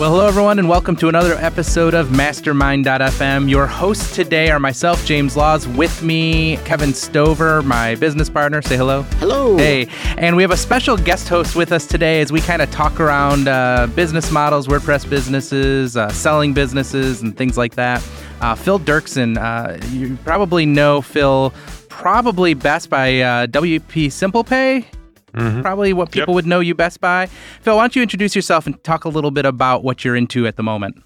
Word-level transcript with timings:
Well, 0.00 0.12
hello, 0.12 0.26
everyone, 0.26 0.58
and 0.58 0.66
welcome 0.66 0.96
to 0.96 1.10
another 1.10 1.34
episode 1.34 1.92
of 1.92 2.10
Mastermind.fm. 2.10 3.50
Your 3.50 3.66
hosts 3.66 4.14
today 4.16 4.50
are 4.50 4.58
myself, 4.58 5.04
James 5.04 5.36
Laws, 5.36 5.68
with 5.68 6.02
me, 6.02 6.56
Kevin 6.64 6.94
Stover, 6.94 7.60
my 7.60 7.96
business 7.96 8.30
partner. 8.30 8.62
Say 8.62 8.78
hello. 8.78 9.02
Hello. 9.18 9.58
Hey. 9.58 9.88
And 10.16 10.36
we 10.36 10.42
have 10.42 10.52
a 10.52 10.56
special 10.56 10.96
guest 10.96 11.28
host 11.28 11.54
with 11.54 11.70
us 11.70 11.86
today 11.86 12.22
as 12.22 12.32
we 12.32 12.40
kind 12.40 12.62
of 12.62 12.70
talk 12.70 12.98
around 12.98 13.46
uh, 13.46 13.88
business 13.88 14.30
models, 14.30 14.68
WordPress 14.68 15.06
businesses, 15.08 15.98
uh, 15.98 16.08
selling 16.08 16.54
businesses, 16.54 17.20
and 17.20 17.36
things 17.36 17.58
like 17.58 17.74
that. 17.74 18.02
Uh, 18.40 18.54
Phil 18.54 18.80
Derksen, 18.80 19.36
Uh, 19.36 19.86
you 19.88 20.16
probably 20.24 20.64
know 20.64 21.02
Phil 21.02 21.52
probably 21.90 22.54
best 22.54 22.88
by 22.88 23.20
uh, 23.20 23.46
WP 23.48 24.06
SimplePay. 24.06 24.86
Mm-hmm. 25.32 25.62
Probably 25.62 25.92
what 25.92 26.10
people 26.10 26.32
yep. 26.32 26.34
would 26.36 26.46
know 26.46 26.60
you 26.60 26.74
best 26.74 27.00
by. 27.00 27.26
Phil, 27.62 27.76
why 27.76 27.82
don't 27.82 27.96
you 27.96 28.02
introduce 28.02 28.34
yourself 28.34 28.66
and 28.66 28.82
talk 28.84 29.04
a 29.04 29.08
little 29.08 29.30
bit 29.30 29.46
about 29.46 29.84
what 29.84 30.04
you're 30.04 30.16
into 30.16 30.46
at 30.46 30.56
the 30.56 30.62
moment? 30.62 31.02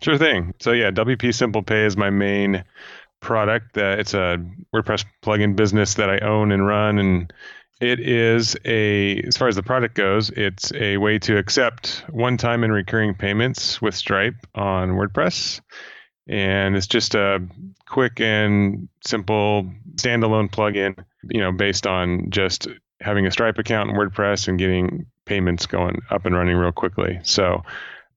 Sure 0.00 0.18
thing. 0.18 0.52
So 0.60 0.72
yeah, 0.72 0.90
WP 0.90 1.32
Simple 1.34 1.62
Pay 1.62 1.84
is 1.84 1.96
my 1.96 2.10
main 2.10 2.64
product. 3.20 3.78
Uh, 3.78 3.96
it's 3.98 4.14
a 4.14 4.44
WordPress 4.74 5.04
plugin 5.22 5.56
business 5.56 5.94
that 5.94 6.10
I 6.10 6.18
own 6.18 6.50
and 6.50 6.66
run, 6.66 6.98
and 6.98 7.32
it 7.80 8.00
is 8.00 8.56
a 8.64 9.20
as 9.22 9.36
far 9.36 9.48
as 9.48 9.56
the 9.56 9.62
product 9.62 9.94
goes, 9.94 10.30
it's 10.30 10.72
a 10.74 10.98
way 10.98 11.18
to 11.20 11.36
accept 11.36 12.04
one-time 12.10 12.62
and 12.64 12.72
recurring 12.72 13.14
payments 13.14 13.80
with 13.80 13.94
Stripe 13.94 14.36
on 14.54 14.90
WordPress. 14.90 15.60
And 16.28 16.76
it's 16.76 16.86
just 16.86 17.14
a 17.14 17.40
quick 17.88 18.20
and 18.20 18.88
simple 19.04 19.68
standalone 19.96 20.50
plugin, 20.50 20.96
you 21.28 21.40
know, 21.40 21.50
based 21.50 21.86
on 21.86 22.30
just 22.30 22.68
having 23.02 23.26
a 23.26 23.30
Stripe 23.30 23.58
account 23.58 23.90
in 23.90 23.96
WordPress 23.96 24.48
and 24.48 24.58
getting 24.58 25.06
payments 25.26 25.66
going 25.66 26.00
up 26.10 26.26
and 26.26 26.34
running 26.34 26.56
real 26.56 26.72
quickly. 26.72 27.20
So 27.22 27.62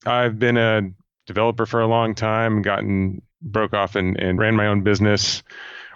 I've 0.05 0.39
been 0.39 0.57
a 0.57 0.81
developer 1.25 1.65
for 1.65 1.81
a 1.81 1.87
long 1.87 2.15
time, 2.15 2.61
gotten 2.61 3.21
broke 3.41 3.73
off 3.73 3.95
and, 3.95 4.19
and 4.19 4.39
ran 4.39 4.55
my 4.55 4.67
own 4.67 4.81
business 4.81 5.43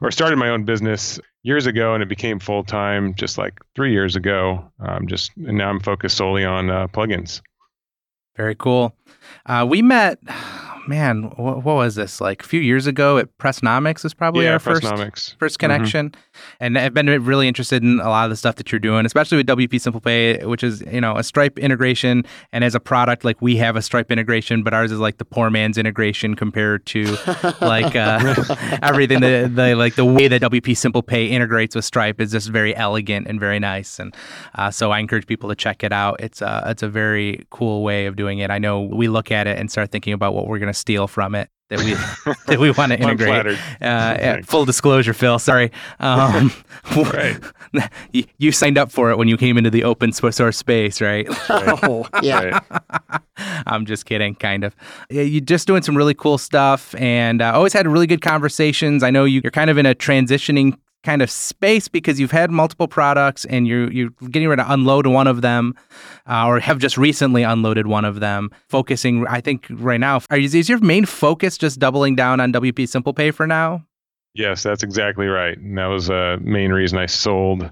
or 0.01 0.11
started 0.11 0.37
my 0.37 0.49
own 0.49 0.65
business 0.65 1.19
years 1.43 1.65
ago 1.65 1.93
and 1.93 2.03
it 2.03 2.09
became 2.09 2.39
full 2.39 2.63
time 2.63 3.13
just 3.15 3.37
like 3.37 3.59
three 3.75 3.91
years 3.91 4.15
ago. 4.15 4.71
Um, 4.79 5.07
just 5.07 5.31
and 5.37 5.57
now 5.57 5.69
I'm 5.69 5.79
focused 5.79 6.17
solely 6.17 6.45
on 6.45 6.69
uh, 6.69 6.87
plugins. 6.87 7.41
Very 8.35 8.55
cool. 8.55 8.95
Uh, 9.45 9.65
we 9.69 9.81
met 9.81 10.19
man, 10.89 11.31
what, 11.37 11.63
what, 11.63 11.75
was 11.75 11.93
this 11.93 12.19
like 12.19 12.43
a 12.43 12.45
few 12.45 12.59
years 12.59 12.87
ago 12.87 13.19
at 13.19 13.37
Pressnomics 13.37 14.03
was 14.03 14.15
probably 14.15 14.45
yeah, 14.45 14.53
our 14.53 14.59
first 14.59 14.83
first 14.83 15.37
mm-hmm. 15.37 15.47
connection, 15.59 16.09
mm-hmm. 16.09 16.41
and 16.59 16.77
I've 16.77 16.95
been 16.95 17.07
really 17.23 17.47
interested 17.47 17.83
in 17.83 17.99
a 17.99 18.09
lot 18.09 18.25
of 18.25 18.31
the 18.31 18.35
stuff 18.35 18.55
that 18.55 18.71
you're 18.71 18.79
doing, 18.79 19.05
especially 19.05 19.37
with 19.37 19.47
WP 19.47 19.79
Simple 19.79 20.01
Pay, 20.01 20.43
which 20.43 20.63
is 20.63 20.81
you 20.91 20.99
know 20.99 21.15
a 21.15 21.23
Stripe 21.23 21.59
integration, 21.59 22.25
and 22.51 22.63
as 22.63 22.73
a 22.73 22.79
product 22.79 23.23
like 23.23 23.39
we 23.41 23.55
have 23.57 23.75
a 23.75 23.81
Stripe 23.81 24.11
integration, 24.11 24.63
but 24.63 24.73
ours 24.73 24.91
is 24.91 24.99
like 24.99 25.19
the 25.19 25.25
poor 25.25 25.51
man's 25.51 25.77
integration 25.77 26.35
compared 26.35 26.85
to 26.87 27.03
like 27.61 27.95
uh, 27.95 28.35
everything 28.81 29.19
the, 29.21 29.49
the 29.53 29.75
like 29.75 29.95
the 29.95 30.05
way 30.05 30.27
that 30.27 30.41
WP 30.41 30.75
Simple 30.75 31.03
Pay 31.03 31.27
integrates 31.27 31.75
with 31.75 31.85
Stripe 31.85 32.19
is 32.19 32.31
just 32.31 32.49
very 32.49 32.75
elegant 32.75 33.27
and 33.27 33.39
very 33.39 33.59
nice, 33.59 33.99
and 33.99 34.15
uh, 34.55 34.71
so 34.71 34.89
I 34.89 34.97
encourage 34.97 35.27
people 35.27 35.49
to 35.49 35.55
check 35.55 35.83
it 35.83 35.93
out. 35.93 36.19
It's 36.19 36.41
a 36.41 36.63
it's 36.65 36.81
a 36.81 36.89
very 36.89 37.45
cool 37.51 37.83
way 37.83 38.07
of 38.07 38.15
doing 38.15 38.39
it. 38.39 38.49
I 38.49 38.57
know 38.57 38.81
we 38.81 39.07
look 39.07 39.31
at 39.31 39.45
it 39.45 39.59
and 39.59 39.71
start 39.71 39.91
thinking 39.91 40.13
about 40.13 40.33
what 40.33 40.47
we're 40.47 40.57
going 40.57 40.73
to 40.73 40.78
steal 40.79 41.07
from 41.07 41.35
it 41.35 41.49
that 41.69 41.79
we 41.79 41.93
that 42.47 42.59
we 42.59 42.71
want 42.71 42.91
to 42.91 42.99
integrate. 42.99 43.57
Uh, 43.81 44.41
full 44.45 44.65
disclosure, 44.65 45.13
Phil. 45.13 45.39
Sorry, 45.39 45.71
um, 45.99 46.51
right. 46.95 47.39
you, 48.11 48.25
you, 48.37 48.51
signed 48.51 48.77
up 48.77 48.91
for 48.91 49.11
it 49.11 49.17
when 49.17 49.27
you 49.27 49.37
came 49.37 49.57
into 49.57 49.69
the 49.69 49.83
open 49.83 50.11
source 50.11 50.57
space, 50.57 50.99
right? 51.01 51.27
right. 51.49 51.79
oh, 51.83 52.07
yeah. 52.21 52.59
Right. 52.69 53.21
I'm 53.67 53.85
just 53.85 54.05
kidding, 54.05 54.35
kind 54.35 54.63
of. 54.63 54.75
You're 55.09 55.41
just 55.41 55.67
doing 55.67 55.83
some 55.83 55.95
really 55.95 56.15
cool 56.15 56.37
stuff, 56.37 56.93
and 56.95 57.41
uh, 57.41 57.53
always 57.53 57.73
had 57.73 57.87
really 57.87 58.07
good 58.07 58.21
conversations. 58.21 59.03
I 59.03 59.11
know 59.11 59.25
you, 59.25 59.41
you're 59.43 59.51
kind 59.51 59.69
of 59.69 59.77
in 59.77 59.85
a 59.85 59.95
transitioning 59.95 60.77
kind 61.03 61.21
of 61.21 61.31
space 61.31 61.87
because 61.87 62.19
you've 62.19 62.31
had 62.31 62.51
multiple 62.51 62.87
products 62.87 63.45
and 63.45 63.67
you're 63.67 63.91
you're 63.91 64.09
getting 64.29 64.47
ready 64.47 64.61
to 64.61 64.71
unload 64.71 65.07
one 65.07 65.27
of 65.27 65.41
them, 65.41 65.73
uh, 66.27 66.45
or 66.45 66.59
have 66.59 66.79
just 66.79 66.97
recently 66.97 67.43
unloaded 67.43 67.87
one 67.87 68.05
of 68.05 68.19
them. 68.19 68.49
Focusing, 68.67 69.25
I 69.27 69.41
think, 69.41 69.67
right 69.69 69.99
now, 69.99 70.21
are, 70.29 70.37
is 70.37 70.69
your 70.69 70.79
main 70.79 71.05
focus 71.05 71.57
just 71.57 71.79
doubling 71.79 72.15
down 72.15 72.39
on 72.39 72.51
WP 72.51 72.87
Simple 72.87 73.13
Pay 73.13 73.31
for 73.31 73.47
now? 73.47 73.85
Yes, 74.33 74.63
that's 74.63 74.83
exactly 74.83 75.27
right. 75.27 75.57
And 75.57 75.77
that 75.77 75.87
was 75.87 76.09
a 76.09 76.37
main 76.41 76.71
reason 76.71 76.97
I 76.97 77.07
sold 77.07 77.69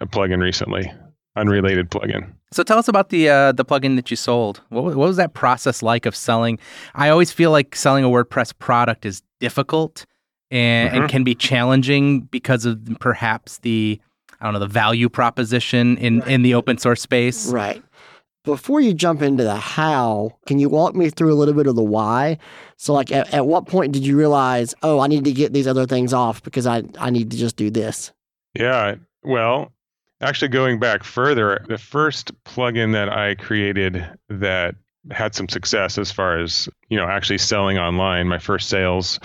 a 0.00 0.06
plugin 0.06 0.40
recently, 0.40 0.90
unrelated 1.36 1.90
plugin. 1.90 2.32
So 2.52 2.62
tell 2.62 2.78
us 2.78 2.88
about 2.88 3.10
the 3.10 3.28
uh, 3.28 3.52
the 3.52 3.64
plugin 3.64 3.96
that 3.96 4.10
you 4.10 4.16
sold. 4.16 4.60
What, 4.70 4.84
what 4.84 4.96
was 4.96 5.16
that 5.16 5.34
process 5.34 5.82
like 5.82 6.06
of 6.06 6.16
selling? 6.16 6.58
I 6.94 7.10
always 7.10 7.30
feel 7.30 7.50
like 7.50 7.76
selling 7.76 8.04
a 8.04 8.08
WordPress 8.08 8.58
product 8.58 9.06
is 9.06 9.22
difficult 9.38 10.06
and, 10.50 10.90
mm-hmm. 10.90 11.02
and 11.02 11.10
can 11.10 11.24
be 11.24 11.34
challenging 11.34 12.22
because 12.22 12.64
of 12.64 12.80
perhaps 13.00 13.58
the 13.58 14.00
I 14.40 14.44
don't 14.44 14.54
know 14.54 14.60
the 14.60 14.66
value 14.66 15.08
proposition 15.08 15.98
in 15.98 16.20
right. 16.20 16.28
in 16.28 16.42
the 16.42 16.54
open 16.54 16.78
source 16.78 17.02
space. 17.02 17.50
Right. 17.50 17.82
Before 18.44 18.80
you 18.80 18.94
jump 18.94 19.20
into 19.20 19.44
the 19.44 19.56
how, 19.56 20.38
can 20.46 20.58
you 20.58 20.70
walk 20.70 20.94
me 20.94 21.10
through 21.10 21.32
a 21.32 21.36
little 21.36 21.52
bit 21.52 21.66
of 21.66 21.76
the 21.76 21.82
why? 21.82 22.38
So, 22.78 22.94
like, 22.94 23.12
at, 23.12 23.34
at 23.34 23.46
what 23.46 23.66
point 23.66 23.92
did 23.92 24.06
you 24.06 24.16
realize, 24.16 24.74
oh, 24.82 24.98
I 24.98 25.08
need 25.08 25.26
to 25.26 25.32
get 25.32 25.52
these 25.52 25.66
other 25.66 25.84
things 25.84 26.14
off 26.14 26.42
because 26.42 26.66
I, 26.66 26.82
I 26.98 27.10
need 27.10 27.30
to 27.32 27.36
just 27.36 27.56
do 27.56 27.68
this? 27.68 28.12
Yeah. 28.54 28.94
Well, 29.22 29.72
actually, 30.22 30.48
going 30.48 30.80
back 30.80 31.04
further, 31.04 31.62
the 31.68 31.76
first 31.76 32.32
plugin 32.44 32.94
that 32.94 33.10
I 33.10 33.34
created 33.34 34.08
that 34.30 34.74
had 35.10 35.34
some 35.34 35.48
success 35.50 35.98
as 35.98 36.10
far 36.10 36.38
as, 36.38 36.66
you 36.88 36.96
know, 36.96 37.06
actually 37.06 37.38
selling 37.38 37.76
online, 37.76 38.26
my 38.26 38.38
first 38.38 38.70
sales 38.70 39.20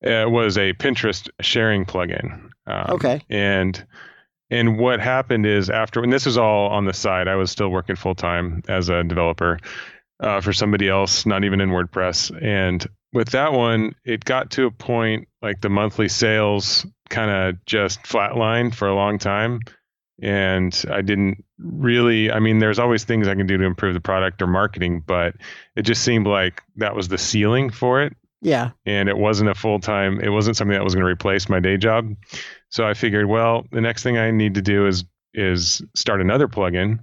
it 0.00 0.30
was 0.30 0.56
a 0.56 0.72
Pinterest 0.74 1.28
sharing 1.40 1.84
plugin. 1.84 2.50
Um, 2.66 2.86
okay. 2.90 3.22
And 3.28 3.86
and 4.50 4.78
what 4.78 5.00
happened 5.00 5.46
is 5.46 5.68
after, 5.68 6.02
and 6.02 6.12
this 6.12 6.24
was 6.24 6.38
all 6.38 6.70
on 6.70 6.86
the 6.86 6.94
side. 6.94 7.28
I 7.28 7.36
was 7.36 7.50
still 7.50 7.68
working 7.68 7.96
full 7.96 8.14
time 8.14 8.62
as 8.68 8.88
a 8.88 9.04
developer 9.04 9.58
uh, 10.20 10.40
for 10.40 10.52
somebody 10.52 10.88
else, 10.88 11.26
not 11.26 11.44
even 11.44 11.60
in 11.60 11.70
WordPress. 11.70 12.36
And 12.42 12.86
with 13.12 13.30
that 13.30 13.52
one, 13.52 13.94
it 14.04 14.24
got 14.24 14.50
to 14.52 14.66
a 14.66 14.70
point 14.70 15.28
like 15.42 15.60
the 15.60 15.68
monthly 15.68 16.08
sales 16.08 16.86
kind 17.10 17.30
of 17.30 17.64
just 17.66 18.02
flatlined 18.04 18.74
for 18.74 18.88
a 18.88 18.94
long 18.94 19.18
time. 19.18 19.60
And 20.20 20.84
I 20.90 21.02
didn't 21.02 21.44
really, 21.58 22.32
I 22.32 22.40
mean, 22.40 22.58
there's 22.58 22.78
always 22.78 23.04
things 23.04 23.28
I 23.28 23.34
can 23.34 23.46
do 23.46 23.56
to 23.56 23.64
improve 23.64 23.94
the 23.94 24.00
product 24.00 24.42
or 24.42 24.46
marketing, 24.46 25.04
but 25.06 25.36
it 25.76 25.82
just 25.82 26.02
seemed 26.02 26.26
like 26.26 26.62
that 26.76 26.96
was 26.96 27.08
the 27.08 27.18
ceiling 27.18 27.70
for 27.70 28.02
it. 28.02 28.16
Yeah. 28.40 28.70
And 28.86 29.08
it 29.08 29.16
wasn't 29.16 29.50
a 29.50 29.54
full 29.54 29.80
time, 29.80 30.20
it 30.20 30.28
wasn't 30.28 30.56
something 30.56 30.74
that 30.74 30.84
was 30.84 30.94
going 30.94 31.04
to 31.04 31.10
replace 31.10 31.48
my 31.48 31.60
day 31.60 31.76
job. 31.76 32.14
So 32.70 32.86
I 32.86 32.94
figured, 32.94 33.26
well, 33.26 33.64
the 33.72 33.80
next 33.80 34.02
thing 34.02 34.18
I 34.18 34.30
need 34.30 34.54
to 34.54 34.62
do 34.62 34.86
is 34.86 35.04
is 35.34 35.82
start 35.94 36.20
another 36.20 36.48
plugin 36.48 37.00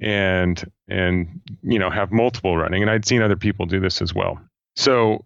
and 0.00 0.70
and 0.88 1.40
you 1.62 1.78
know 1.78 1.90
have 1.90 2.10
multiple 2.10 2.56
running. 2.56 2.82
And 2.82 2.90
I'd 2.90 3.06
seen 3.06 3.22
other 3.22 3.36
people 3.36 3.66
do 3.66 3.80
this 3.80 4.00
as 4.02 4.14
well. 4.14 4.40
So 4.76 5.24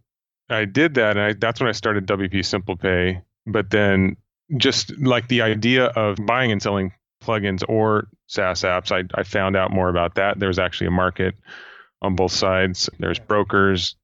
I 0.50 0.64
did 0.64 0.94
that, 0.94 1.16
and 1.16 1.20
I, 1.20 1.32
that's 1.34 1.60
when 1.60 1.69
I 1.69 1.72
started 1.72 2.06
WP 2.06 2.44
Simple 2.44 2.76
Pay. 2.76 3.22
But 3.47 3.70
then 3.70 4.16
just 4.56 4.97
like 4.98 5.28
the 5.28 5.43
idea 5.43 5.87
of 5.87 6.16
buying 6.26 6.53
and 6.53 6.62
selling 6.62 6.93
plugins 7.22 7.62
or 7.69 8.09
SaaS 8.26 8.62
apps, 8.62 8.93
I, 8.93 9.04
I 9.19 9.22
found 9.22 9.56
out 9.56 9.70
more 9.70 9.88
about 9.88 10.16
that. 10.16 10.38
There's 10.38 10.59
actually 10.59 10.88
a 10.88 10.93
market 10.93 11.34
on 12.03 12.14
both 12.14 12.32
sides. 12.32 12.91
There's 12.98 13.19
brokers, 13.19 13.97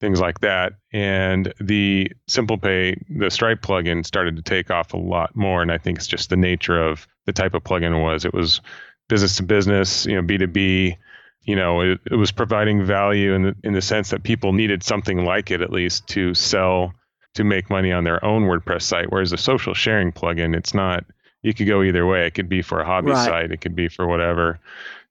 things 0.00 0.20
like 0.20 0.40
that. 0.40 0.74
And 0.92 1.52
the 1.60 2.10
SimplePay, 2.28 3.18
the 3.18 3.30
Stripe 3.30 3.60
plugin 3.60 4.04
started 4.04 4.36
to 4.36 4.42
take 4.42 4.70
off 4.70 4.94
a 4.94 4.96
lot 4.96 5.36
more. 5.36 5.62
And 5.62 5.70
I 5.70 5.78
think 5.78 5.98
it's 5.98 6.06
just 6.06 6.30
the 6.30 6.36
nature 6.36 6.82
of 6.82 7.06
the 7.26 7.32
type 7.32 7.54
of 7.54 7.62
plugin 7.62 7.96
it 7.96 8.02
was. 8.02 8.24
It 8.24 8.34
was 8.34 8.60
business 9.08 9.36
to 9.36 9.42
business, 9.42 10.06
you 10.06 10.16
know, 10.16 10.22
B2B. 10.22 10.96
You 11.42 11.56
know, 11.56 11.80
it, 11.80 12.00
it 12.10 12.16
was 12.16 12.32
providing 12.32 12.84
value 12.84 13.34
in 13.34 13.42
the, 13.42 13.56
in 13.62 13.72
the 13.72 13.82
sense 13.82 14.10
that 14.10 14.22
people 14.22 14.52
needed 14.52 14.82
something 14.82 15.24
like 15.24 15.50
it 15.50 15.62
at 15.62 15.72
least 15.72 16.06
to 16.08 16.34
sell, 16.34 16.94
to 17.34 17.44
make 17.44 17.70
money 17.70 17.92
on 17.92 18.04
their 18.04 18.24
own 18.24 18.44
WordPress 18.44 18.82
site. 18.82 19.10
Whereas 19.10 19.32
a 19.32 19.38
social 19.38 19.74
sharing 19.74 20.12
plugin, 20.12 20.56
it's 20.56 20.74
not, 20.74 21.04
you 21.42 21.54
could 21.54 21.66
go 21.66 21.82
either 21.82 22.06
way. 22.06 22.26
It 22.26 22.34
could 22.34 22.48
be 22.48 22.62
for 22.62 22.80
a 22.80 22.84
hobby 22.84 23.12
right. 23.12 23.24
site, 23.24 23.52
it 23.52 23.60
could 23.60 23.74
be 23.74 23.88
for 23.88 24.06
whatever. 24.06 24.60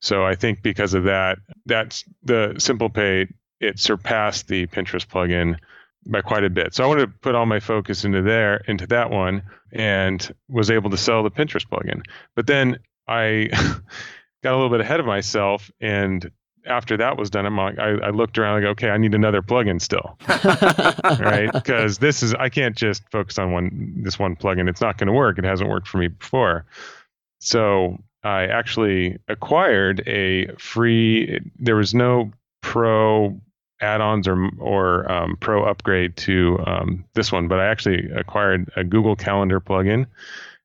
So 0.01 0.23
I 0.23 0.35
think 0.35 0.61
because 0.61 0.93
of 0.93 1.05
that, 1.05 1.39
that's 1.65 2.05
the 2.23 2.53
SimplePay 2.55 3.33
it 3.59 3.79
surpassed 3.79 4.47
the 4.47 4.67
Pinterest 4.67 5.07
plugin 5.07 5.57
by 6.05 6.21
quite 6.21 6.43
a 6.43 6.49
bit. 6.49 6.73
So 6.73 6.83
I 6.83 6.87
wanted 6.87 7.01
to 7.01 7.19
put 7.19 7.35
all 7.35 7.45
my 7.45 7.59
focus 7.59 8.05
into 8.05 8.21
there, 8.21 8.57
into 8.67 8.87
that 8.87 9.09
one, 9.09 9.43
and 9.71 10.33
was 10.47 10.71
able 10.71 10.89
to 10.89 10.97
sell 10.97 11.23
the 11.23 11.31
Pinterest 11.31 11.67
plugin. 11.67 12.01
But 12.35 12.47
then 12.47 12.77
I 13.07 13.49
got 14.43 14.53
a 14.53 14.55
little 14.55 14.69
bit 14.69 14.81
ahead 14.81 14.99
of 14.99 15.05
myself, 15.05 15.69
and 15.81 16.31
after 16.65 16.97
that 16.97 17.17
was 17.17 17.29
done, 17.29 17.45
I'm 17.45 17.57
like, 17.57 17.79
I, 17.79 17.91
I 17.91 18.09
looked 18.09 18.37
around, 18.37 18.61
like, 18.61 18.69
okay, 18.71 18.89
I 18.89 18.97
need 18.97 19.13
another 19.13 19.41
plugin 19.41 19.81
still, 19.81 20.17
right? 21.19 21.51
Because 21.51 21.97
this 21.97 22.23
is, 22.23 22.33
I 22.33 22.49
can't 22.49 22.75
just 22.75 23.03
focus 23.11 23.37
on 23.37 23.51
one, 23.51 23.93
this 24.03 24.19
one 24.19 24.35
plugin. 24.35 24.69
It's 24.69 24.81
not 24.81 24.97
going 24.97 25.07
to 25.07 25.13
work. 25.13 25.37
It 25.37 25.43
hasn't 25.43 25.69
worked 25.69 25.87
for 25.87 25.97
me 25.97 26.07
before. 26.07 26.65
So 27.39 27.97
I 28.23 28.47
actually 28.47 29.17
acquired 29.27 30.07
a 30.07 30.47
free. 30.57 31.39
There 31.57 31.75
was 31.75 31.93
no 31.93 32.31
pro 32.61 33.39
add-ons 33.81 34.27
or 34.27 34.49
or 34.59 35.11
um, 35.11 35.37
pro 35.39 35.63
upgrade 35.63 36.15
to 36.17 36.59
um, 36.65 37.05
this 37.13 37.31
one, 37.31 37.47
but 37.47 37.59
I 37.59 37.67
actually 37.67 38.09
acquired 38.11 38.69
a 38.75 38.83
Google 38.83 39.15
Calendar 39.15 39.59
plugin 39.59 40.07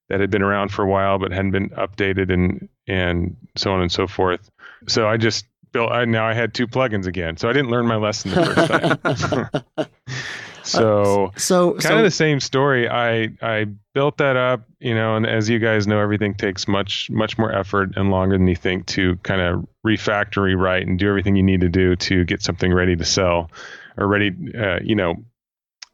that 0.08 0.20
had 0.20 0.31
been 0.31 0.43
around 0.43 0.69
for 0.69 0.82
a 0.82 0.88
while 0.88 1.19
but 1.19 1.32
hadn't 1.32 1.52
been 1.52 1.70
updated 1.70 2.32
and 2.32 2.69
and 2.87 3.37
so 3.56 3.72
on 3.72 3.81
and 3.81 3.90
so 3.90 4.06
forth. 4.06 4.50
So 4.87 5.08
I 5.08 5.16
just 5.16 5.46
built. 5.72 5.90
I, 5.90 6.05
now 6.05 6.26
I 6.26 6.34
had 6.34 6.55
two 6.55 6.66
plugins 6.66 7.06
again. 7.06 7.37
So 7.37 7.49
I 7.49 7.52
didn't 7.52 7.70
learn 7.70 7.87
my 7.87 7.96
lesson 7.96 8.31
the 8.31 8.46
first 8.46 9.72
time. 9.76 9.88
so 10.64 11.32
so 11.37 11.72
kind 11.72 11.82
so, 11.82 11.99
of 11.99 12.05
the 12.05 12.11
same 12.11 12.40
story. 12.40 12.88
I 12.88 13.31
I 13.43 13.66
built 13.93 14.19
that 14.19 14.37
up, 14.37 14.62
you 14.81 14.94
know, 14.94 15.16
and 15.16 15.26
as 15.26 15.49
you 15.49 15.58
guys 15.58 15.87
know, 15.87 16.00
everything 16.00 16.34
takes 16.34 16.66
much 16.66 17.11
much 17.11 17.38
more 17.38 17.52
effort 17.52 17.90
and 17.96 18.11
longer 18.11 18.37
than 18.37 18.46
you 18.46 18.56
think 18.56 18.87
to 18.87 19.16
kind 19.19 19.40
of 19.40 19.66
refactor, 19.87 20.43
rewrite, 20.43 20.87
and 20.87 20.99
do 20.99 21.08
everything 21.08 21.37
you 21.37 21.43
need 21.43 21.61
to 21.61 21.69
do 21.69 21.96
to 21.96 22.25
get 22.25 22.43
something 22.43 22.72
ready 22.72 22.96
to 22.96 23.05
sell 23.05 23.50
or 23.96 24.06
ready, 24.06 24.32
uh, 24.58 24.81
you 24.82 24.94
know, 24.94 25.14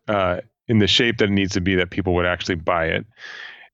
uh, 0.09 0.41
in 0.69 0.79
the 0.79 0.87
shape 0.87 1.19
that 1.19 1.29
it 1.29 1.33
needs 1.33 1.55
to 1.55 1.61
be 1.61 1.75
that 1.77 1.91
people 1.91 2.15
would 2.15 2.27
actually 2.27 2.55
buy 2.55 2.87
it. 2.87 3.05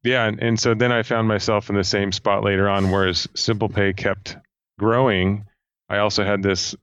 Yeah, 0.02 0.26
and, 0.26 0.42
and 0.42 0.60
so 0.60 0.74
then 0.74 0.92
I 0.92 1.02
found 1.02 1.28
myself 1.28 1.68
in 1.68 1.76
the 1.76 1.84
same 1.84 2.12
spot 2.12 2.44
later 2.44 2.68
on, 2.68 2.90
whereas 2.90 3.28
Simple 3.34 3.68
Pay 3.68 3.92
kept 3.92 4.36
growing. 4.78 5.44
I 5.88 5.98
also 5.98 6.24
had 6.24 6.42
this 6.42 6.74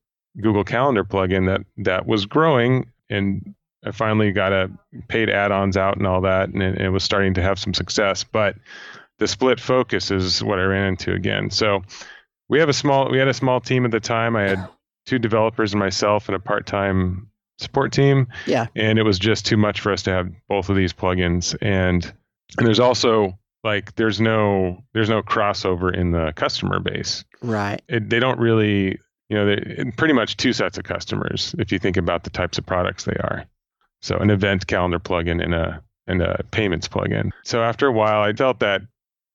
Google 0.41 0.63
Calendar 0.63 1.03
plugin 1.03 1.47
that 1.47 1.61
that 1.83 2.05
was 2.05 2.25
growing 2.25 2.91
and 3.09 3.55
I 3.85 3.91
finally 3.91 4.31
got 4.31 4.53
a 4.53 4.71
paid 5.07 5.29
add-ons 5.29 5.77
out 5.77 5.97
and 5.97 6.07
all 6.07 6.21
that, 6.21 6.49
and 6.49 6.61
it, 6.61 6.81
it, 6.81 6.89
was 6.89 7.03
starting 7.03 7.33
to 7.35 7.41
have 7.41 7.59
some 7.59 7.73
success. 7.73 8.23
But 8.23 8.55
the 9.19 9.27
split 9.27 9.59
focus 9.59 10.11
is 10.11 10.43
what 10.43 10.59
I 10.59 10.63
ran 10.63 10.87
into 10.87 11.13
again. 11.13 11.49
So 11.49 11.83
we 12.49 12.59
have 12.59 12.69
a 12.69 12.73
small 12.73 13.09
we 13.09 13.17
had 13.17 13.27
a 13.27 13.33
small 13.33 13.59
team 13.59 13.85
at 13.85 13.91
the 13.91 13.99
time. 13.99 14.35
I 14.35 14.43
had 14.43 14.67
two 15.05 15.19
developers 15.19 15.73
and 15.73 15.79
myself 15.79 16.29
and 16.29 16.35
a 16.35 16.39
part-time 16.39 17.29
support 17.59 17.91
team. 17.91 18.27
Yeah. 18.45 18.67
And 18.75 18.97
it 18.97 19.03
was 19.03 19.19
just 19.19 19.45
too 19.45 19.57
much 19.57 19.81
for 19.81 19.91
us 19.91 20.03
to 20.03 20.11
have 20.11 20.31
both 20.47 20.69
of 20.69 20.75
these 20.75 20.93
plugins. 20.93 21.55
And 21.61 22.05
and 22.57 22.67
there's 22.67 22.79
also 22.79 23.37
like 23.63 23.95
there's 23.95 24.21
no 24.21 24.83
there's 24.93 25.09
no 25.09 25.21
crossover 25.21 25.93
in 25.95 26.11
the 26.11 26.33
customer 26.35 26.79
base. 26.79 27.23
Right. 27.41 27.81
It, 27.87 28.09
they 28.09 28.19
don't 28.19 28.39
really 28.39 28.99
you 29.29 29.37
know 29.37 29.45
they 29.45 29.91
pretty 29.97 30.13
much 30.13 30.37
two 30.37 30.53
sets 30.53 30.77
of 30.77 30.83
customers 30.83 31.55
if 31.59 31.71
you 31.71 31.79
think 31.79 31.97
about 31.97 32.23
the 32.23 32.29
types 32.29 32.57
of 32.57 32.65
products 32.65 33.05
they 33.05 33.15
are. 33.15 33.45
So 34.03 34.17
an 34.17 34.29
event 34.29 34.67
calendar 34.67 34.99
plugin 34.99 35.41
and 35.41 35.55
a 35.55 35.81
and 36.07 36.21
a 36.21 36.43
payments 36.51 36.89
plugin. 36.89 37.31
So 37.45 37.63
after 37.63 37.87
a 37.87 37.91
while, 37.91 38.21
I 38.21 38.33
felt 38.33 38.59
that 38.59 38.81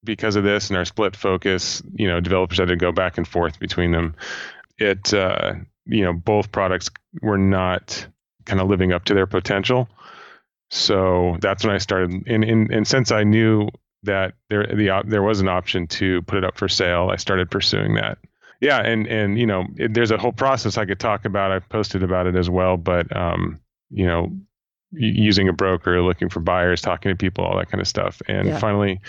because 0.05 0.37
of 0.37 0.45
this 0.45 0.69
and 0.69 0.77
our 0.77 0.85
split 0.85 1.17
focus, 1.17 1.83
you 1.95 2.07
know, 2.07 2.21
developers 2.21 2.59
had 2.59 2.69
to 2.69 2.77
go 2.77 2.93
back 2.93 3.17
and 3.17 3.27
forth 3.27 3.59
between 3.59 3.93
them. 3.93 4.15
It, 4.77 5.15
uh, 5.15 5.55
you 5.87 6.05
know, 6.05 6.13
both 6.13 6.53
products 6.53 6.91
were 7.23 7.39
not 7.39 8.07
kind 8.45 8.61
of 8.61 8.69
living 8.69 8.93
up 8.93 9.05
to 9.07 9.15
their 9.15 9.27
potential. 9.27 9.89
So 10.71 11.39
that's 11.41 11.65
when 11.65 11.75
I 11.75 11.79
started. 11.79 12.11
And, 12.27 12.45
and, 12.45 12.71
and 12.71 12.87
since 12.87 13.11
I 13.11 13.25
knew 13.25 13.71
that 14.03 14.35
there 14.51 14.67
the 14.67 15.03
there 15.07 15.23
was 15.23 15.41
an 15.41 15.49
option 15.49 15.87
to 15.87 16.21
put 16.23 16.37
it 16.37 16.45
up 16.45 16.59
for 16.59 16.69
sale, 16.69 17.09
I 17.11 17.17
started 17.17 17.51
pursuing 17.51 17.95
that. 17.95 18.19
Yeah, 18.61 18.81
and 18.81 19.07
and 19.07 19.39
you 19.39 19.47
know, 19.47 19.65
it, 19.77 19.95
there's 19.95 20.11
a 20.11 20.19
whole 20.19 20.33
process 20.33 20.77
I 20.77 20.85
could 20.85 21.01
talk 21.01 21.25
about. 21.25 21.53
I've 21.53 21.69
posted 21.71 22.03
about 22.03 22.27
it 22.27 22.37
as 22.37 22.51
well, 22.51 22.77
but 22.77 23.15
um, 23.17 23.61
you 23.91 24.07
know, 24.07 24.31
using 24.93 25.49
a 25.49 25.53
broker, 25.53 26.03
looking 26.03 26.29
for 26.29 26.41
buyers, 26.41 26.81
talking 26.81 27.11
to 27.11 27.17
people, 27.17 27.45
all 27.45 27.57
that 27.59 27.71
kind 27.71 27.81
of 27.81 27.89
stuff, 27.89 28.21
and 28.27 28.49
yeah. 28.49 28.59
finally 28.59 29.01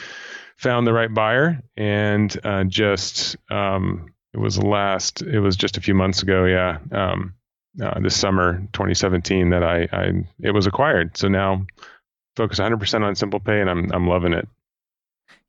found 0.58 0.86
the 0.86 0.94
right 0.94 1.14
buyer. 1.14 1.62
And 1.78 2.36
uh, 2.44 2.66
just 2.66 3.38
um, 3.50 4.14
it 4.34 4.40
was 4.40 4.62
last, 4.62 5.22
it 5.22 5.40
was 5.40 5.56
just 5.56 5.78
a 5.78 5.82
few 5.82 5.94
months 5.94 6.22
ago, 6.22 6.46
yeah, 6.46 6.80
um, 6.92 7.34
uh, 7.82 8.00
this 8.00 8.18
summer 8.18 8.60
2017 8.74 9.52
that 9.52 9.64
I, 9.64 9.88
I 9.92 10.12
it 10.42 10.52
was 10.52 10.68
acquired. 10.68 11.16
So 11.18 11.28
now 11.28 11.66
focus 12.36 12.60
100% 12.60 13.04
on 13.04 13.16
Simple 13.16 13.40
Pay, 13.40 13.62
and 13.62 13.70
I'm 13.70 13.92
I'm 13.92 14.08
loving 14.08 14.34
it. 14.34 14.48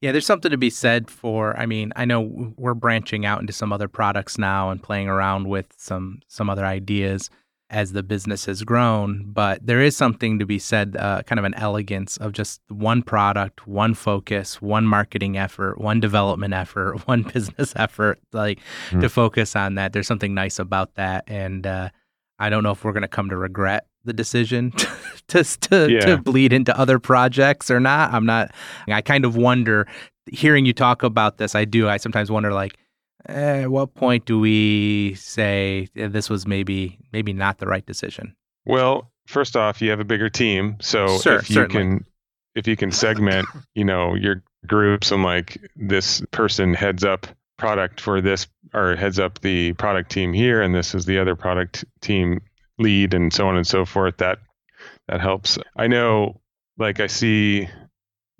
Yeah, 0.01 0.13
there's 0.13 0.27
something 0.27 0.51
to 0.51 0.57
be 0.57 0.71
said 0.71 1.11
for. 1.11 1.59
I 1.59 1.67
mean, 1.67 1.93
I 1.95 2.05
know 2.07 2.55
we're 2.57 2.75
branching 2.75 3.27
out 3.27 3.41
into 3.41 3.53
some 3.53 3.73
other 3.73 3.89
products 3.89 4.39
now 4.39 4.71
and 4.71 4.83
playing 4.83 5.09
around 5.09 5.49
with 5.49 5.67
some 5.77 6.21
some 6.27 6.49
other 6.49 6.65
ideas 6.65 7.31
as 7.71 7.93
the 7.93 8.03
business 8.03 8.47
has 8.47 8.63
grown. 8.65 9.25
But 9.33 9.65
there 9.65 9.81
is 9.81 9.97
something 9.97 10.39
to 10.39 10.47
be 10.47 10.59
said, 10.59 10.97
uh, 10.99 11.23
kind 11.23 11.39
of 11.39 11.45
an 11.45 11.55
elegance 11.55 12.17
of 12.17 12.33
just 12.33 12.61
one 12.69 13.03
product, 13.03 13.67
one 13.67 13.95
focus, 13.95 14.61
one 14.61 14.85
marketing 14.87 15.39
effort, 15.39 15.81
one 15.81 16.01
development 16.01 16.53
effort, 16.53 16.99
one 17.07 17.23
business 17.23 17.73
effort, 17.77 18.19
like 18.33 18.59
mm. 18.91 19.01
to 19.01 19.09
focus 19.09 19.57
on 19.57 19.77
that. 19.77 19.93
There's 19.93 20.09
something 20.09 20.35
nice 20.35 20.59
about 20.59 20.95
that. 20.97 21.25
And 21.29 21.67
uh, 21.67 21.91
I 22.39 22.51
don't 22.51 22.63
know 22.63 22.73
if 22.73 22.85
we're 22.85 22.93
going 22.93 23.03
to 23.03 23.09
come 23.09 23.31
to 23.31 23.37
regret 23.37 23.87
the 24.05 24.13
decision 24.13 24.73
to 25.29 25.45
to, 25.45 25.91
yeah. 25.91 26.01
to 26.01 26.19
bleed 26.19 26.53
into 26.53 26.77
other 26.79 26.99
projects 26.99 27.71
or 27.71 27.81
not. 27.81 28.13
I'm 28.13 28.27
not. 28.27 28.53
I 28.89 29.01
kind 29.01 29.25
of 29.25 29.37
wonder. 29.37 29.87
Hearing 30.33 30.65
you 30.65 30.73
talk 30.73 31.03
about 31.03 31.39
this, 31.39 31.55
I 31.55 31.65
do. 31.65 31.89
I 31.89 31.97
sometimes 31.97 32.31
wonder, 32.31 32.53
like, 32.53 32.79
at 33.27 33.71
what 33.71 33.95
point 33.95 34.25
do 34.25 34.39
we 34.39 35.15
say 35.15 35.89
eh, 35.97 36.09
this 36.09 36.31
was 36.31 36.47
maybe 36.47 36.99
maybe 37.13 37.33
not 37.33 37.59
the 37.59 37.67
right 37.67 37.85
decision? 37.85 38.35
Well, 38.65 39.11
first 39.27 39.57
off, 39.57 39.81
you 39.81 39.91
have 39.91 40.01
a 40.01 40.05
bigger 40.05 40.29
team, 40.29 40.77
so 40.81 41.19
sure, 41.19 41.37
if 41.37 41.51
you 41.51 41.55
certainly. 41.55 41.99
can 41.99 42.07
if 42.55 42.67
you 42.67 42.77
can 42.77 42.91
segment, 42.91 43.47
you 43.75 43.85
know, 43.85 44.15
your 44.15 44.43
groups 44.67 45.11
and 45.11 45.23
like 45.23 45.59
this 45.77 46.23
person 46.31 46.75
heads 46.75 47.05
up 47.05 47.27
product 47.57 48.01
for 48.01 48.21
this 48.21 48.47
or 48.75 48.97
heads 48.97 49.19
up 49.19 49.41
the 49.41 49.73
product 49.75 50.11
team 50.11 50.33
here 50.33 50.63
and 50.63 50.75
this 50.75 50.95
is 50.95 51.05
the 51.05 51.19
other 51.19 51.37
product 51.37 51.85
team 52.01 52.41
lead 52.79 53.13
and 53.13 53.33
so 53.33 53.47
on 53.47 53.57
and 53.57 53.67
so 53.67 53.85
forth 53.85 54.17
that 54.17 54.39
that 55.09 55.21
helps. 55.21 55.59
I 55.77 55.87
know 55.87 56.41
like 56.79 57.01
I 57.01 57.07
see 57.07 57.69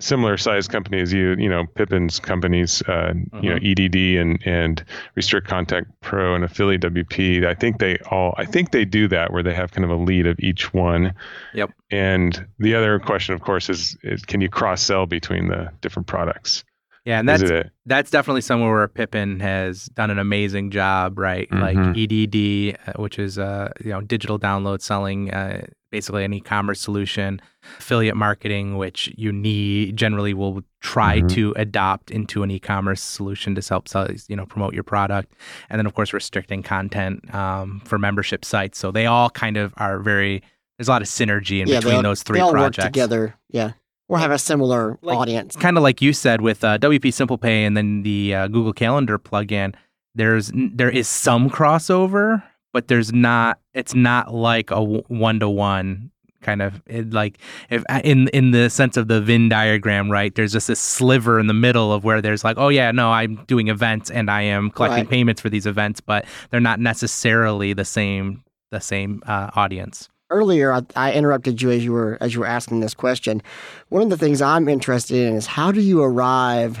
similar 0.01 0.37
sized 0.37 0.71
companies 0.71 1.13
you 1.13 1.35
you 1.37 1.49
know 1.49 1.65
Pippin's 1.75 2.19
companies 2.19 2.83
uh, 2.87 2.91
uh-huh. 2.91 3.39
you 3.41 3.49
know 3.49 3.57
mm-hmm. 3.57 3.85
EDD 3.85 4.21
and 4.21 4.39
and 4.45 4.83
Restrict 5.15 5.47
Content 5.47 5.87
Pro 6.01 6.35
and 6.35 6.43
Affiliate 6.43 6.81
WP 6.81 7.45
I 7.45 7.53
think 7.53 7.79
they 7.79 7.97
all 8.09 8.33
I 8.37 8.45
think 8.45 8.71
they 8.71 8.85
do 8.85 9.07
that 9.07 9.31
where 9.31 9.43
they 9.43 9.53
have 9.53 9.71
kind 9.71 9.85
of 9.85 9.91
a 9.91 10.01
lead 10.01 10.27
of 10.27 10.39
each 10.39 10.73
one 10.73 11.13
yep 11.53 11.71
and 11.91 12.45
the 12.59 12.75
other 12.75 12.99
question 12.99 13.35
of 13.35 13.41
course 13.41 13.69
is, 13.69 13.97
is 14.03 14.23
can 14.23 14.41
you 14.41 14.49
cross 14.49 14.81
sell 14.81 15.05
between 15.05 15.47
the 15.47 15.71
different 15.81 16.07
products 16.07 16.63
yeah, 17.03 17.19
and 17.19 17.27
that's 17.27 17.69
that's 17.87 18.11
definitely 18.11 18.41
somewhere 18.41 18.71
where 18.71 18.87
Pippin 18.87 19.39
has 19.39 19.85
done 19.85 20.11
an 20.11 20.19
amazing 20.19 20.69
job, 20.69 21.17
right? 21.17 21.49
Mm-hmm. 21.49 21.61
Like 21.63 21.97
EDD, 21.97 22.77
uh, 22.87 23.01
which 23.01 23.17
is 23.17 23.39
uh, 23.39 23.71
you 23.83 23.89
know 23.89 24.01
digital 24.01 24.37
download 24.37 24.83
selling, 24.83 25.33
uh, 25.33 25.65
basically 25.91 26.23
an 26.23 26.33
e-commerce 26.33 26.79
solution, 26.79 27.41
affiliate 27.77 28.15
marketing, 28.15 28.77
which 28.77 29.13
you 29.17 29.31
need 29.31 29.97
generally 29.97 30.33
will 30.33 30.61
try 30.79 31.19
mm-hmm. 31.19 31.27
to 31.27 31.53
adopt 31.57 32.09
into 32.09 32.43
an 32.43 32.49
e-commerce 32.51 33.01
solution 33.01 33.53
to 33.55 33.61
help 33.67 33.87
sell, 33.87 34.07
you 34.27 34.35
know 34.35 34.45
promote 34.45 34.73
your 34.73 34.83
product, 34.83 35.33
and 35.69 35.77
then 35.77 35.85
of 35.85 35.93
course 35.93 36.13
restricting 36.13 36.63
content 36.63 37.33
um, 37.35 37.81
for 37.85 37.99
membership 37.99 38.43
sites. 38.43 38.79
So 38.79 38.91
they 38.91 39.05
all 39.05 39.29
kind 39.29 39.57
of 39.57 39.73
are 39.77 39.99
very 39.99 40.41
there's 40.77 40.87
a 40.87 40.91
lot 40.91 41.01
of 41.01 41.07
synergy 41.07 41.61
in 41.61 41.67
yeah, 41.67 41.79
between 41.79 42.01
those 42.01 42.23
three 42.23 42.39
they 42.39 42.41
all 42.41 42.51
projects 42.51 42.85
work 42.85 42.93
together. 42.93 43.35
Yeah 43.49 43.73
or 44.11 44.19
have 44.19 44.31
a 44.31 44.37
similar 44.37 44.99
like, 45.01 45.17
audience. 45.17 45.55
Kind 45.55 45.77
of 45.77 45.83
like 45.83 46.01
you 46.01 46.11
said 46.11 46.41
with 46.41 46.65
uh, 46.65 46.77
WP 46.79 47.13
Simple 47.13 47.37
Pay 47.37 47.63
and 47.63 47.77
then 47.77 48.03
the 48.03 48.35
uh, 48.35 48.47
Google 48.49 48.73
Calendar 48.73 49.17
plugin. 49.17 49.73
There's 50.13 50.51
there 50.53 50.89
is 50.89 51.07
some 51.07 51.49
crossover, 51.49 52.43
but 52.73 52.87
there's 52.87 53.11
not. 53.11 53.59
It's 53.73 53.95
not 53.95 54.33
like 54.33 54.71
a 54.71 54.81
one 54.83 55.39
to 55.39 55.49
one 55.49 56.11
kind 56.41 56.61
of 56.61 56.81
it, 56.87 57.13
like 57.13 57.37
if 57.69 57.83
in 58.03 58.27
in 58.29 58.51
the 58.51 58.69
sense 58.69 58.97
of 58.97 59.07
the 59.07 59.21
Venn 59.21 59.49
diagram, 59.49 60.11
right? 60.11 60.33
There's 60.33 60.51
just 60.51 60.67
this 60.67 60.79
sliver 60.79 61.39
in 61.39 61.47
the 61.47 61.53
middle 61.53 61.93
of 61.93 62.03
where 62.03 62.21
there's 62.21 62.43
like, 62.43 62.57
oh 62.57 62.69
yeah, 62.69 62.91
no, 62.91 63.11
I'm 63.11 63.35
doing 63.45 63.67
events 63.67 64.09
and 64.09 64.29
I 64.29 64.41
am 64.41 64.71
collecting 64.71 65.05
right. 65.05 65.09
payments 65.09 65.41
for 65.41 65.49
these 65.49 65.65
events, 65.65 66.01
but 66.01 66.25
they're 66.49 66.59
not 66.59 66.79
necessarily 66.79 67.73
the 67.73 67.85
same 67.85 68.43
the 68.71 68.81
same 68.81 69.21
uh, 69.25 69.51
audience 69.55 70.09
earlier 70.31 70.71
I, 70.71 70.81
I, 70.95 71.11
interrupted 71.11 71.61
you 71.61 71.71
as 71.71 71.83
you 71.83 71.91
were 71.91 72.17
as 72.21 72.33
you 72.33 72.39
were 72.39 72.47
asking 72.47 72.79
this 72.79 72.93
question. 72.93 73.43
One 73.89 74.01
of 74.01 74.09
the 74.09 74.17
things 74.17 74.41
I'm 74.41 74.69
interested 74.69 75.27
in 75.27 75.35
is 75.35 75.45
how 75.45 75.71
do 75.71 75.81
you 75.81 76.01
arrive 76.01 76.79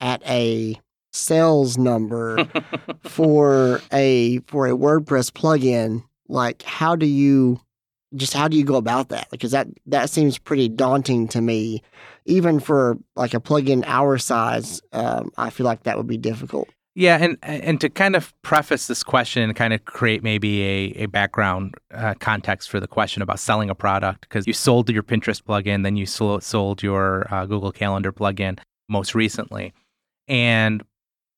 at 0.00 0.22
a 0.24 0.80
sales 1.12 1.78
number 1.78 2.48
for 3.02 3.80
a 3.92 4.38
for 4.46 4.66
a 4.66 4.72
WordPress 4.72 5.30
plugin? 5.30 6.02
Like 6.28 6.62
how 6.62 6.96
do 6.96 7.06
you 7.06 7.60
just 8.14 8.34
how 8.34 8.48
do 8.48 8.56
you 8.56 8.64
go 8.64 8.76
about 8.76 9.08
that? 9.08 9.28
Because 9.30 9.52
that 9.52 9.68
that 9.86 10.10
seems 10.10 10.38
pretty 10.38 10.68
daunting 10.68 11.28
to 11.28 11.40
me. 11.40 11.82
Even 12.24 12.60
for 12.60 12.98
like 13.16 13.34
a 13.34 13.40
plugin 13.40 13.82
our 13.86 14.18
size, 14.18 14.80
um, 14.92 15.32
I 15.36 15.50
feel 15.50 15.66
like 15.66 15.82
that 15.84 15.96
would 15.96 16.06
be 16.06 16.18
difficult. 16.18 16.68
Yeah, 16.94 17.16
and 17.18 17.38
and 17.42 17.80
to 17.80 17.88
kind 17.88 18.14
of 18.14 18.34
preface 18.42 18.86
this 18.86 19.02
question 19.02 19.42
and 19.42 19.56
kind 19.56 19.72
of 19.72 19.86
create 19.86 20.22
maybe 20.22 20.62
a, 20.62 21.04
a 21.04 21.06
background 21.06 21.74
uh, 21.90 22.12
context 22.20 22.68
for 22.68 22.80
the 22.80 22.86
question 22.86 23.22
about 23.22 23.40
selling 23.40 23.70
a 23.70 23.74
product, 23.74 24.28
because 24.28 24.46
you 24.46 24.52
sold 24.52 24.90
your 24.90 25.02
Pinterest 25.02 25.42
plugin, 25.42 25.84
then 25.84 25.96
you 25.96 26.04
sold, 26.04 26.82
your 26.82 27.32
uh, 27.32 27.46
Google 27.46 27.72
Calendar 27.72 28.12
plugin 28.12 28.58
most 28.90 29.14
recently, 29.14 29.72
and 30.28 30.82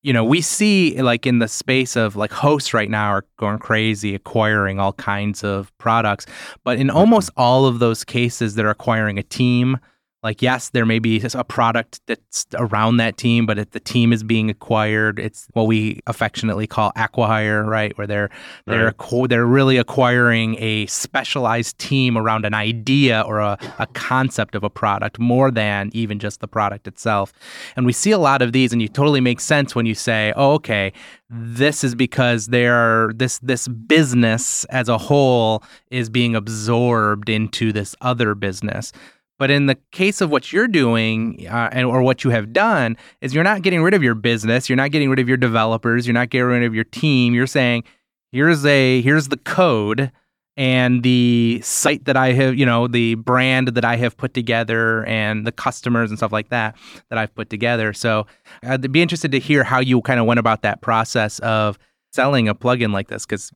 you 0.04 0.12
know, 0.12 0.22
we 0.22 0.42
see 0.42 1.00
like 1.00 1.26
in 1.26 1.38
the 1.38 1.48
space 1.48 1.96
of 1.96 2.14
like 2.14 2.30
hosts 2.30 2.74
right 2.74 2.90
now 2.90 3.08
are 3.08 3.24
going 3.38 3.58
crazy, 3.58 4.14
acquiring 4.14 4.78
all 4.78 4.92
kinds 4.92 5.42
of 5.42 5.76
products. 5.78 6.26
But 6.62 6.78
in 6.78 6.90
almost 6.90 7.30
all 7.38 7.64
of 7.64 7.78
those 7.78 8.04
cases, 8.04 8.54
they're 8.54 8.68
acquiring 8.68 9.18
a 9.18 9.22
team 9.22 9.78
like 10.24 10.42
yes 10.42 10.70
there 10.70 10.86
may 10.86 10.98
be 10.98 11.22
a 11.34 11.44
product 11.44 12.00
that's 12.06 12.46
around 12.54 12.96
that 12.96 13.16
team 13.16 13.46
but 13.46 13.58
if 13.58 13.70
the 13.70 13.80
team 13.80 14.12
is 14.12 14.24
being 14.24 14.50
acquired 14.50 15.18
it's 15.18 15.46
what 15.52 15.66
we 15.66 16.00
affectionately 16.06 16.66
call 16.66 16.90
acquihire 16.96 17.54
right? 17.74 17.96
Where 17.98 18.06
they're 18.06 18.30
they're 18.66 18.94
right. 18.98 19.28
they're 19.28 19.46
really 19.46 19.76
acquiring 19.76 20.56
a 20.58 20.86
specialized 20.86 21.78
team 21.78 22.16
around 22.16 22.44
an 22.44 22.54
idea 22.54 23.22
or 23.22 23.40
a, 23.40 23.58
a 23.78 23.86
concept 23.88 24.54
of 24.54 24.64
a 24.64 24.70
product 24.70 25.18
more 25.18 25.50
than 25.50 25.90
even 25.92 26.18
just 26.18 26.40
the 26.40 26.48
product 26.48 26.86
itself. 26.86 27.32
And 27.76 27.86
we 27.86 27.92
see 27.92 28.10
a 28.10 28.18
lot 28.18 28.42
of 28.42 28.52
these 28.52 28.72
and 28.72 28.80
you 28.80 28.88
totally 28.88 29.20
make 29.20 29.40
sense 29.40 29.74
when 29.74 29.86
you 29.86 29.94
say 29.94 30.32
oh 30.36 30.52
okay 30.54 30.92
this 31.30 31.82
is 31.82 31.94
because 31.94 32.46
they're 32.46 33.12
this 33.14 33.38
this 33.40 33.66
business 33.66 34.64
as 34.66 34.88
a 34.88 34.98
whole 34.98 35.62
is 35.90 36.08
being 36.08 36.36
absorbed 36.36 37.28
into 37.28 37.72
this 37.72 37.96
other 38.00 38.34
business 38.34 38.92
but 39.38 39.50
in 39.50 39.66
the 39.66 39.76
case 39.90 40.20
of 40.20 40.30
what 40.30 40.52
you're 40.52 40.68
doing 40.68 41.46
uh, 41.48 41.68
and 41.72 41.86
or 41.86 42.02
what 42.02 42.24
you 42.24 42.30
have 42.30 42.52
done 42.52 42.96
is 43.20 43.34
you're 43.34 43.44
not 43.44 43.62
getting 43.62 43.82
rid 43.82 43.94
of 43.94 44.02
your 44.02 44.14
business, 44.14 44.68
you're 44.68 44.76
not 44.76 44.90
getting 44.90 45.10
rid 45.10 45.18
of 45.18 45.28
your 45.28 45.36
developers, 45.36 46.06
you're 46.06 46.14
not 46.14 46.30
getting 46.30 46.46
rid 46.46 46.62
of 46.64 46.74
your 46.74 46.84
team. 46.84 47.34
You're 47.34 47.46
saying 47.46 47.84
here's 48.32 48.64
a 48.64 49.00
here's 49.02 49.28
the 49.28 49.36
code 49.36 50.12
and 50.56 51.02
the 51.02 51.60
site 51.64 52.04
that 52.04 52.16
I 52.16 52.32
have, 52.32 52.56
you 52.56 52.64
know, 52.64 52.86
the 52.86 53.16
brand 53.16 53.68
that 53.68 53.84
I 53.84 53.96
have 53.96 54.16
put 54.16 54.34
together 54.34 55.04
and 55.06 55.46
the 55.46 55.52
customers 55.52 56.10
and 56.10 56.18
stuff 56.18 56.30
like 56.30 56.50
that 56.50 56.76
that 57.10 57.18
I've 57.18 57.34
put 57.34 57.50
together. 57.50 57.92
So 57.92 58.26
I'd 58.62 58.92
be 58.92 59.02
interested 59.02 59.32
to 59.32 59.40
hear 59.40 59.64
how 59.64 59.80
you 59.80 60.00
kind 60.02 60.20
of 60.20 60.26
went 60.26 60.38
about 60.38 60.62
that 60.62 60.80
process 60.80 61.40
of 61.40 61.78
selling 62.12 62.48
a 62.48 62.54
plugin 62.54 62.92
like 62.92 63.08
this 63.08 63.26
because 63.26 63.50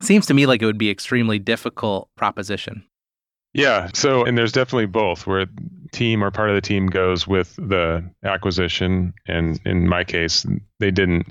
seems 0.00 0.26
to 0.26 0.34
me 0.34 0.46
like 0.46 0.62
it 0.62 0.66
would 0.66 0.78
be 0.78 0.88
extremely 0.90 1.38
difficult 1.38 2.08
proposition. 2.16 2.84
Yeah. 3.58 3.90
So, 3.92 4.24
and 4.24 4.38
there's 4.38 4.52
definitely 4.52 4.86
both 4.86 5.26
where 5.26 5.46
team 5.90 6.22
or 6.22 6.30
part 6.30 6.48
of 6.48 6.54
the 6.54 6.60
team 6.60 6.86
goes 6.86 7.26
with 7.26 7.56
the 7.56 8.08
acquisition. 8.22 9.14
And 9.26 9.60
in 9.64 9.88
my 9.88 10.04
case, 10.04 10.46
they 10.78 10.90
didn't. 10.90 11.26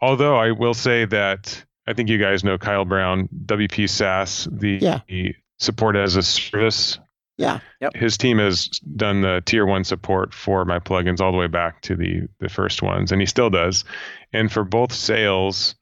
Although 0.00 0.36
I 0.36 0.52
will 0.52 0.74
say 0.74 1.04
that 1.06 1.62
I 1.86 1.92
think 1.92 2.08
you 2.08 2.18
guys 2.18 2.42
know 2.42 2.56
Kyle 2.56 2.84
Brown, 2.84 3.28
WP 3.44 3.88
SaaS, 3.88 4.48
the, 4.50 4.78
yeah. 4.80 5.00
the 5.08 5.34
support 5.58 5.96
as 5.96 6.16
a 6.16 6.22
service. 6.22 6.98
Yeah. 7.36 7.60
Yep. 7.80 7.94
His 7.94 8.16
team 8.16 8.38
has 8.38 8.68
done 8.96 9.20
the 9.20 9.42
tier 9.44 9.66
one 9.66 9.84
support 9.84 10.32
for 10.32 10.64
my 10.64 10.78
plugins 10.78 11.20
all 11.20 11.32
the 11.32 11.38
way 11.38 11.46
back 11.46 11.82
to 11.82 11.94
the 11.94 12.28
the 12.40 12.48
first 12.48 12.82
ones, 12.82 13.12
and 13.12 13.20
he 13.20 13.26
still 13.26 13.48
does. 13.48 13.84
And 14.32 14.50
for 14.50 14.64
both 14.64 14.92
sales, 14.92 15.76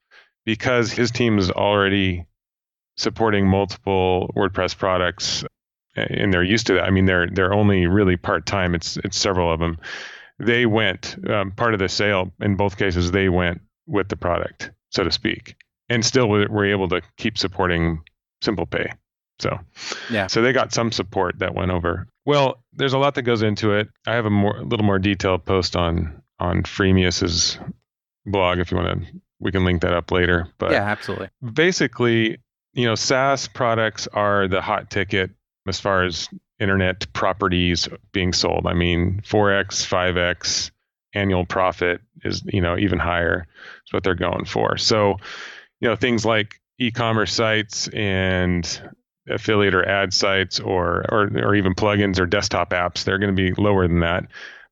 because 0.45 0.93
his 0.93 1.11
team 1.11 1.39
is 1.39 1.51
already 1.51 2.27
supporting 2.99 3.47
multiple 3.47 4.31
WordPress 4.37 4.77
products, 4.77 5.45
and 5.97 6.33
they're 6.33 6.43
used 6.43 6.67
to 6.69 6.75
that. 6.75 6.85
I 6.85 6.91
mean, 6.91 7.07
they're 7.07 7.29
they're 7.29 7.55
only 7.55 7.87
really 7.87 8.17
part 8.17 8.47
time. 8.47 8.75
It's 8.75 8.97
it's 8.99 9.19
several 9.19 9.53
of 9.53 9.61
them. 9.61 9.79
They 10.39 10.67
went 10.67 11.17
um, 11.31 11.53
part 11.53 11.75
of 11.75 11.81
the 11.81 11.89
sale 11.89 12.33
in 12.41 12.57
both 12.57 12.77
cases. 12.77 13.11
They 13.11 13.29
went 13.29 13.61
with 13.87 14.09
the 14.09 14.17
product, 14.17 14.71
so 14.91 15.05
to 15.05 15.11
speak, 15.11 15.57
and 15.89 16.05
still 16.05 16.29
we 16.29 16.47
were 16.47 16.67
able 16.67 16.89
to 16.91 17.03
keep 17.17 17.39
supporting 17.39 18.03
Simple 18.43 18.67
Pay. 18.67 18.93
So 19.39 19.59
yeah, 20.11 20.27
so 20.27 20.43
they 20.43 20.53
got 20.53 20.73
some 20.73 20.93
support 20.93 21.39
that 21.39 21.55
went 21.55 21.71
over. 21.71 22.09
Well, 22.25 22.63
there's 22.73 22.93
a 22.93 22.99
lot 22.99 23.15
that 23.15 23.23
goes 23.23 23.43
into 23.43 23.73
it. 23.73 23.89
I 24.07 24.15
have 24.15 24.27
a 24.27 24.31
more 24.31 24.57
a 24.57 24.65
little 24.65 24.87
more 24.87 24.99
detailed 24.99 25.45
post 25.45 25.77
on 25.77 26.23
on 26.39 26.63
Freemius's 26.63 27.59
blog 28.27 28.59
if 28.59 28.71
you 28.71 28.77
want 28.77 29.03
to. 29.03 29.07
We 29.39 29.53
can 29.53 29.65
link 29.65 29.83
that 29.83 29.93
up 29.93 30.11
later. 30.11 30.49
But 30.59 30.73
yeah, 30.73 30.85
absolutely. 30.85 31.29
Basically, 31.53 32.39
you 32.73 32.87
know, 32.87 32.95
SaaS 32.95 33.49
products 33.49 34.07
are 34.09 34.49
the 34.49 34.61
hot 34.61 34.91
ticket 34.91 35.31
as 35.67 35.81
far 35.81 36.05
as 36.05 36.29
internet 36.59 37.13
properties 37.13 37.89
being 38.13 38.33
sold. 38.33 38.67
I 38.67 38.75
mean, 38.75 39.21
4x, 39.27 39.87
5x 39.87 40.71
annual 41.15 41.45
profit 41.45 42.01
is, 42.23 42.43
you 42.47 42.61
know, 42.61 42.77
even 42.79 42.99
higher. 42.99 43.47
Is 43.87 43.93
what 43.93 44.03
they're 44.03 44.15
going 44.15 44.45
for. 44.45 44.77
So, 44.77 45.17
you 45.81 45.89
know, 45.89 45.97
things 45.97 46.25
like 46.25 46.61
e-commerce 46.79 47.33
sites 47.33 47.89
and 47.89 48.81
affiliate 49.29 49.75
or 49.75 49.87
ad 49.89 50.13
sites 50.13 50.61
or 50.61 51.05
or 51.09 51.31
or 51.39 51.55
even 51.55 51.75
plugins 51.75 52.19
or 52.19 52.27
desktop 52.27 52.71
apps, 52.71 53.05
they're 53.05 53.19
going 53.19 53.35
to 53.35 53.43
be 53.43 53.61
lower 53.61 53.87
than 53.87 54.01
that. 54.01 54.27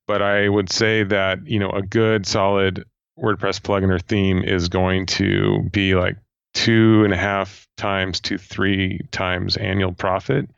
But 0.07 0.23
I 0.23 0.49
would 0.49 0.71
say 0.71 1.05
that, 1.05 1.47
you 1.47 1.59
know, 1.59 1.71
a 1.71 1.83
good 1.83 2.27
solid 2.27 2.85
WordPress 3.19 3.61
plugin 3.61 3.91
or 3.91 3.99
theme 3.99 4.43
is 4.43 4.69
going 4.69 5.07
to 5.07 5.69
be 5.73 5.95
like 5.95 6.17
two 6.55 7.05
and 7.05 7.13
a 7.13 7.17
half 7.17 7.69
times 7.77 8.21
to 8.21 8.39
three 8.39 9.01
times 9.11 9.57
annual 9.57 9.93
profit 9.93 10.49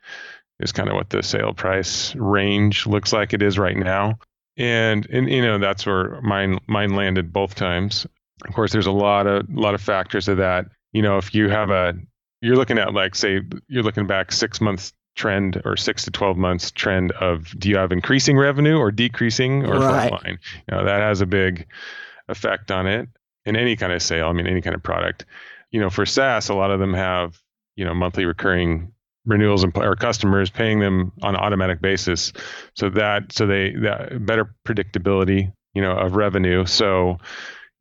is 0.60 0.72
kind 0.72 0.88
of 0.88 0.94
what 0.94 1.10
the 1.10 1.22
sale 1.22 1.52
price 1.52 2.14
range 2.14 2.86
looks 2.86 3.12
like 3.12 3.32
it 3.32 3.42
is 3.42 3.58
right 3.58 3.76
now. 3.76 4.18
And 4.56 5.06
and 5.10 5.28
you 5.28 5.42
know 5.42 5.58
that's 5.58 5.84
where 5.84 6.20
mine 6.22 6.58
mine 6.66 6.94
landed 6.94 7.32
both 7.32 7.54
times. 7.54 8.06
Of 8.46 8.54
course, 8.54 8.72
there's 8.72 8.86
a 8.86 8.92
lot 8.92 9.26
of 9.26 9.48
lot 9.50 9.74
of 9.74 9.82
factors 9.82 10.26
to 10.26 10.34
that. 10.36 10.66
You 10.92 11.02
know, 11.02 11.18
if 11.18 11.34
you 11.34 11.50
have 11.50 11.70
a 11.70 11.94
you're 12.40 12.56
looking 12.56 12.78
at 12.78 12.94
like 12.94 13.14
say 13.14 13.40
you're 13.68 13.82
looking 13.82 14.06
back 14.06 14.32
six 14.32 14.60
months 14.60 14.92
trend 15.14 15.60
or 15.64 15.76
six 15.76 16.04
to 16.04 16.10
12 16.10 16.36
months 16.36 16.70
trend 16.70 17.10
of 17.12 17.58
do 17.58 17.70
you 17.70 17.76
have 17.76 17.90
increasing 17.90 18.36
revenue 18.36 18.76
or 18.76 18.90
decreasing 18.90 19.64
or 19.66 19.78
right. 19.78 20.12
flatline? 20.12 20.38
You 20.70 20.76
know, 20.76 20.84
that 20.84 21.00
has 21.00 21.20
a 21.20 21.26
big 21.26 21.66
effect 22.28 22.70
on 22.70 22.86
it 22.86 23.08
in 23.44 23.56
any 23.56 23.76
kind 23.76 23.92
of 23.92 24.02
sale. 24.02 24.28
I 24.28 24.32
mean, 24.32 24.46
any 24.46 24.60
kind 24.62 24.74
of 24.74 24.82
product 24.82 25.26
you 25.76 25.82
know, 25.82 25.90
for 25.90 26.06
SaaS, 26.06 26.48
a 26.48 26.54
lot 26.54 26.70
of 26.70 26.80
them 26.80 26.94
have, 26.94 27.38
you 27.76 27.84
know, 27.84 27.92
monthly 27.92 28.24
recurring 28.24 28.94
renewals 29.26 29.62
and 29.62 29.76
or 29.76 29.94
customers 29.94 30.48
paying 30.48 30.80
them 30.80 31.12
on 31.22 31.34
an 31.34 31.40
automatic 31.42 31.82
basis. 31.82 32.32
So 32.76 32.88
that 32.88 33.30
so 33.30 33.46
they 33.46 33.72
that 33.82 34.24
better 34.24 34.54
predictability, 34.66 35.52
you 35.74 35.82
know, 35.82 35.92
of 35.92 36.16
revenue. 36.16 36.64
So, 36.64 37.18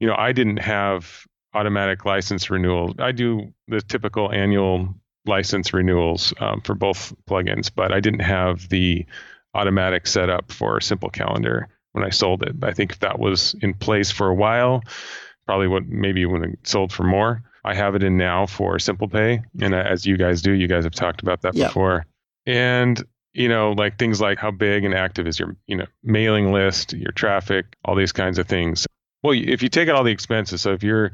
you 0.01 0.07
know, 0.07 0.15
I 0.17 0.33
didn't 0.33 0.57
have 0.57 1.25
automatic 1.53 2.03
license 2.03 2.49
renewals. 2.49 2.95
I 2.99 3.13
do 3.13 3.53
the 3.69 3.79
typical 3.79 4.29
annual 4.29 4.93
license 5.25 5.73
renewals 5.73 6.33
um, 6.41 6.59
for 6.65 6.75
both 6.75 7.13
plugins, 7.29 7.71
but 7.73 7.93
I 7.93 8.01
didn't 8.01 8.23
have 8.23 8.67
the 8.67 9.05
automatic 9.53 10.05
setup 10.05 10.51
for 10.51 10.81
Simple 10.81 11.09
Calendar 11.09 11.69
when 11.93 12.03
I 12.03 12.09
sold 12.09 12.43
it. 12.43 12.57
I 12.61 12.73
think 12.73 12.99
that 12.99 13.19
was 13.19 13.55
in 13.61 13.73
place 13.73 14.11
for 14.11 14.27
a 14.27 14.35
while, 14.35 14.83
probably 15.45 15.69
would 15.69 15.87
maybe 15.87 16.25
would 16.25 16.41
have 16.41 16.55
sold 16.63 16.91
for 16.91 17.03
more. 17.03 17.41
I 17.65 17.73
have 17.73 17.95
it 17.95 18.03
in 18.03 18.15
now 18.17 18.45
for 18.45 18.77
Simple 18.79 19.07
Pay, 19.07 19.41
and 19.59 19.73
as 19.73 20.05
you 20.05 20.17
guys 20.17 20.41
do, 20.41 20.51
you 20.51 20.67
guys 20.67 20.83
have 20.83 20.93
talked 20.93 21.21
about 21.21 21.41
that 21.41 21.55
yep. 21.55 21.69
before. 21.69 22.05
And 22.45 23.03
you 23.33 23.49
know, 23.49 23.73
like 23.73 23.97
things 23.97 24.21
like 24.21 24.39
how 24.39 24.51
big 24.51 24.85
and 24.85 24.93
active 24.93 25.27
is 25.27 25.39
your 25.39 25.55
you 25.67 25.75
know 25.75 25.87
mailing 26.03 26.51
list, 26.51 26.93
your 26.93 27.11
traffic, 27.11 27.65
all 27.83 27.95
these 27.95 28.11
kinds 28.11 28.37
of 28.37 28.47
things. 28.47 28.87
Well, 29.23 29.33
if 29.33 29.63
you 29.63 29.69
take 29.69 29.89
out 29.89 29.95
all 29.95 30.03
the 30.03 30.11
expenses, 30.11 30.61
so 30.61 30.73
if 30.73 30.83
you're 30.83 31.11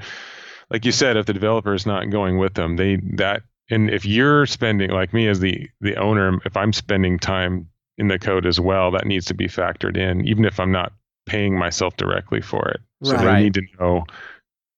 like 0.70 0.86
you 0.86 0.92
said, 0.92 1.18
if 1.18 1.26
the 1.26 1.34
developer 1.34 1.74
is 1.74 1.86
not 1.86 2.10
going 2.10 2.38
with 2.38 2.54
them, 2.54 2.76
they 2.76 2.98
that 3.16 3.44
and 3.70 3.90
if 3.90 4.06
you're 4.06 4.46
spending 4.46 4.92
like 4.92 5.14
me 5.14 5.28
as 5.28 5.40
the 5.40 5.70
the 5.80 5.96
owner, 5.96 6.38
if 6.46 6.58
I'm 6.58 6.74
spending 6.74 7.18
time 7.18 7.70
in 7.98 8.10
the 8.10 8.20
code 8.20 8.46
as 8.46 8.60
well, 8.60 8.92
that 8.92 9.06
needs 9.06 9.26
to 9.28 9.34
be 9.34 9.48
factored 9.48 9.96
in, 9.96 10.28
even 10.28 10.44
if 10.44 10.60
I'm 10.60 10.72
not 10.72 10.92
paying 11.26 11.58
myself 11.58 11.96
directly 11.98 12.42
for 12.42 12.68
it. 12.70 12.82
So 13.04 13.14
right. 13.14 13.36
they 13.36 13.44
need 13.44 13.54
to 13.56 13.64
know 13.80 14.04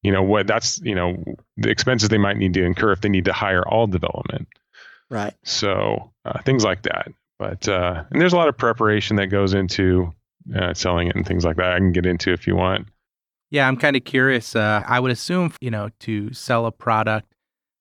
you 0.04 0.12
know 0.12 0.22
what 0.22 0.48
that's 0.48 0.80
you 0.82 0.96
know 0.96 1.24
the 1.58 1.70
expenses 1.70 2.10
they 2.10 2.18
might 2.18 2.38
need 2.38 2.54
to 2.54 2.64
incur 2.64 2.92
if 2.92 3.02
they 3.02 3.10
need 3.10 3.26
to 3.26 3.34
hire 3.34 3.68
all 3.68 3.88
development. 3.88 4.48
Right. 5.10 5.34
So 5.44 6.12
uh, 6.26 6.42
things 6.44 6.64
like 6.64 6.84
that. 6.84 7.08
But 7.40 7.68
uh, 7.68 8.04
and 8.12 8.22
there's 8.22 8.34
a 8.34 8.38
lot 8.38 8.50
of 8.50 8.58
preparation 8.58 9.16
that 9.18 9.28
goes 9.28 9.54
into 9.54 10.14
uh, 10.56 10.74
selling 10.74 11.08
it 11.08 11.16
and 11.16 11.26
things 11.26 11.46
like 11.46 11.58
that. 11.58 11.74
I 11.74 11.78
can 11.78 11.92
get 11.92 12.06
into 12.06 12.32
if 12.32 12.48
you 12.48 12.56
want. 12.56 12.88
Yeah 13.50 13.68
i'm 13.68 13.78
kind 13.78 13.96
of 13.96 14.04
curious 14.04 14.56
uh, 14.56 14.82
i 14.88 15.00
would 15.00 15.12
assume 15.12 15.54
you 15.62 15.70
know 15.70 15.90
to 16.00 16.34
sell 16.34 16.66
a 16.66 16.72
product 16.72 17.33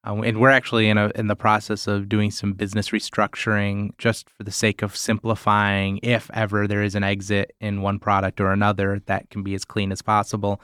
um, 0.04 0.24
and 0.24 0.40
we're 0.40 0.50
actually 0.50 0.88
in 0.88 0.98
a 0.98 1.10
in 1.14 1.28
the 1.28 1.36
process 1.36 1.86
of 1.86 2.08
doing 2.08 2.30
some 2.30 2.52
business 2.52 2.90
restructuring 2.90 3.90
just 3.98 4.28
for 4.30 4.42
the 4.42 4.50
sake 4.50 4.82
of 4.82 4.96
simplifying. 4.96 6.00
If 6.02 6.30
ever 6.34 6.66
there 6.66 6.82
is 6.82 6.94
an 6.94 7.04
exit 7.04 7.54
in 7.60 7.82
one 7.82 7.98
product 7.98 8.40
or 8.40 8.52
another, 8.52 9.00
that 9.06 9.30
can 9.30 9.42
be 9.42 9.54
as 9.54 9.64
clean 9.64 9.92
as 9.92 10.02
possible, 10.02 10.60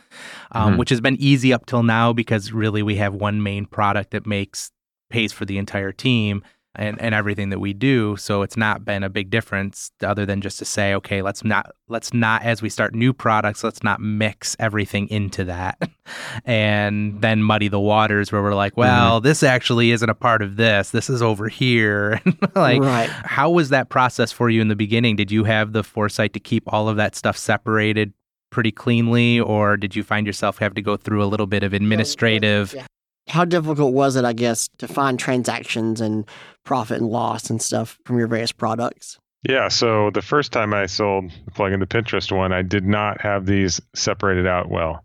um, 0.53 0.71
mm-hmm. 0.71 0.79
which 0.79 0.91
has 0.91 1.01
been 1.01 1.17
easy 1.21 1.53
up 1.53 1.67
till 1.67 1.83
now 1.83 2.13
because 2.13 2.53
really 2.53 2.83
we 2.83 2.97
have 2.97 3.15
one 3.15 3.43
main 3.43 3.67
product 3.67 4.11
that 4.11 4.27
makes 4.27 4.73
pays 5.11 5.33
for 5.33 5.45
the 5.45 5.59
entire 5.59 5.93
team 5.93 6.43
and, 6.79 7.01
and 7.01 7.15
everything 7.15 7.51
that 7.51 7.59
we 7.59 7.73
do. 7.73 8.17
So 8.17 8.43
it's 8.43 8.57
not 8.57 8.85
been 8.85 9.03
a 9.03 9.09
big 9.09 9.31
difference 9.31 9.91
other 10.03 10.25
than 10.25 10.41
just 10.41 10.59
to 10.61 10.65
say, 10.65 10.95
okay, 10.95 11.21
let's 11.21 11.45
not 11.45 11.73
let's 11.89 12.15
not 12.15 12.43
as 12.43 12.63
we 12.63 12.69
start 12.69 12.95
new 12.95 13.13
products, 13.13 13.65
let's 13.65 13.83
not 13.83 14.01
mix 14.01 14.57
everything 14.59 15.09
into 15.09 15.45
that 15.45 15.91
and 16.45 17.21
then 17.21 17.43
muddy 17.43 17.69
the 17.69 17.81
waters 17.81 18.31
where 18.31 18.43
we're 18.43 18.55
like, 18.55 18.73
mm-hmm. 18.73 18.83
well, 18.83 19.19
mm-hmm. 19.19 19.25
this 19.25 19.43
actually 19.43 19.91
isn't 19.91 20.09
a 20.09 20.15
part 20.15 20.41
of 20.41 20.57
this. 20.57 20.91
This 20.91 21.11
is 21.11 21.21
over 21.21 21.49
here. 21.49 22.21
like 22.55 22.81
right. 22.81 23.11
how 23.11 23.51
was 23.51 23.71
that 23.71 23.89
process 23.89 24.31
for 24.31 24.49
you 24.49 24.61
in 24.61 24.69
the 24.69 24.77
beginning? 24.77 25.17
Did 25.17 25.31
you 25.33 25.45
have 25.45 25.73
the 25.73 25.83
foresight 25.83 26.33
to 26.35 26.41
keep 26.41 26.63
all 26.73 26.89
of 26.89 26.97
that 26.97 27.17
stuff 27.17 27.37
separated 27.37 28.13
pretty 28.51 28.73
cleanly, 28.73 29.39
or 29.41 29.77
did 29.77 29.95
you 29.95 30.03
find 30.03 30.27
yourself 30.27 30.59
have 30.59 30.75
to 30.75 30.81
go 30.81 30.97
through 30.97 31.23
a 31.23 31.27
little 31.27 31.47
bit 31.47 31.63
of 31.63 31.75
administrative? 31.75 32.73
Yeah. 32.73 32.87
How 33.29 33.45
difficult 33.45 33.93
was 33.93 34.17
it, 34.17 34.25
I 34.25 34.33
guess, 34.33 34.69
to 34.79 34.89
find 34.89 35.19
transactions 35.19 36.01
and 36.01 36.25
profit 36.65 37.01
and 37.01 37.11
loss 37.11 37.51
and 37.51 37.61
stuff 37.61 37.99
from 38.05 38.19
your 38.19 38.27
various 38.27 38.53
products? 38.53 39.19
Yeah, 39.49 39.69
so 39.69 40.11
the 40.11 40.23
first 40.23 40.53
time 40.53 40.75
I 40.75 40.87
sold 40.87 41.31
the 41.45 41.51
plugin, 41.53 41.79
the 41.79 41.87
Pinterest 41.87 42.37
one, 42.37 42.53
I 42.53 42.63
did 42.63 42.85
not 42.85 43.21
have 43.21 43.47
these 43.47 43.81
separated 43.95 44.47
out 44.47 44.69
well. 44.69 45.05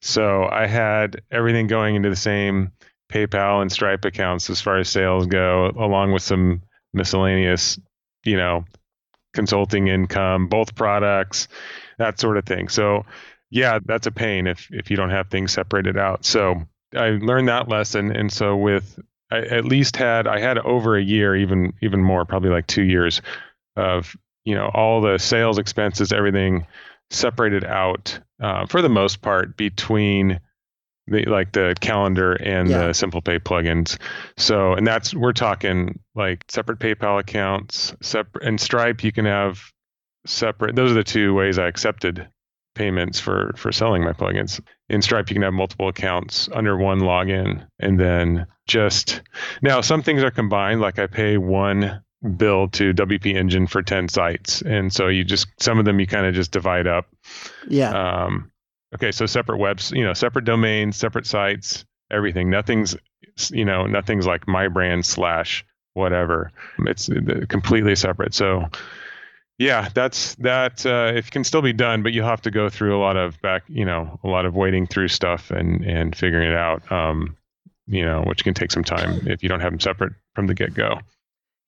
So 0.00 0.48
I 0.50 0.66
had 0.66 1.20
everything 1.30 1.66
going 1.66 1.96
into 1.96 2.08
the 2.08 2.16
same 2.16 2.72
PayPal 3.12 3.60
and 3.60 3.70
Stripe 3.70 4.04
accounts 4.04 4.48
as 4.48 4.60
far 4.60 4.78
as 4.78 4.88
sales 4.88 5.26
go, 5.26 5.66
along 5.78 6.12
with 6.12 6.22
some 6.22 6.62
miscellaneous, 6.92 7.78
you 8.24 8.36
know, 8.36 8.64
consulting 9.34 9.88
income, 9.88 10.48
both 10.48 10.74
products, 10.74 11.48
that 11.98 12.18
sort 12.18 12.36
of 12.38 12.44
thing. 12.44 12.68
So 12.68 13.04
yeah, 13.50 13.78
that's 13.84 14.06
a 14.06 14.12
pain 14.12 14.46
if 14.46 14.68
if 14.70 14.90
you 14.90 14.96
don't 14.96 15.10
have 15.10 15.28
things 15.28 15.52
separated 15.52 15.96
out. 15.96 16.24
So 16.24 16.62
I 16.96 17.10
learned 17.10 17.48
that 17.48 17.68
lesson, 17.68 18.14
and 18.14 18.32
so 18.32 18.56
with 18.56 18.98
I 19.30 19.38
at 19.38 19.64
least 19.64 19.96
had 19.96 20.26
I 20.26 20.40
had 20.40 20.58
over 20.58 20.96
a 20.96 21.02
year, 21.02 21.36
even 21.36 21.72
even 21.82 22.02
more, 22.02 22.24
probably 22.24 22.50
like 22.50 22.66
two 22.66 22.84
years 22.84 23.20
of 23.76 24.16
you 24.44 24.54
know 24.54 24.70
all 24.74 25.00
the 25.00 25.18
sales 25.18 25.58
expenses, 25.58 26.12
everything 26.12 26.66
separated 27.10 27.64
out 27.64 28.18
uh, 28.40 28.66
for 28.66 28.82
the 28.82 28.88
most 28.88 29.22
part 29.22 29.56
between 29.56 30.40
the 31.06 31.24
like 31.24 31.52
the 31.52 31.74
calendar 31.80 32.34
and 32.34 32.68
yeah. 32.68 32.88
the 32.88 32.94
simple 32.94 33.22
pay 33.22 33.38
plugins 33.38 33.98
so 34.36 34.74
and 34.74 34.86
that's 34.86 35.14
we're 35.14 35.32
talking 35.32 35.98
like 36.14 36.44
separate 36.48 36.78
paypal 36.78 37.18
accounts 37.18 37.94
separate 38.02 38.44
and 38.44 38.60
stripe 38.60 39.02
you 39.02 39.10
can 39.10 39.24
have 39.24 39.72
separate 40.26 40.76
those 40.76 40.90
are 40.90 40.94
the 40.94 41.04
two 41.04 41.32
ways 41.34 41.58
i 41.58 41.66
accepted 41.66 42.28
payments 42.78 43.18
for 43.18 43.52
for 43.56 43.72
selling 43.72 44.04
my 44.04 44.12
plugins 44.12 44.60
in 44.88 45.02
stripe 45.02 45.28
you 45.28 45.34
can 45.34 45.42
have 45.42 45.52
multiple 45.52 45.88
accounts 45.88 46.48
under 46.54 46.76
one 46.76 47.00
login 47.00 47.66
and 47.80 47.98
then 47.98 48.46
just 48.66 49.20
now 49.62 49.80
some 49.80 50.02
things 50.02 50.22
are 50.22 50.30
combined 50.30 50.80
like 50.80 50.98
i 50.98 51.06
pay 51.06 51.36
one 51.36 52.02
bill 52.36 52.68
to 52.68 52.92
WP 52.92 53.34
Engine 53.34 53.66
for 53.66 53.82
10 53.82 54.08
sites. 54.08 54.62
And 54.62 54.92
so 54.92 55.08
you 55.08 55.24
just, 55.24 55.48
some 55.60 55.78
of 55.78 55.84
them 55.84 56.00
you 56.00 56.06
kind 56.06 56.26
of 56.26 56.34
just 56.34 56.50
divide 56.50 56.86
up. 56.86 57.06
Yeah. 57.68 57.90
Um, 58.24 58.50
okay. 58.94 59.12
So 59.12 59.26
separate 59.26 59.58
webs, 59.58 59.92
you 59.92 60.04
know, 60.04 60.14
separate 60.14 60.44
domains, 60.44 60.96
separate 60.96 61.26
sites, 61.26 61.84
everything. 62.10 62.50
Nothing's, 62.50 62.96
you 63.50 63.64
know, 63.64 63.86
nothing's 63.86 64.26
like 64.26 64.48
my 64.48 64.68
brand 64.68 65.06
slash 65.06 65.64
whatever. 65.94 66.52
It's 66.80 67.08
completely 67.48 67.96
separate. 67.96 68.34
So, 68.34 68.68
yeah, 69.58 69.88
that's 69.92 70.34
that. 70.36 70.86
Uh, 70.86 71.12
it 71.14 71.30
can 71.30 71.44
still 71.44 71.62
be 71.62 71.72
done, 71.72 72.02
but 72.02 72.12
you 72.12 72.22
have 72.22 72.40
to 72.42 72.50
go 72.50 72.68
through 72.68 72.96
a 72.96 73.00
lot 73.00 73.16
of 73.16 73.40
back, 73.42 73.64
you 73.68 73.84
know, 73.84 74.18
a 74.22 74.28
lot 74.28 74.46
of 74.46 74.54
wading 74.54 74.86
through 74.86 75.08
stuff 75.08 75.50
and 75.50 75.84
and 75.84 76.16
figuring 76.16 76.48
it 76.48 76.56
out. 76.56 76.90
Um, 76.90 77.36
you 77.86 78.04
know, 78.04 78.22
which 78.22 78.44
can 78.44 78.54
take 78.54 78.70
some 78.70 78.84
time 78.84 79.26
if 79.26 79.42
you 79.42 79.48
don't 79.48 79.60
have 79.60 79.72
them 79.72 79.80
separate 79.80 80.12
from 80.34 80.46
the 80.46 80.54
get 80.54 80.74
go. 80.74 81.00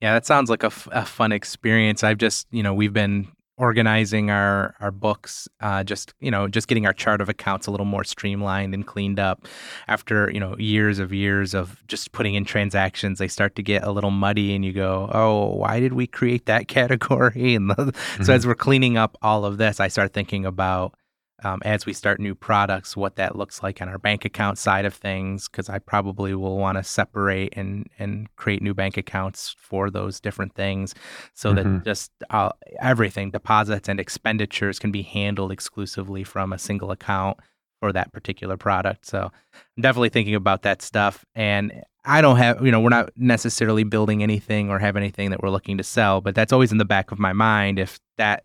Yeah, 0.00 0.14
that 0.14 0.26
sounds 0.26 0.48
like 0.50 0.62
a, 0.62 0.66
f- 0.66 0.88
a 0.92 1.04
fun 1.04 1.32
experience. 1.32 2.04
I've 2.04 2.18
just, 2.18 2.46
you 2.50 2.62
know, 2.62 2.72
we've 2.72 2.92
been 2.92 3.28
organizing 3.60 4.30
our 4.30 4.74
our 4.80 4.90
books 4.90 5.46
uh, 5.60 5.84
just 5.84 6.14
you 6.18 6.30
know 6.30 6.48
just 6.48 6.66
getting 6.66 6.86
our 6.86 6.94
chart 6.94 7.20
of 7.20 7.28
accounts 7.28 7.66
a 7.66 7.70
little 7.70 7.84
more 7.84 8.02
streamlined 8.02 8.72
and 8.72 8.86
cleaned 8.86 9.20
up 9.20 9.46
after 9.86 10.30
you 10.30 10.40
know 10.40 10.56
years 10.56 10.98
of 10.98 11.12
years 11.12 11.52
of 11.52 11.86
just 11.86 12.10
putting 12.12 12.34
in 12.34 12.44
transactions 12.44 13.18
they 13.18 13.28
start 13.28 13.54
to 13.54 13.62
get 13.62 13.84
a 13.84 13.92
little 13.92 14.10
muddy 14.10 14.54
and 14.54 14.64
you 14.64 14.72
go 14.72 15.10
oh 15.12 15.48
why 15.48 15.78
did 15.78 15.92
we 15.92 16.06
create 16.06 16.46
that 16.46 16.68
category 16.76 17.54
and 17.54 17.68
the, 17.70 17.74
mm-hmm. 17.74 18.22
so 18.24 18.32
as 18.32 18.46
we're 18.46 18.54
cleaning 18.54 18.96
up 18.96 19.18
all 19.20 19.44
of 19.44 19.58
this 19.58 19.78
i 19.78 19.88
start 19.88 20.14
thinking 20.14 20.46
about 20.46 20.94
um, 21.44 21.60
as 21.64 21.86
we 21.86 21.92
start 21.92 22.20
new 22.20 22.34
products, 22.34 22.96
what 22.96 23.16
that 23.16 23.36
looks 23.36 23.62
like 23.62 23.82
on 23.82 23.88
our 23.88 23.98
bank 23.98 24.24
account 24.24 24.58
side 24.58 24.84
of 24.84 24.94
things, 24.94 25.48
because 25.48 25.68
I 25.68 25.78
probably 25.78 26.34
will 26.34 26.58
want 26.58 26.78
to 26.78 26.84
separate 26.84 27.54
and 27.56 27.88
and 27.98 28.34
create 28.36 28.62
new 28.62 28.74
bank 28.74 28.96
accounts 28.96 29.54
for 29.58 29.90
those 29.90 30.20
different 30.20 30.54
things, 30.54 30.94
so 31.34 31.52
mm-hmm. 31.52 31.74
that 31.74 31.84
just 31.84 32.12
uh, 32.30 32.50
everything, 32.80 33.30
deposits 33.30 33.88
and 33.88 34.00
expenditures, 34.00 34.78
can 34.78 34.90
be 34.90 35.02
handled 35.02 35.52
exclusively 35.52 36.24
from 36.24 36.52
a 36.52 36.58
single 36.58 36.90
account 36.90 37.38
for 37.80 37.92
that 37.92 38.12
particular 38.12 38.56
product. 38.56 39.06
So 39.06 39.30
I'm 39.54 39.82
definitely 39.82 40.10
thinking 40.10 40.34
about 40.34 40.62
that 40.62 40.82
stuff, 40.82 41.24
and 41.34 41.82
I 42.04 42.22
don't 42.22 42.36
have, 42.36 42.64
you 42.64 42.72
know, 42.72 42.80
we're 42.80 42.88
not 42.88 43.10
necessarily 43.16 43.84
building 43.84 44.22
anything 44.22 44.70
or 44.70 44.78
have 44.78 44.96
anything 44.96 45.30
that 45.30 45.42
we're 45.42 45.50
looking 45.50 45.76
to 45.78 45.84
sell, 45.84 46.20
but 46.20 46.34
that's 46.34 46.52
always 46.52 46.72
in 46.72 46.78
the 46.78 46.84
back 46.86 47.12
of 47.12 47.18
my 47.18 47.34
mind 47.34 47.78
if 47.78 47.98
that 48.16 48.44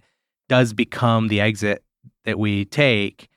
does 0.49 0.73
become 0.73 1.29
the 1.29 1.41
exit 1.41 1.83
that 2.25 2.37
we 2.37 2.65
take, 2.65 3.29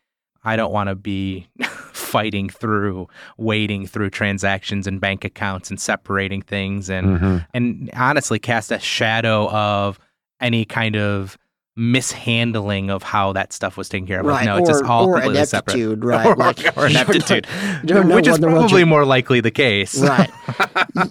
I 0.44 0.56
don't 0.56 0.72
want 0.72 0.88
to 0.88 0.94
be 0.94 1.46
fighting 1.62 2.48
through, 2.48 3.08
wading 3.36 3.86
through 3.86 4.10
transactions 4.10 4.86
and 4.86 5.00
bank 5.00 5.24
accounts 5.24 5.70
and 5.70 5.80
separating 5.80 6.42
things 6.42 6.90
and 6.90 7.06
mm-hmm. 7.06 7.36
and 7.54 7.90
honestly 7.94 8.38
cast 8.38 8.72
a 8.72 8.78
shadow 8.78 9.48
of 9.50 9.98
any 10.40 10.64
kind 10.64 10.96
of 10.96 11.38
mishandling 11.78 12.90
of 12.90 13.02
how 13.02 13.32
that 13.32 13.52
stuff 13.52 13.76
was 13.76 13.88
taken 13.88 14.06
care 14.06 14.20
of. 14.20 14.26
Right. 14.26 14.44
No, 14.44 14.56
it's 14.56 14.68
just 14.68 14.84
all 14.84 15.08
or 15.08 15.20
completely 15.20 15.44
separate. 15.46 15.78
Right. 15.98 16.26
or, 16.26 16.34
like, 16.34 16.76
or 16.76 16.86
ineptitude, 16.86 17.46
which 17.84 18.26
is 18.26 18.38
probably 18.38 18.84
more 18.84 19.04
likely 19.04 19.40
the 19.40 19.50
case. 19.50 20.00
Right. 20.00 20.30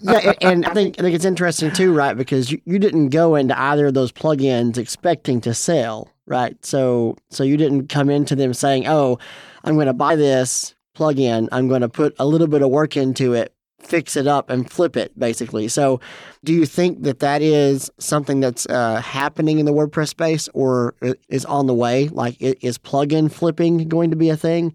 yeah, 0.04 0.34
and 0.42 0.66
I 0.66 0.74
think 0.74 1.00
I 1.00 1.04
think 1.04 1.16
it's 1.16 1.26
interesting 1.26 1.72
too, 1.72 1.94
right? 1.94 2.16
Because 2.16 2.52
you, 2.52 2.62
you 2.66 2.80
didn't 2.80 3.10
go 3.10 3.36
into 3.36 3.60
either 3.60 3.88
of 3.88 3.94
those 3.94 4.12
plugins 4.12 4.78
expecting 4.78 5.40
to 5.42 5.54
sell, 5.54 6.10
right? 6.26 6.64
So 6.66 7.16
so 7.30 7.44
you 7.44 7.58
didn't 7.58 7.88
come 7.88 8.10
into 8.10 8.36
them 8.36 8.54
saying, 8.54 8.88
"Oh, 8.88 9.20
I'm 9.64 9.76
going 9.76 9.88
to 9.88 9.94
buy 9.94 10.16
this 10.16 10.76
plugin. 10.98 11.48
I'm 11.52 11.68
going 11.68 11.82
to 11.82 11.90
put 11.90 12.16
a 12.20 12.26
little 12.26 12.48
bit 12.48 12.62
of 12.62 12.70
work 12.70 12.98
into 12.98 13.34
it, 13.34 13.54
fix 13.80 14.16
it 14.16 14.28
up, 14.28 14.50
and 14.50 14.70
flip 14.70 14.98
it." 14.98 15.18
Basically. 15.18 15.68
So, 15.68 16.00
do 16.44 16.54
you 16.54 16.66
think 16.66 17.04
that 17.04 17.20
that 17.20 17.42
is 17.42 17.90
something 18.00 18.40
that's 18.40 18.66
uh, 18.68 19.02
happening 19.02 19.60
in 19.60 19.66
the 19.66 19.74
WordPress 19.74 20.10
space, 20.10 20.50
or 20.54 20.96
is 21.30 21.46
on 21.46 21.68
the 21.68 21.74
way? 21.74 22.08
Like, 22.10 22.38
is 22.40 22.78
plugin 22.78 23.32
flipping 23.32 23.88
going 23.88 24.10
to 24.12 24.18
be 24.18 24.30
a 24.30 24.38
thing? 24.38 24.74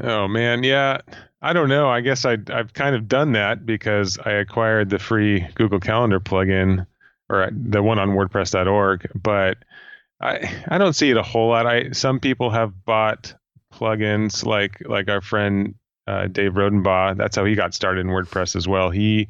Oh 0.00 0.26
man, 0.26 0.64
yeah. 0.64 0.98
I 1.40 1.52
don't 1.52 1.68
know. 1.68 1.88
I 1.88 2.00
guess 2.00 2.24
I 2.24 2.38
I've 2.50 2.72
kind 2.72 2.96
of 2.96 3.06
done 3.06 3.32
that 3.32 3.66
because 3.66 4.18
I 4.24 4.32
acquired 4.32 4.90
the 4.90 4.98
free 4.98 5.46
Google 5.54 5.78
Calendar 5.78 6.18
plugin 6.18 6.86
or 7.28 7.50
the 7.52 7.82
one 7.82 7.98
on 7.98 8.10
WordPress.org, 8.10 9.10
but 9.14 9.58
I 10.20 10.50
I 10.68 10.78
don't 10.78 10.94
see 10.94 11.10
it 11.10 11.16
a 11.16 11.22
whole 11.22 11.50
lot. 11.50 11.66
I 11.66 11.90
some 11.90 12.18
people 12.18 12.50
have 12.50 12.84
bought 12.84 13.34
plugins 13.72 14.44
like 14.44 14.82
like 14.86 15.08
our 15.08 15.20
friend 15.20 15.74
uh, 16.06 16.26
Dave 16.26 16.52
Rodenbaugh. 16.52 17.16
That's 17.16 17.36
how 17.36 17.44
he 17.44 17.54
got 17.54 17.74
started 17.74 18.00
in 18.00 18.08
WordPress 18.08 18.56
as 18.56 18.68
well. 18.68 18.90
He 18.90 19.28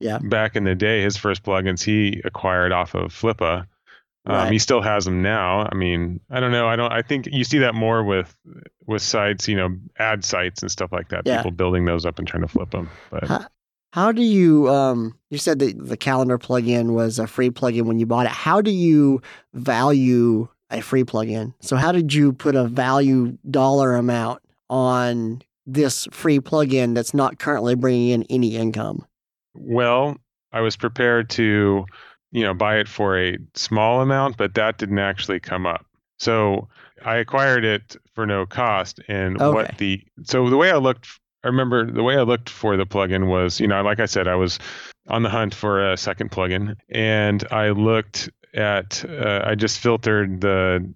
yeah 0.00 0.18
back 0.18 0.56
in 0.56 0.64
the 0.64 0.74
day, 0.74 1.02
his 1.02 1.16
first 1.16 1.42
plugins 1.42 1.82
he 1.82 2.20
acquired 2.24 2.72
off 2.72 2.94
of 2.94 3.12
Flippa. 3.12 3.66
Um, 4.26 4.34
right. 4.34 4.52
He 4.52 4.58
still 4.58 4.82
has 4.82 5.06
them 5.06 5.22
now. 5.22 5.66
I 5.70 5.74
mean, 5.74 6.20
I 6.30 6.40
don't 6.40 6.52
know. 6.52 6.68
I 6.68 6.76
don't. 6.76 6.92
I 6.92 7.00
think 7.02 7.26
you 7.26 7.44
see 7.44 7.58
that 7.58 7.74
more 7.74 8.04
with 8.04 8.36
with 8.86 9.00
sites, 9.00 9.48
you 9.48 9.56
know, 9.56 9.76
ad 9.98 10.24
sites 10.24 10.62
and 10.62 10.70
stuff 10.70 10.92
like 10.92 11.08
that. 11.08 11.22
Yeah. 11.24 11.38
People 11.38 11.52
building 11.52 11.86
those 11.86 12.04
up 12.04 12.18
and 12.18 12.28
trying 12.28 12.42
to 12.42 12.48
flip 12.48 12.70
them. 12.70 12.90
But 13.10 13.48
how 13.92 14.12
do 14.12 14.22
you 14.22 14.68
um 14.68 15.18
you 15.30 15.38
said 15.38 15.58
that 15.60 15.74
the 15.78 15.96
calendar 15.96 16.38
plugin 16.38 16.92
was 16.92 17.18
a 17.18 17.26
free 17.26 17.50
plugin 17.50 17.82
when 17.82 17.98
you 17.98 18.06
bought 18.06 18.26
it. 18.26 18.32
How 18.32 18.60
do 18.60 18.70
you 18.70 19.22
value 19.54 20.48
a 20.70 20.82
free 20.82 21.04
plugin? 21.04 21.54
So 21.60 21.76
how 21.76 21.92
did 21.92 22.12
you 22.12 22.32
put 22.32 22.54
a 22.54 22.64
value 22.64 23.38
dollar 23.50 23.96
amount 23.96 24.42
on 24.68 25.42
this 25.68 26.08
free 26.10 26.40
plugin 26.40 26.94
that's 26.94 27.14
not 27.14 27.38
currently 27.38 27.74
bringing 27.74 28.10
in 28.10 28.22
any 28.30 28.56
income? 28.56 29.04
Well, 29.54 30.16
I 30.52 30.60
was 30.60 30.76
prepared 30.76 31.30
to, 31.30 31.84
you 32.32 32.42
know, 32.42 32.54
buy 32.54 32.78
it 32.78 32.88
for 32.88 33.18
a 33.18 33.38
small 33.54 34.00
amount, 34.00 34.36
but 34.36 34.54
that 34.54 34.78
didn't 34.78 34.98
actually 34.98 35.40
come 35.40 35.66
up. 35.66 35.84
So 36.18 36.68
I 37.04 37.16
acquired 37.16 37.64
it 37.64 37.96
for 38.14 38.26
no 38.26 38.46
cost 38.46 39.00
and 39.08 39.40
okay. 39.40 39.54
what 39.54 39.78
the 39.78 40.02
so 40.24 40.50
the 40.50 40.56
way 40.56 40.70
I 40.72 40.76
looked 40.76 41.06
I 41.44 41.48
remember 41.48 41.90
the 41.90 42.02
way 42.02 42.16
I 42.16 42.22
looked 42.22 42.50
for 42.50 42.76
the 42.76 42.84
plugin 42.84 43.28
was, 43.28 43.60
you 43.60 43.68
know, 43.68 43.80
like 43.82 44.00
I 44.00 44.06
said, 44.06 44.26
I 44.26 44.34
was 44.34 44.58
on 45.08 45.22
the 45.22 45.30
hunt 45.30 45.54
for 45.54 45.92
a 45.92 45.96
second 45.96 46.30
plugin, 46.30 46.76
and 46.88 47.46
I 47.50 47.70
looked 47.70 48.28
at, 48.54 49.04
uh, 49.08 49.42
I 49.44 49.54
just 49.54 49.78
filtered 49.78 50.40
the 50.40 50.92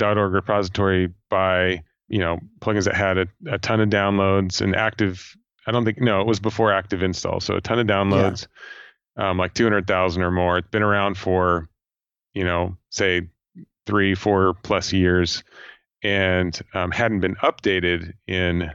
.org 0.00 0.32
repository 0.32 1.12
by, 1.28 1.82
you 2.08 2.18
know, 2.18 2.38
plugins 2.60 2.84
that 2.84 2.94
had 2.94 3.18
a, 3.18 3.26
a, 3.50 3.58
ton 3.58 3.80
of 3.80 3.88
downloads 3.88 4.60
and 4.60 4.76
active. 4.76 5.36
I 5.66 5.72
don't 5.72 5.84
think 5.84 6.00
no, 6.00 6.20
it 6.20 6.26
was 6.26 6.40
before 6.40 6.72
active 6.72 7.02
install, 7.02 7.40
so 7.40 7.56
a 7.56 7.60
ton 7.60 7.78
of 7.78 7.86
downloads, 7.86 8.46
yeah. 9.16 9.30
um, 9.30 9.38
like 9.38 9.54
two 9.54 9.64
hundred 9.64 9.86
thousand 9.86 10.22
or 10.22 10.30
more. 10.30 10.58
It's 10.58 10.68
been 10.68 10.82
around 10.82 11.16
for, 11.16 11.68
you 12.34 12.44
know, 12.44 12.76
say 12.90 13.28
three, 13.86 14.14
four 14.14 14.54
plus 14.62 14.92
years, 14.92 15.42
and 16.02 16.60
um, 16.74 16.90
hadn't 16.90 17.20
been 17.20 17.36
updated 17.36 18.12
in 18.26 18.70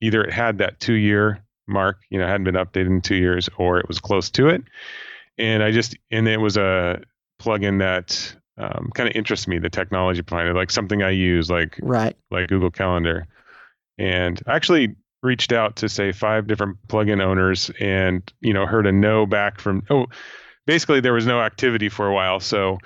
either 0.00 0.22
it 0.22 0.32
had 0.32 0.58
that 0.58 0.80
two 0.80 0.94
year 0.94 1.44
mark, 1.66 1.98
you 2.10 2.18
know, 2.18 2.26
hadn't 2.26 2.44
been 2.44 2.54
updated 2.54 2.86
in 2.86 3.00
two 3.00 3.16
years, 3.16 3.48
or 3.58 3.78
it 3.78 3.88
was 3.88 4.00
close 4.00 4.30
to 4.30 4.48
it. 4.48 4.62
And 5.36 5.62
I 5.62 5.70
just, 5.70 5.96
and 6.10 6.26
it 6.26 6.40
was 6.40 6.56
a 6.56 7.02
plugin 7.40 7.78
that 7.78 8.34
um, 8.58 8.90
kind 8.94 9.08
of 9.08 9.14
interests 9.14 9.46
me, 9.48 9.58
the 9.58 9.70
technology 9.70 10.20
behind 10.22 10.48
it, 10.48 10.54
like 10.54 10.70
something 10.70 11.02
I 11.02 11.10
use, 11.10 11.50
like 11.50 11.78
Right. 11.80 12.16
like 12.30 12.48
Google 12.48 12.70
Calendar. 12.70 13.26
And 13.98 14.40
I 14.46 14.56
actually 14.56 14.96
reached 15.22 15.52
out 15.52 15.76
to 15.76 15.88
say 15.88 16.12
five 16.12 16.46
different 16.46 16.76
plugin 16.88 17.20
owners 17.20 17.70
and 17.80 18.22
you 18.40 18.52
know 18.52 18.66
heard 18.66 18.86
a 18.86 18.92
no 18.92 19.26
back 19.26 19.60
from 19.60 19.82
oh 19.90 20.06
basically 20.66 21.00
there 21.00 21.12
was 21.12 21.26
no 21.26 21.40
activity 21.40 21.88
for 21.88 22.06
a 22.06 22.14
while 22.14 22.38
so 22.38 22.78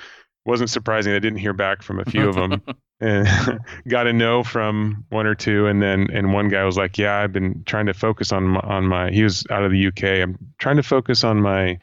wasn't 0.47 0.71
surprising 0.71 1.13
I 1.13 1.19
didn't 1.19 1.39
hear 1.39 1.53
back 1.53 1.83
from 1.83 2.01
a 2.01 2.05
few 2.05 2.29
of 2.29 2.35
them 2.35 2.63
and 3.01 3.29
got 3.89 4.07
a 4.07 4.13
no 4.15 4.43
from 4.43 5.05
one 5.11 5.27
or 5.27 5.35
two 5.35 5.67
and 5.67 5.83
then 5.83 6.09
and 6.11 6.33
one 6.33 6.49
guy 6.49 6.65
was 6.65 6.79
like 6.79 6.97
yeah 6.97 7.19
I've 7.19 7.33
been 7.33 7.63
trying 7.67 7.87
to 7.87 7.95
focus 7.95 8.33
on 8.33 8.45
my, 8.45 8.61
on 8.61 8.87
my 8.87 9.11
he 9.11 9.23
was 9.23 9.45
out 9.51 9.63
of 9.63 9.71
the 9.71 9.87
UK 9.89 10.05
I'm 10.23 10.39
trying 10.59 10.77
to 10.77 10.83
focus 10.83 11.25
on 11.25 11.43
my 11.43 11.79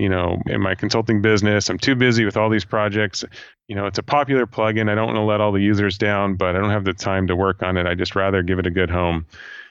you 0.00 0.08
know 0.08 0.40
in 0.46 0.60
my 0.60 0.74
consulting 0.74 1.22
business 1.22 1.68
I'm 1.68 1.78
too 1.78 1.94
busy 1.94 2.24
with 2.24 2.36
all 2.36 2.50
these 2.50 2.64
projects 2.64 3.24
you 3.70 3.76
know, 3.76 3.86
it's 3.86 4.00
a 4.00 4.02
popular 4.02 4.46
plugin. 4.46 4.90
I 4.90 4.96
don't 4.96 5.06
want 5.06 5.16
to 5.16 5.22
let 5.22 5.40
all 5.40 5.52
the 5.52 5.62
users 5.62 5.96
down, 5.96 6.34
but 6.34 6.56
I 6.56 6.58
don't 6.58 6.70
have 6.70 6.84
the 6.84 6.92
time 6.92 7.28
to 7.28 7.36
work 7.36 7.62
on 7.62 7.76
it. 7.76 7.86
I 7.86 7.94
just 7.94 8.16
rather 8.16 8.42
give 8.42 8.58
it 8.58 8.66
a 8.66 8.70
good 8.70 8.90
home. 8.90 9.26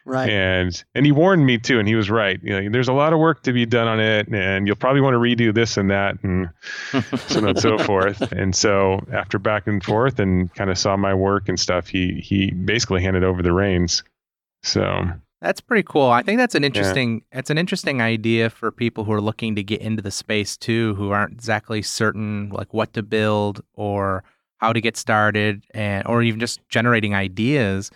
Right. 0.06 0.30
And 0.30 0.84
and 0.96 1.06
he 1.06 1.12
warned 1.12 1.46
me 1.46 1.58
too, 1.58 1.80
and 1.80 1.88
he 1.88 1.96
was 1.96 2.10
right. 2.10 2.39
You 2.42 2.62
know, 2.62 2.70
there's 2.72 2.88
a 2.88 2.94
lot 2.94 3.12
of 3.12 3.20
work 3.20 3.44
to 3.44 3.52
be 3.52 3.65
done 3.65 3.89
on 3.89 4.00
it, 4.00 4.30
and 4.30 4.65
you'll 4.65 4.78
probably 4.78 5.02
want 5.02 5.15
to 5.15 5.18
redo 5.20 5.54
this 5.54 5.76
and 5.76 5.92
that, 5.92 6.15
and 6.24 6.50
so 7.28 7.39
on 7.39 7.50
and 7.50 7.60
so 7.60 7.78
forth. 7.86 8.32
And 8.32 8.56
so 8.56 9.06
after 9.12 9.38
back 9.38 9.68
and 9.68 9.84
forth, 9.84 10.20
and 10.20 10.52
kind 10.54 10.70
of 10.70 10.78
saw 10.78 10.96
my 10.96 11.13
work 11.13 11.50
and 11.50 11.60
stuff, 11.60 11.89
he 11.89 12.22
he 12.24 12.52
basically 12.52 13.02
handed 13.02 13.26
over 13.26 13.44
the 13.44 13.52
reins. 13.52 14.04
So 14.63 15.10
That's 15.41 15.62
pretty 15.62 15.84
cool. 15.84 16.10
I 16.10 16.21
think 16.21 16.38
that's 16.38 16.56
an 16.56 16.65
interesting 16.65 17.23
it's 17.32 17.49
an 17.49 17.58
interesting 17.58 18.02
idea 18.02 18.49
for 18.49 18.71
people 18.71 19.06
who 19.06 19.13
are 19.13 19.21
looking 19.21 19.56
to 19.56 19.63
get 19.63 19.82
into 19.82 20.02
the 20.02 20.12
space 20.12 20.58
too, 20.58 20.95
who 20.95 21.12
aren't 21.12 21.34
exactly 21.34 21.82
certain 21.82 22.49
like 22.49 22.73
what 22.73 22.93
to 22.93 23.04
build 23.04 23.62
or 23.73 24.23
how 24.58 24.73
to 24.73 24.82
get 24.82 24.97
started 24.97 25.63
and 25.73 26.06
or 26.08 26.21
even 26.21 26.39
just 26.39 26.60
generating 26.67 27.15
ideas. 27.15 27.89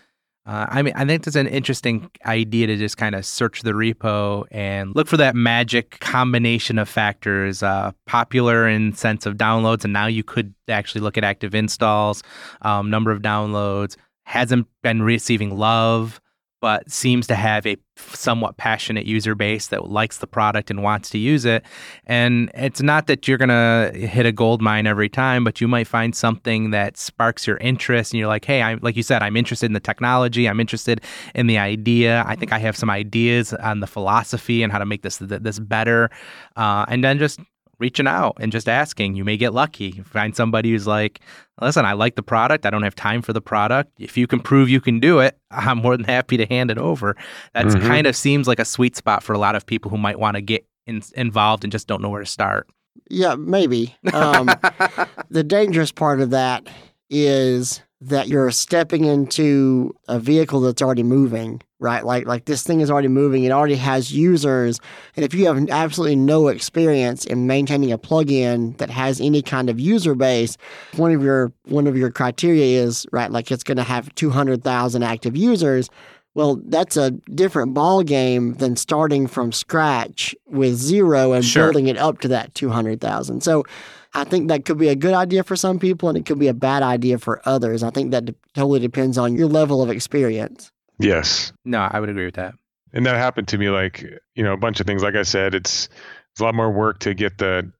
Uh, 0.45 0.65
I 0.69 0.81
mean, 0.81 0.93
I 0.95 1.05
think 1.05 1.25
it's 1.25 1.37
an 1.37 1.47
interesting 1.47 2.09
idea 2.25 2.67
to 2.67 2.75
just 2.75 2.97
kind 2.97 3.15
of 3.15 3.25
search 3.25 3.61
the 3.61 3.71
repo 3.71 4.45
and 4.51 4.93
look 4.93 5.07
for 5.07 5.15
that 5.17 5.35
magic 5.35 5.99
combination 6.01 6.77
of 6.77 6.89
factors, 6.89 7.63
uh, 7.63 7.91
popular 8.07 8.67
in 8.67 8.93
sense 8.93 9.25
of 9.25 9.35
downloads, 9.35 9.85
and 9.85 9.93
now 9.93 10.05
you 10.05 10.21
could 10.21 10.53
actually 10.67 10.99
look 10.99 11.17
at 11.17 11.23
active 11.23 11.55
installs, 11.55 12.23
um, 12.61 12.89
number 12.89 13.09
of 13.09 13.21
downloads, 13.21 13.95
hasn't 14.25 14.67
been 14.81 15.01
receiving 15.01 15.57
love, 15.57 16.19
but 16.63 16.89
seems 16.89 17.27
to 17.27 17.35
have 17.35 17.67
a 17.67 17.75
somewhat 17.97 18.55
passionate 18.55 19.05
user 19.05 19.35
base 19.35 19.67
that 19.67 19.91
likes 19.91 20.19
the 20.19 20.27
product 20.27 20.71
and 20.71 20.81
wants 20.81 21.09
to 21.09 21.17
use 21.17 21.43
it. 21.43 21.61
And 22.05 22.49
it's 22.53 22.81
not 22.81 23.07
that 23.07 23.27
you're 23.27 23.37
going 23.37 23.49
to 23.49 23.91
hit 23.93 24.25
a 24.25 24.31
gold 24.31 24.61
mine 24.61 24.87
every 24.87 25.09
time, 25.09 25.43
but 25.43 25.59
you 25.59 25.67
might 25.67 25.87
find 25.87 26.15
something 26.15 26.71
that 26.71 26.95
sparks 26.95 27.45
your 27.45 27.57
interest 27.57 28.13
and 28.13 28.19
you're 28.19 28.29
like, 28.29 28.45
"Hey, 28.45 28.61
I'm 28.61 28.79
like 28.81 28.95
you 28.95 29.03
said, 29.03 29.21
I'm 29.21 29.35
interested 29.35 29.65
in 29.65 29.73
the 29.73 29.81
technology, 29.81 30.47
I'm 30.47 30.61
interested 30.61 31.01
in 31.35 31.47
the 31.47 31.57
idea. 31.57 32.23
I 32.25 32.37
think 32.37 32.53
I 32.53 32.59
have 32.59 32.77
some 32.77 32.89
ideas 32.89 33.53
on 33.55 33.81
the 33.81 33.87
philosophy 33.87 34.63
and 34.63 34.71
how 34.71 34.79
to 34.79 34.85
make 34.85 35.01
this 35.01 35.17
this 35.17 35.59
better." 35.59 36.11
Uh, 36.55 36.85
and 36.87 37.03
then 37.03 37.19
just 37.19 37.41
reaching 37.83 38.07
out 38.07 38.37
and 38.39 38.49
just 38.49 38.69
asking. 38.69 39.13
You 39.15 39.25
may 39.25 39.35
get 39.35 39.53
lucky. 39.53 39.89
You 39.97 40.03
find 40.05 40.33
somebody 40.33 40.71
who's 40.71 40.87
like, 40.87 41.19
listen, 41.59 41.83
I 41.85 41.91
like 41.93 42.15
the 42.15 42.23
product. 42.23 42.65
I 42.65 42.69
don't 42.69 42.83
have 42.83 42.95
time 42.95 43.21
for 43.21 43.33
the 43.33 43.41
product. 43.41 43.91
If 43.99 44.15
you 44.17 44.25
can 44.25 44.39
prove 44.39 44.69
you 44.69 44.79
can 44.79 45.01
do 45.01 45.19
it, 45.19 45.37
I'm 45.51 45.79
more 45.79 45.97
than 45.97 46.05
happy 46.05 46.37
to 46.37 46.45
hand 46.45 46.71
it 46.71 46.77
over. 46.77 47.17
That 47.53 47.65
Mhm. 47.65 47.81
kind 47.85 48.07
of 48.07 48.15
seems 48.15 48.47
like 48.47 48.59
a 48.59 48.65
sweet 48.65 48.95
spot 48.95 49.21
for 49.21 49.33
a 49.33 49.37
lot 49.37 49.55
of 49.55 49.65
people 49.65 49.91
who 49.91 49.97
might 49.97 50.17
want 50.17 50.35
to 50.35 50.41
get 50.41 50.65
in, 50.87 51.01
involved 51.15 51.65
and 51.65 51.71
just 51.73 51.85
don't 51.87 52.01
know 52.01 52.09
where 52.09 52.21
to 52.23 52.25
start. 52.25 52.69
Yeah, 53.09 53.35
maybe. 53.35 53.93
Um, 54.13 54.47
the 55.29 55.43
dangerous 55.43 55.91
part 55.91 56.21
of 56.21 56.29
that 56.29 56.69
is 57.09 57.81
that 58.07 58.27
you're 58.27 58.51
stepping 58.51 59.05
into 59.05 59.95
a 60.07 60.19
vehicle 60.19 60.59
that's 60.61 60.81
already 60.81 61.03
moving, 61.03 61.61
right? 61.79 62.05
Like 62.05 62.25
like 62.25 62.45
this 62.45 62.63
thing 62.63 62.81
is 62.81 62.91
already 62.91 63.07
moving. 63.07 63.43
It 63.43 63.51
already 63.51 63.75
has 63.75 64.11
users, 64.13 64.79
and 65.15 65.23
if 65.23 65.33
you 65.33 65.45
have 65.47 65.69
absolutely 65.69 66.15
no 66.17 66.47
experience 66.47 67.25
in 67.25 67.47
maintaining 67.47 67.91
a 67.91 67.97
plugin 67.97 68.77
that 68.77 68.89
has 68.89 69.21
any 69.21 69.41
kind 69.41 69.69
of 69.69 69.79
user 69.79 70.15
base, 70.15 70.57
one 70.95 71.11
of 71.13 71.23
your 71.23 71.53
one 71.65 71.87
of 71.87 71.95
your 71.97 72.11
criteria 72.11 72.81
is 72.83 73.05
right, 73.11 73.31
like 73.31 73.51
it's 73.51 73.63
going 73.63 73.77
to 73.77 73.83
have 73.83 74.13
two 74.15 74.29
hundred 74.29 74.63
thousand 74.63 75.03
active 75.03 75.35
users. 75.37 75.89
Well, 76.35 76.59
that's 76.65 76.97
a 76.97 77.11
different 77.11 77.75
ball 77.75 78.01
game 78.01 78.55
than 78.55 78.75
starting 78.75 79.27
from 79.27 79.51
scratch 79.51 80.35
with 80.47 80.73
zero 80.75 81.31
and 81.33 81.45
Sure. 81.45 81.65
building 81.65 81.85
it 81.87 81.97
up 81.97 82.21
to 82.21 82.27
that 82.29 82.55
200,000. 82.55 83.41
So 83.41 83.65
I 84.13 84.23
think 84.25 84.47
that 84.49 84.65
could 84.65 84.77
be 84.77 84.89
a 84.89 84.95
good 84.95 85.13
idea 85.13 85.43
for 85.43 85.55
some 85.55 85.79
people 85.79 86.07
and 86.09 86.17
it 86.17 86.25
could 86.25 86.37
be 86.39 86.47
a 86.47 86.53
bad 86.53 86.83
idea 86.83 87.17
for 87.17 87.41
others. 87.45 87.81
I 87.83 87.89
think 87.89 88.11
that 88.11 88.25
de- 88.25 88.35
totally 88.53 88.79
depends 88.79 89.17
on 89.17 89.35
your 89.35 89.47
level 89.47 89.81
of 89.81 89.89
experience. 89.89 90.71
yes, 90.99 91.51
No, 91.65 91.79
I 91.89 91.99
would 91.99 92.09
agree 92.09 92.25
with 92.25 92.35
that. 92.35 92.53
and 92.93 93.05
that 93.07 93.15
happened 93.15 93.47
to 93.49 93.57
me 93.57 93.69
like 93.69 94.03
you 94.35 94.43
know 94.43 94.53
a 94.53 94.57
bunch 94.57 94.79
of 94.79 94.85
things 94.85 95.01
like 95.01 95.15
i 95.15 95.23
said 95.23 95.55
it's 95.55 95.89
it's 96.31 96.39
a 96.41 96.43
lot 96.43 96.53
more 96.53 96.71
work 96.71 96.99
to 96.99 97.13
get 97.15 97.39
the 97.39 97.71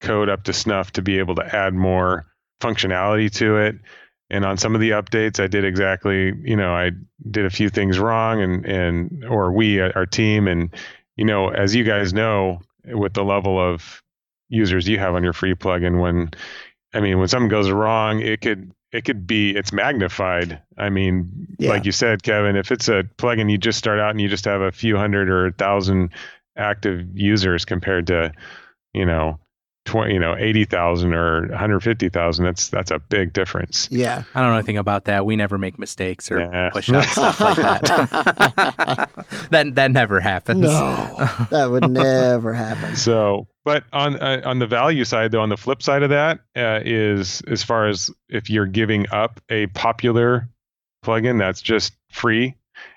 code 0.00 0.28
up 0.28 0.44
to 0.44 0.52
snuff 0.52 0.92
to 0.92 1.02
be 1.02 1.18
able 1.18 1.34
to 1.34 1.56
add 1.56 1.74
more 1.74 2.26
functionality 2.60 3.28
to 3.30 3.56
it 3.56 3.74
and 4.30 4.44
on 4.44 4.56
some 4.56 4.74
of 4.76 4.80
the 4.80 4.90
updates 4.90 5.40
i 5.42 5.46
did 5.48 5.64
exactly 5.64 6.32
you 6.44 6.54
know 6.56 6.72
i 6.74 6.90
did 7.30 7.44
a 7.44 7.50
few 7.50 7.68
things 7.68 7.98
wrong 7.98 8.40
and 8.40 8.64
and 8.66 9.24
or 9.24 9.50
we 9.52 9.80
uh, 9.80 9.90
our 9.96 10.06
team 10.06 10.46
and 10.46 10.70
you 11.16 11.24
know 11.24 11.48
as 11.48 11.74
you 11.74 11.82
guys 11.82 12.12
know 12.14 12.60
with 12.84 13.14
the 13.14 13.24
level 13.24 13.58
of 13.58 14.00
users 14.48 14.88
you 14.88 14.98
have 14.98 15.14
on 15.14 15.24
your 15.24 15.32
free 15.32 15.54
plugin 15.54 16.00
when 16.00 16.30
i 16.94 17.00
mean 17.00 17.18
when 17.18 17.28
something 17.28 17.48
goes 17.48 17.70
wrong 17.70 18.20
it 18.20 18.40
could 18.40 18.70
it 18.92 19.04
could 19.04 19.26
be 19.26 19.50
it's 19.50 19.72
magnified 19.72 20.60
i 20.78 20.88
mean 20.88 21.46
Yeah. 21.58 21.70
like 21.70 21.84
you 21.84 21.92
said 21.92 22.22
kevin 22.22 22.56
if 22.56 22.70
it's 22.70 22.88
a 22.88 23.04
plugin 23.18 23.50
you 23.50 23.58
just 23.58 23.78
start 23.78 23.98
out 23.98 24.10
and 24.10 24.20
you 24.20 24.28
just 24.28 24.44
have 24.44 24.60
a 24.60 24.72
few 24.72 24.96
hundred 24.96 25.28
or 25.28 25.46
a 25.46 25.52
thousand 25.52 26.10
active 26.56 27.06
users 27.14 27.64
compared 27.64 28.06
to 28.08 28.32
you 28.94 29.04
know 29.04 29.38
20 29.86 30.12
you 30.14 30.20
know 30.20 30.36
80,000 30.36 31.14
or 31.14 31.46
150,000 31.48 32.44
that's 32.44 32.68
that's 32.68 32.90
a 32.90 32.98
big 32.98 33.32
difference 33.32 33.88
Yeah. 33.90 34.24
I 34.34 34.40
don't 34.42 34.50
know 34.50 34.56
anything 34.56 34.76
about 34.78 35.06
that. 35.06 35.24
We 35.24 35.36
never 35.36 35.56
make 35.56 35.78
mistakes 35.78 36.30
or 36.30 36.40
Yeah. 36.40 36.70
push 36.70 36.90
out 36.92 37.04
stuff 37.06 37.40
like 37.40 37.56
that. 37.56 39.10
that 39.50 39.74
that 39.74 39.90
never 39.92 40.20
happens. 40.20 40.60
No, 40.60 40.68
that 41.50 41.68
would 41.70 41.90
never 41.90 42.52
happen. 42.52 42.96
So, 42.96 43.46
but 43.64 43.84
on 43.92 44.16
uh, 44.16 44.42
on 44.44 44.58
the 44.58 44.66
value 44.66 45.04
side, 45.04 45.32
though, 45.32 45.40
on 45.40 45.48
the 45.48 45.56
flip 45.56 45.82
side 45.82 46.02
of 46.02 46.10
that 46.10 46.40
uh, 46.56 46.80
is 46.84 47.40
as 47.48 47.62
far 47.62 47.86
as 47.88 48.10
if 48.28 48.50
you're 48.50 48.66
giving 48.66 49.06
up 49.10 49.40
a 49.50 49.66
popular 49.68 50.48
plugin 51.04 51.38
that's 51.38 51.62
just 51.62 51.94
free 52.10 52.54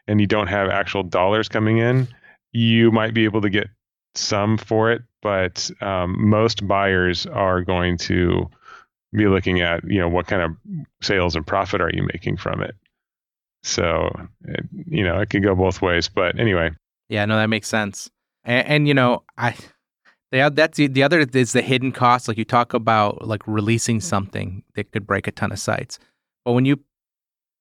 and 0.08 0.20
you 0.20 0.28
don't 0.28 0.48
have 0.48 0.70
actual 0.70 1.04
dollars 1.04 1.48
coming 1.48 1.78
in, 1.78 2.08
you 2.52 2.92
might 2.92 3.14
be 3.14 3.26
able 3.26 3.42
to 3.42 3.50
get 3.50 3.68
some 4.16 4.58
for 4.58 4.92
it, 4.92 5.02
but 5.22 5.70
um, 5.82 6.30
most 6.30 6.68
buyers 6.68 7.26
are 7.28 7.62
going 7.62 7.98
to 7.98 8.50
be 9.12 9.28
looking 9.28 9.62
at 9.62 9.84
you 9.86 10.00
know 10.00 10.10
what 10.10 10.28
kind 10.28 10.42
of 10.42 10.52
sales 11.02 11.36
and 11.36 11.46
profit 11.46 11.82
are 11.82 11.92
you 11.94 12.08
making 12.14 12.38
from 12.38 12.62
it. 12.62 12.76
So, 13.64 14.10
it, 14.46 14.66
you 14.88 15.04
know, 15.04 15.20
it 15.20 15.30
could 15.30 15.44
go 15.44 15.54
both 15.56 15.82
ways. 15.82 16.08
But 16.08 16.40
anyway, 16.40 16.72
Yeah, 17.10 17.26
no, 17.26 17.36
that 17.38 17.50
makes 17.50 17.68
sense. 17.68 18.10
And, 18.44 18.68
and 18.68 18.88
you 18.88 18.94
know, 18.94 19.24
I 19.38 19.56
the 20.32 20.52
that's 20.54 20.78
the, 20.78 20.88
the 20.88 21.04
other 21.04 21.20
is 21.20 21.54
the 21.54 21.62
hidden 21.62 21.92
cost. 21.92 22.28
Like 22.28 22.38
you 22.38 22.46
talk 22.46 22.74
about 22.74 23.28
like 23.28 23.46
releasing 23.48 24.00
something 24.00 24.64
that 24.76 24.92
could 24.92 25.06
break 25.06 25.28
a 25.28 25.32
ton 25.32 25.52
of 25.52 25.60
sites, 25.60 26.00
but 26.46 26.54
when 26.54 26.66
you 26.66 26.80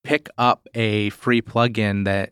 pick 0.03 0.29
up 0.37 0.67
a 0.73 1.09
free 1.09 1.41
plugin 1.41 2.05
that 2.05 2.31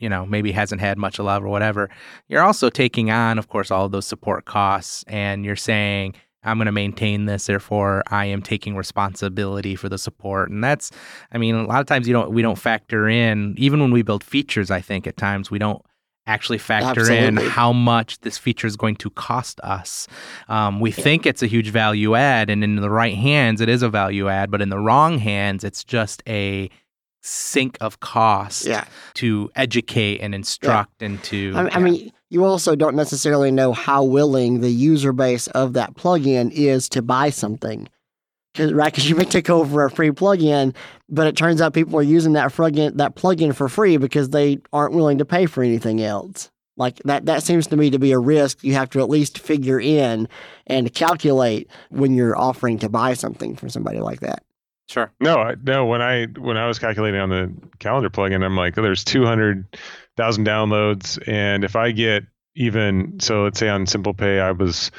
you 0.00 0.08
know 0.08 0.26
maybe 0.26 0.50
hasn't 0.52 0.80
had 0.80 0.98
much 0.98 1.18
love 1.18 1.44
or 1.44 1.48
whatever, 1.48 1.88
you're 2.28 2.42
also 2.42 2.70
taking 2.70 3.10
on, 3.10 3.38
of 3.38 3.48
course, 3.48 3.70
all 3.70 3.86
of 3.86 3.92
those 3.92 4.06
support 4.06 4.44
costs, 4.44 5.04
and 5.06 5.44
you're 5.44 5.56
saying. 5.56 6.14
I'm 6.42 6.56
going 6.56 6.64
to 6.64 6.72
maintain 6.72 7.26
this, 7.26 7.44
therefore 7.44 8.02
I 8.06 8.24
am 8.24 8.40
taking 8.40 8.74
responsibility 8.74 9.76
for 9.76 9.90
the 9.90 9.98
support, 9.98 10.50
and 10.50 10.64
that's, 10.64 10.90
I 11.32 11.36
mean, 11.36 11.54
a 11.54 11.66
lot 11.66 11.82
of 11.82 11.86
times 11.86 12.08
you 12.08 12.14
don't 12.14 12.30
we 12.30 12.40
don't 12.40 12.56
factor 12.56 13.10
in 13.10 13.54
even 13.58 13.78
when 13.78 13.92
we 13.92 14.00
build 14.00 14.24
features. 14.24 14.70
I 14.70 14.80
think 14.80 15.06
at 15.06 15.18
times 15.18 15.50
we 15.50 15.58
don't 15.58 15.82
actually 16.26 16.56
factor 16.56 17.12
in 17.12 17.36
how 17.36 17.74
much 17.74 18.20
this 18.20 18.38
feature 18.38 18.66
is 18.66 18.76
going 18.76 18.96
to 18.96 19.10
cost 19.10 19.60
us. 19.60 20.08
Um, 20.48 20.80
we 20.80 20.90
think 20.90 21.26
it's 21.26 21.42
a 21.42 21.46
huge 21.46 21.68
value 21.68 22.14
add, 22.14 22.48
and 22.48 22.64
in 22.64 22.76
the 22.76 22.88
right 22.88 23.16
hands, 23.16 23.60
it 23.60 23.68
is 23.68 23.82
a 23.82 23.90
value 23.90 24.28
add, 24.30 24.50
but 24.50 24.62
in 24.62 24.70
the 24.70 24.78
wrong 24.78 25.18
hands, 25.18 25.62
it's 25.62 25.84
just 25.84 26.22
a 26.26 26.70
sink 27.22 27.76
of 27.80 28.00
cost 28.00 28.66
Yeah. 28.66 28.84
to 29.14 29.50
educate 29.56 30.20
and 30.20 30.34
instruct 30.34 31.02
and 31.02 31.22
to. 31.24 31.52
I, 31.54 31.76
I 31.76 31.78
mean, 31.78 32.12
you 32.30 32.44
also 32.44 32.74
don't 32.76 32.96
necessarily 32.96 33.50
know 33.50 33.72
how 33.72 34.04
willing 34.04 34.60
the 34.60 34.70
user 34.70 35.12
base 35.12 35.46
of 35.48 35.72
that 35.74 35.94
plugin 35.94 36.50
is 36.52 36.88
to 36.90 37.02
buy 37.02 37.30
something. 37.30 37.88
'Cause- 38.54 38.72
right? 38.72 38.92
Because 38.92 39.08
you 39.08 39.14
may 39.14 39.24
take 39.24 39.48
over 39.48 39.84
a 39.84 39.90
free 39.90 40.10
plugin, 40.10 40.74
but 41.08 41.28
it 41.28 41.36
turns 41.36 41.60
out 41.60 41.72
people 41.72 41.96
are 41.98 42.02
using 42.02 42.32
that 42.32 42.52
plugin 42.52 42.96
that 42.96 43.14
plugin 43.14 43.54
for 43.54 43.68
free 43.68 43.96
because 43.96 44.30
they 44.30 44.58
aren't 44.72 44.92
willing 44.92 45.18
to 45.18 45.24
pay 45.24 45.46
for 45.46 45.62
anything 45.62 46.02
else. 46.02 46.50
Like 46.76 46.96
that 47.04 47.26
that 47.26 47.44
seems 47.44 47.68
to 47.68 47.76
me 47.76 47.90
to 47.90 47.98
be 48.00 48.10
a 48.10 48.18
risk 48.18 48.64
you 48.64 48.72
have 48.74 48.90
to 48.90 49.00
at 49.00 49.08
least 49.08 49.38
figure 49.38 49.78
in 49.78 50.26
and 50.66 50.92
calculate 50.92 51.68
when 51.90 52.14
you're 52.14 52.36
offering 52.36 52.78
to 52.80 52.88
buy 52.88 53.14
something 53.14 53.54
from 53.54 53.68
somebody 53.68 54.00
like 54.00 54.18
that. 54.20 54.42
Sure. 54.90 55.12
No, 55.20 55.36
I, 55.36 55.54
no. 55.62 55.86
When 55.86 56.02
I 56.02 56.26
when 56.36 56.56
I 56.56 56.66
was 56.66 56.80
calculating 56.80 57.20
on 57.20 57.30
the 57.30 57.52
calendar 57.78 58.10
plugin, 58.10 58.44
I'm 58.44 58.56
like, 58.56 58.76
oh, 58.76 58.82
there's 58.82 59.04
200,000 59.04 60.44
downloads, 60.44 61.16
and 61.28 61.62
if 61.62 61.76
I 61.76 61.92
get 61.92 62.24
even 62.56 63.20
so, 63.20 63.44
let's 63.44 63.60
say 63.60 63.68
on 63.68 63.86
Simple 63.86 64.14
Pay, 64.14 64.40
I 64.40 64.50
was 64.50 64.90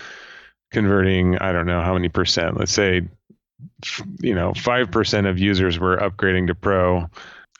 converting, 0.71 1.37
I 1.39 1.51
don't 1.51 1.65
know 1.65 1.81
how 1.81 1.93
many 1.93 2.07
percent. 2.07 2.57
Let's 2.57 2.71
say, 2.71 3.01
you 4.21 4.33
know, 4.33 4.53
five 4.53 4.91
percent 4.91 5.27
of 5.27 5.37
users 5.37 5.77
were 5.77 5.97
upgrading 5.97 6.47
to 6.47 6.55
Pro. 6.55 6.99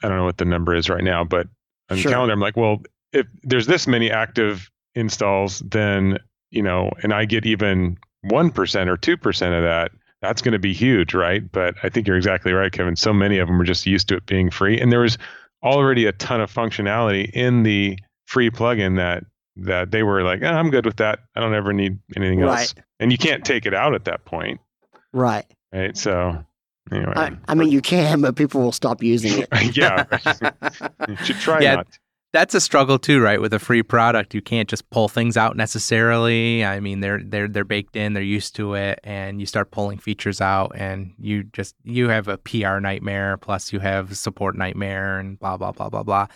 I 0.01 0.07
don't 0.07 0.15
know 0.15 0.23
what 0.23 0.37
the 0.37 0.45
number 0.45 0.73
is 0.73 0.89
right 0.89 1.03
now, 1.03 1.25
but 1.25 1.47
on 1.89 1.97
Sure. 1.97 2.13
calendar, 2.13 2.31
I'm 2.31 2.39
like, 2.39 2.55
well, 2.55 2.81
if 3.11 3.27
there's 3.43 3.67
this 3.67 3.87
many 3.87 4.09
active 4.09 4.71
installs, 4.95 5.59
then 5.59 6.17
you 6.49 6.61
know, 6.63 6.91
and 7.03 7.13
I 7.13 7.25
get 7.25 7.45
even 7.45 7.97
one 8.21 8.51
percent 8.51 8.89
or 8.89 8.95
two 8.95 9.17
percent 9.17 9.53
of 9.53 9.63
that, 9.63 9.91
that's 10.21 10.41
going 10.41 10.53
to 10.53 10.59
be 10.59 10.73
huge, 10.73 11.13
right? 11.13 11.49
But 11.51 11.75
I 11.83 11.89
think 11.89 12.07
you're 12.07 12.17
exactly 12.17 12.53
right, 12.53 12.71
Kevin. 12.71 12.95
So 12.95 13.13
many 13.13 13.39
of 13.39 13.47
them 13.47 13.59
are 13.59 13.65
just 13.65 13.85
used 13.85 14.07
to 14.09 14.15
it 14.17 14.25
being 14.25 14.49
free, 14.49 14.79
and 14.79 14.91
there 14.91 14.99
was 14.99 15.17
already 15.63 16.05
a 16.05 16.11
ton 16.11 16.41
of 16.41 16.51
functionality 16.53 17.29
in 17.31 17.63
the 17.63 17.97
free 18.27 18.49
plugin 18.49 18.97
that 18.97 19.23
that 19.57 19.91
they 19.91 20.03
were 20.03 20.23
like, 20.23 20.41
"Ah, 20.43 20.53
I'm 20.57 20.69
good 20.69 20.85
with 20.85 20.97
that. 20.97 21.19
I 21.35 21.39
don't 21.41 21.53
ever 21.53 21.73
need 21.73 21.99
anything 22.15 22.41
else. 22.41 22.73
And 22.99 23.11
you 23.11 23.17
can't 23.17 23.43
take 23.43 23.65
it 23.65 23.73
out 23.73 23.93
at 23.95 24.05
that 24.05 24.23
point, 24.25 24.59
Right. 25.11 25.45
right? 25.73 25.97
So 25.97 26.43
anyway, 26.91 27.13
I, 27.15 27.37
I 27.47 27.55
mean, 27.55 27.69
you 27.69 27.81
can, 27.81 28.21
but 28.21 28.35
people 28.35 28.61
will 28.61 28.71
stop 28.71 29.03
using 29.03 29.39
it. 29.39 29.49
yeah, 29.75 30.05
you 31.09 31.15
should 31.17 31.37
try 31.37 31.61
Yeah, 31.61 31.75
not. 31.75 31.87
That's 32.33 32.55
a 32.55 32.61
struggle 32.61 32.97
too, 32.97 33.21
right? 33.21 33.41
With 33.41 33.53
a 33.53 33.59
free 33.59 33.83
product, 33.83 34.33
you 34.33 34.41
can't 34.41 34.69
just 34.69 34.89
pull 34.89 35.09
things 35.09 35.35
out 35.35 35.57
necessarily. 35.57 36.63
I 36.63 36.79
mean, 36.79 37.01
they're 37.01 37.21
they're 37.21 37.49
they're 37.49 37.65
baked 37.65 37.97
in, 37.97 38.13
they're 38.13 38.23
used 38.23 38.55
to 38.55 38.73
it, 38.75 39.01
and 39.03 39.41
you 39.41 39.45
start 39.45 39.71
pulling 39.71 39.97
features 39.97 40.39
out, 40.39 40.71
and 40.75 41.13
you 41.19 41.43
just 41.43 41.75
you 41.83 42.07
have 42.07 42.29
a 42.29 42.37
PR 42.37 42.79
nightmare, 42.79 43.35
plus 43.35 43.73
you 43.73 43.79
have 43.79 44.15
support 44.15 44.55
nightmare, 44.55 45.19
and 45.19 45.39
blah 45.39 45.57
blah 45.57 45.73
blah 45.73 45.89
blah 45.89 46.03
blah. 46.03 46.27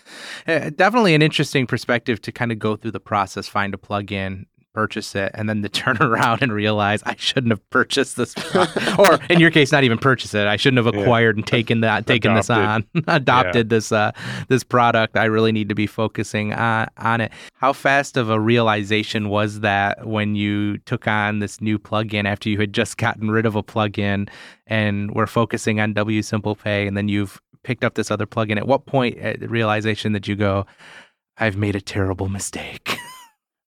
Uh, 0.46 0.70
definitely 0.76 1.16
an 1.16 1.22
interesting 1.22 1.66
perspective 1.66 2.22
to 2.24 2.32
kind 2.32 2.52
of 2.52 2.60
go 2.60 2.76
through 2.76 2.92
the 2.92 3.00
process, 3.00 3.48
find 3.48 3.74
a 3.74 3.78
plugin, 3.78 4.46
purchase 4.76 5.16
it, 5.16 5.32
and 5.34 5.50
then 5.50 5.62
to 5.64 5.70
turn 5.84 5.98
around 6.02 6.44
and 6.44 6.52
realize 6.54 7.02
I 7.06 7.16
shouldn't 7.18 7.52
have 7.52 7.68
purchased 7.72 8.18
this, 8.18 8.36
or 9.00 9.20
in 9.30 9.40
your 9.40 9.50
case, 9.50 9.72
not 9.72 9.84
even 9.84 9.98
purchase 9.98 10.34
it. 10.36 10.46
I 10.46 10.58
shouldn't 10.58 10.86
have 10.86 10.94
Yeah. 10.94 11.02
acquired 11.02 11.38
and 11.38 11.48
taken 11.48 11.82
that, 11.82 12.06
taken 12.14 12.36
this 12.36 12.50
on, 12.50 12.86
Adopted. 12.94 13.14
adopted 13.16 13.70
this 13.70 13.92
uh, 13.92 14.12
this 14.50 14.64
product. 14.64 15.18
I 15.18 15.26
really 15.26 15.52
need 15.52 15.70
to 15.70 15.76
be 15.76 15.88
focusing 15.88 16.54
on 16.54 16.88
on 16.98 17.22
it. 17.22 17.32
How 17.56 17.74
fast 17.74 18.18
of 18.18 18.30
a 18.30 18.40
realization 18.40 19.30
was 19.30 19.62
that 19.62 20.06
when 20.06 20.36
you 20.36 20.78
took 20.80 21.08
on 21.08 21.40
this 21.40 21.62
new 21.62 21.80
plugin 21.80 22.26
after 22.26 22.50
you 22.50 22.60
had 22.60 22.74
just 22.74 22.98
gotten 22.98 23.32
rid 23.32 23.46
of 23.46 23.56
a 23.56 23.64
plugin 23.64 24.30
and 24.68 25.12
were 25.16 25.28
focusing 25.28 25.80
on 25.80 25.94
W 25.94 26.22
Simple 26.22 26.56
Pay, 26.56 26.86
and 26.86 26.96
then 26.98 27.08
you've 27.08 27.40
picked 27.64 27.84
up 27.84 27.96
this 27.96 28.12
other 28.12 28.26
plugin? 28.28 28.58
At 28.58 28.68
what 28.68 28.86
point 28.86 29.18
at 29.20 29.40
the 29.40 29.48
realization 29.48 30.12
that 30.14 30.28
you 30.28 30.36
go, 30.36 30.66
I've 31.38 31.58
made 31.58 31.76
a 31.76 31.82
terrible 31.82 32.28
mistake? 32.30 32.96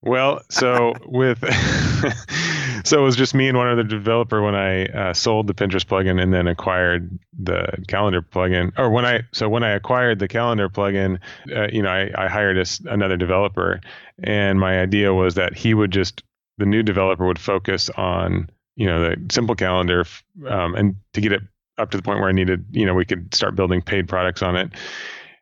Well, 0.01 0.41
so 0.49 0.93
with 1.05 1.39
so 2.85 2.99
it 2.99 3.03
was 3.03 3.17
just 3.17 3.35
me 3.35 3.49
and 3.49 3.57
one 3.57 3.67
other 3.67 3.83
developer 3.83 4.41
when 4.41 4.55
I 4.55 4.85
uh, 4.85 5.13
sold 5.13 5.47
the 5.47 5.53
Pinterest 5.53 5.85
plugin 5.85 6.21
and 6.21 6.33
then 6.33 6.47
acquired 6.47 7.19
the 7.37 7.83
calendar 7.87 8.21
plugin. 8.21 8.71
Or 8.77 8.89
when 8.89 9.05
I 9.05 9.23
so 9.33 9.49
when 9.49 9.63
I 9.63 9.71
acquired 9.71 10.19
the 10.19 10.29
calendar 10.29 10.69
plugin, 10.69 11.19
uh, 11.53 11.67
you 11.71 11.81
know, 11.81 11.89
I, 11.89 12.11
I 12.15 12.27
hired 12.27 12.57
a 12.57 12.65
another 12.89 13.17
developer, 13.17 13.81
and 14.23 14.59
my 14.59 14.79
idea 14.79 15.13
was 15.13 15.35
that 15.35 15.55
he 15.57 15.73
would 15.73 15.91
just 15.91 16.23
the 16.57 16.65
new 16.65 16.83
developer 16.83 17.25
would 17.25 17.39
focus 17.39 17.89
on 17.89 18.49
you 18.77 18.87
know 18.87 19.01
the 19.01 19.17
simple 19.31 19.55
calendar 19.55 20.05
um, 20.47 20.75
and 20.75 20.95
to 21.13 21.21
get 21.21 21.33
it 21.33 21.41
up 21.77 21.91
to 21.91 21.97
the 21.97 22.03
point 22.03 22.19
where 22.19 22.29
I 22.29 22.33
needed 22.33 22.65
you 22.71 22.85
know 22.85 22.93
we 22.93 23.05
could 23.05 23.33
start 23.35 23.55
building 23.55 23.81
paid 23.81 24.07
products 24.07 24.41
on 24.41 24.55
it. 24.55 24.71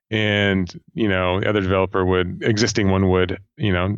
And 0.09 0.81
you 0.95 1.09
know, 1.09 1.41
the 1.41 1.49
other 1.49 1.61
developer 1.61 2.03
would 2.03 2.41
existing 2.41 2.89
one 2.89 3.09
would 3.09 3.39
you 3.57 3.71
know 3.71 3.97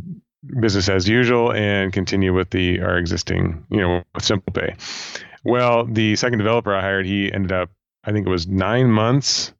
business 0.60 0.90
as 0.90 1.08
usual 1.08 1.52
and 1.54 1.92
continue 1.92 2.34
with 2.34 2.50
the 2.50 2.82
our 2.82 2.98
existing, 2.98 3.66
you 3.70 3.78
know, 3.78 4.04
with 4.14 4.24
Simple 4.24 4.54
Pay. 4.54 4.76
Well, 5.44 5.86
the 5.86 6.16
second 6.16 6.40
developer 6.40 6.74
I 6.74 6.82
hired, 6.82 7.06
he 7.06 7.32
ended 7.32 7.52
up, 7.52 7.70
I 8.04 8.12
think 8.12 8.28
it 8.28 8.30
was 8.30 8.48
nine 8.48 8.90
months 8.92 9.54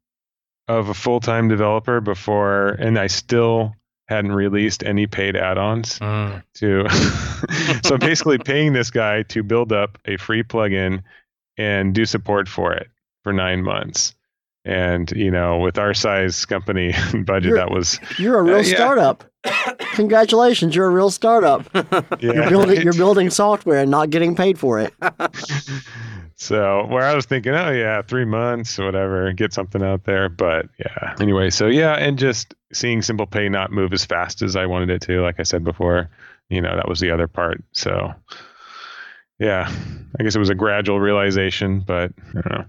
of 0.68 0.90
a 0.90 0.94
full 0.94 1.20
time 1.20 1.48
developer 1.48 2.02
before, 2.02 2.68
and 2.70 2.98
I 2.98 3.08
still 3.08 3.74
hadn't 4.08 4.32
released 4.32 4.84
any 4.84 5.06
paid 5.06 5.36
add-ons 5.36 6.00
Mm. 6.00 6.44
to 6.56 6.90
so 7.88 7.98
basically 7.98 8.40
paying 8.40 8.74
this 8.74 8.90
guy 8.90 9.22
to 9.24 9.44
build 9.44 9.72
up 9.72 10.00
a 10.06 10.18
free 10.18 10.42
plugin 10.44 11.04
and 11.58 11.94
do 11.94 12.06
support 12.06 12.48
for 12.48 12.74
it 12.74 12.88
for 13.24 13.34
nine 13.34 13.62
months 13.62 14.16
and 14.70 15.12
you 15.12 15.32
know 15.32 15.58
with 15.58 15.78
our 15.80 15.94
size 15.94 16.46
company 16.46 16.94
budget 17.26 17.50
You're- 17.50 17.60
that 17.60 17.72
was 17.72 18.00
You're 18.18 18.40
a 18.40 18.44
real 18.44 18.56
Uh, 18.58 18.62
yeah. 18.62 18.76
startup. 18.76 19.24
Congratulations, 19.94 20.76
you're 20.76 20.86
a 20.88 20.90
real 20.92 21.10
startup. 21.10 21.64
yeah 21.74 22.02
You're 22.20 22.50
building 22.50 22.76
right? 22.76 22.84
you're 22.84 22.94
building 23.06 23.30
software 23.30 23.80
and 23.82 23.90
not 23.92 24.10
getting 24.10 24.36
paid 24.36 24.60
for 24.60 24.80
it. 24.80 24.94
so 26.36 26.86
where 26.88 27.04
I 27.04 27.14
was 27.16 27.26
thinking, 27.26 27.54
oh 27.54 27.72
yeah, 27.72 28.02
three 28.02 28.26
months, 28.26 28.78
whatever, 28.78 29.32
get 29.34 29.54
something 29.54 29.82
out 29.84 30.04
there. 30.06 30.30
But 30.30 30.68
yeah, 30.78 31.16
anyway, 31.20 31.50
so 31.50 31.68
yeah, 31.68 31.94
and 31.96 32.18
just 32.20 32.54
seeing 32.74 33.02
Simple 33.02 33.26
Pay 33.28 33.50
not 33.50 33.72
move 33.72 33.94
as 33.94 34.06
fast 34.06 34.42
as 34.42 34.56
I 34.56 34.66
wanted 34.66 34.90
it 34.90 35.02
to, 35.04 35.22
like 35.22 35.40
I 35.40 35.44
said 35.44 35.64
before, 35.64 36.10
you 36.50 36.62
know, 36.62 36.76
that 36.76 36.88
was 36.88 37.00
the 37.00 37.12
other 37.12 37.28
part. 37.28 37.64
So 37.72 38.14
yeah, 39.40 39.72
I 40.20 40.24
guess 40.24 40.36
it 40.36 40.40
was 40.40 40.50
a 40.50 40.56
gradual 40.56 41.00
realization, 41.00 41.80
but 41.80 42.12
I 42.30 42.42
don't 42.42 42.52
know. 42.52 42.66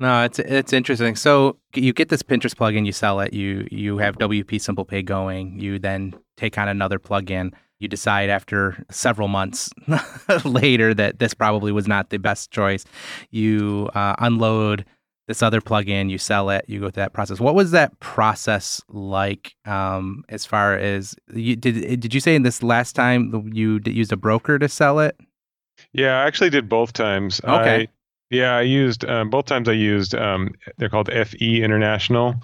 No, 0.00 0.22
it's 0.24 0.38
it's 0.38 0.72
interesting. 0.72 1.16
So 1.16 1.58
you 1.74 1.92
get 1.92 2.08
this 2.08 2.22
Pinterest 2.22 2.54
plugin, 2.54 2.86
you 2.86 2.92
sell 2.92 3.20
it, 3.20 3.32
you 3.32 3.66
you 3.70 3.98
have 3.98 4.16
WP 4.18 4.60
Simple 4.60 4.84
Pay 4.84 5.02
going, 5.02 5.58
you 5.58 5.78
then 5.78 6.14
take 6.36 6.56
on 6.56 6.68
another 6.68 6.98
plugin. 6.98 7.52
You 7.80 7.88
decide 7.88 8.28
after 8.28 8.84
several 8.90 9.28
months 9.28 9.70
later 10.44 10.94
that 10.94 11.20
this 11.20 11.32
probably 11.34 11.70
was 11.70 11.86
not 11.86 12.10
the 12.10 12.18
best 12.18 12.50
choice. 12.50 12.84
You 13.30 13.88
uh, 13.94 14.16
unload 14.18 14.84
this 15.28 15.42
other 15.42 15.60
plugin, 15.60 16.10
you 16.10 16.18
sell 16.18 16.50
it, 16.50 16.64
you 16.68 16.80
go 16.80 16.86
through 16.86 17.02
that 17.02 17.12
process. 17.12 17.38
What 17.38 17.54
was 17.54 17.70
that 17.72 17.98
process 18.00 18.80
like? 18.88 19.54
Um, 19.64 20.24
as 20.28 20.44
far 20.46 20.76
as 20.76 21.14
you 21.32 21.54
did, 21.54 22.00
did 22.00 22.14
you 22.14 22.20
say 22.20 22.34
in 22.34 22.42
this 22.42 22.62
last 22.62 22.94
time 22.94 23.50
you 23.52 23.80
used 23.84 24.12
a 24.12 24.16
broker 24.16 24.58
to 24.58 24.68
sell 24.68 25.00
it? 25.00 25.16
Yeah, 25.92 26.20
I 26.20 26.26
actually 26.26 26.50
did 26.50 26.68
both 26.68 26.92
times. 26.92 27.40
Okay. 27.44 27.82
I, 27.82 27.88
yeah, 28.30 28.56
I 28.56 28.62
used 28.62 29.04
um, 29.04 29.30
both 29.30 29.46
times. 29.46 29.68
I 29.68 29.72
used 29.72 30.14
um, 30.14 30.54
they're 30.76 30.88
called 30.88 31.10
FE 31.12 31.62
International. 31.62 32.34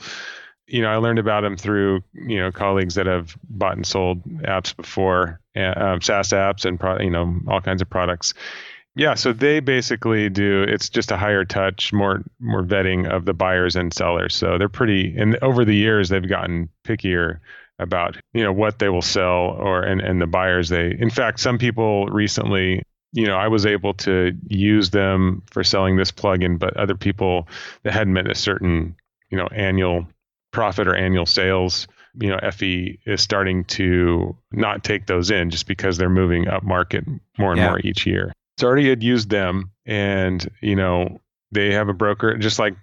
You 0.66 0.80
know, 0.80 0.88
I 0.88 0.96
learned 0.96 1.18
about 1.18 1.42
them 1.42 1.56
through 1.56 2.02
you 2.14 2.38
know 2.38 2.50
colleagues 2.50 2.94
that 2.94 3.06
have 3.06 3.36
bought 3.48 3.76
and 3.76 3.86
sold 3.86 4.24
apps 4.42 4.74
before, 4.74 5.40
uh, 5.56 5.74
um, 5.76 6.00
SaaS 6.00 6.30
apps 6.30 6.64
and 6.64 6.80
pro- 6.80 7.00
you 7.00 7.10
know 7.10 7.38
all 7.48 7.60
kinds 7.60 7.82
of 7.82 7.90
products. 7.90 8.32
Yeah, 8.96 9.14
so 9.14 9.32
they 9.32 9.60
basically 9.60 10.28
do. 10.30 10.62
It's 10.62 10.88
just 10.88 11.10
a 11.10 11.16
higher 11.16 11.44
touch, 11.44 11.92
more 11.92 12.22
more 12.40 12.62
vetting 12.62 13.08
of 13.08 13.24
the 13.26 13.34
buyers 13.34 13.76
and 13.76 13.92
sellers. 13.92 14.34
So 14.34 14.56
they're 14.56 14.68
pretty. 14.68 15.14
And 15.18 15.36
over 15.42 15.64
the 15.64 15.74
years, 15.74 16.08
they've 16.08 16.26
gotten 16.26 16.70
pickier 16.84 17.40
about 17.78 18.16
you 18.32 18.42
know 18.42 18.52
what 18.52 18.78
they 18.78 18.88
will 18.88 19.02
sell 19.02 19.56
or 19.58 19.82
and 19.82 20.00
and 20.00 20.22
the 20.22 20.26
buyers 20.26 20.70
they. 20.70 20.96
In 20.98 21.10
fact, 21.10 21.40
some 21.40 21.58
people 21.58 22.06
recently 22.06 22.84
you 23.14 23.26
know, 23.26 23.36
I 23.36 23.48
was 23.48 23.64
able 23.64 23.94
to 23.94 24.36
use 24.48 24.90
them 24.90 25.42
for 25.50 25.62
selling 25.62 25.96
this 25.96 26.10
plugin, 26.10 26.58
but 26.58 26.76
other 26.76 26.96
people 26.96 27.48
that 27.84 27.92
hadn't 27.92 28.12
met 28.12 28.28
a 28.30 28.34
certain, 28.34 28.96
you 29.30 29.38
know, 29.38 29.46
annual 29.54 30.06
profit 30.52 30.88
or 30.88 30.94
annual 30.96 31.24
sales, 31.24 31.86
you 32.20 32.28
know, 32.28 32.38
FE 32.50 32.98
is 33.06 33.22
starting 33.22 33.64
to 33.64 34.36
not 34.52 34.82
take 34.84 35.06
those 35.06 35.30
in 35.30 35.50
just 35.50 35.66
because 35.66 35.96
they're 35.96 36.10
moving 36.10 36.48
up 36.48 36.64
market 36.64 37.04
more 37.38 37.52
and 37.52 37.60
Yeah. 37.60 37.68
more 37.68 37.80
each 37.84 38.04
year. 38.04 38.32
So 38.58 38.66
I 38.66 38.68
already 38.68 38.88
had 38.88 39.02
used 39.02 39.30
them 39.30 39.70
and, 39.86 40.46
you 40.60 40.76
know, 40.76 41.20
they 41.52 41.72
have 41.72 41.88
a 41.88 41.94
broker 41.94 42.36
just 42.36 42.58
like 42.58 42.74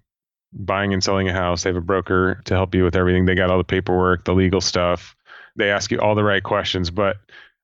buying 0.54 0.94
and 0.94 1.04
selling 1.04 1.28
a 1.30 1.34
house. 1.34 1.63
They 1.63 1.70
have 1.70 1.78
a 1.78 1.82
broker 1.82 2.41
to 2.46 2.54
help 2.54 2.74
you 2.74 2.84
with 2.84 2.96
everything. 2.96 3.26
They 3.26 3.36
got 3.36 3.50
all 3.50 3.58
the 3.58 3.63
paperwork, 3.63 4.26
the 4.26 4.34
legal 4.34 4.62
stuff. 4.62 5.15
They 5.58 5.70
ask 5.72 5.91
you 5.91 6.00
all 6.00 6.15
the 6.15 6.24
right 6.24 6.44
questions, 6.44 6.89
but 6.89 7.17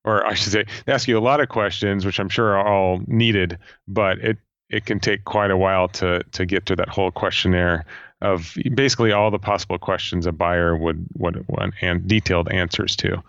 or 0.04 0.26
I 0.26 0.34
should 0.34 0.52
say, 0.52 0.64
they 0.86 0.92
ask 0.92 1.08
you 1.08 1.18
a 1.18 1.20
lot 1.20 1.40
of 1.40 1.48
questions, 1.48 2.06
which 2.06 2.18
I'm 2.18 2.28
sure 2.28 2.56
are 2.56 2.66
all 2.66 3.00
needed, 3.06 3.58
but 3.86 4.18
it 4.18 4.38
it 4.70 4.84
can 4.84 5.00
take 5.00 5.24
quite 5.24 5.50
a 5.50 5.56
while 5.56 5.88
to 5.88 6.22
to 6.32 6.46
get 6.46 6.66
to 6.66 6.76
that 6.76 6.88
whole 6.88 7.10
questionnaire 7.10 7.84
of 8.20 8.54
basically 8.74 9.12
all 9.12 9.30
the 9.30 9.38
possible 9.38 9.78
questions 9.78 10.26
a 10.26 10.32
buyer 10.32 10.76
would 10.76 11.06
would 11.14 11.44
want 11.48 11.74
and 11.80 12.06
detailed 12.06 12.50
answers 12.50 12.96
to, 12.96 13.22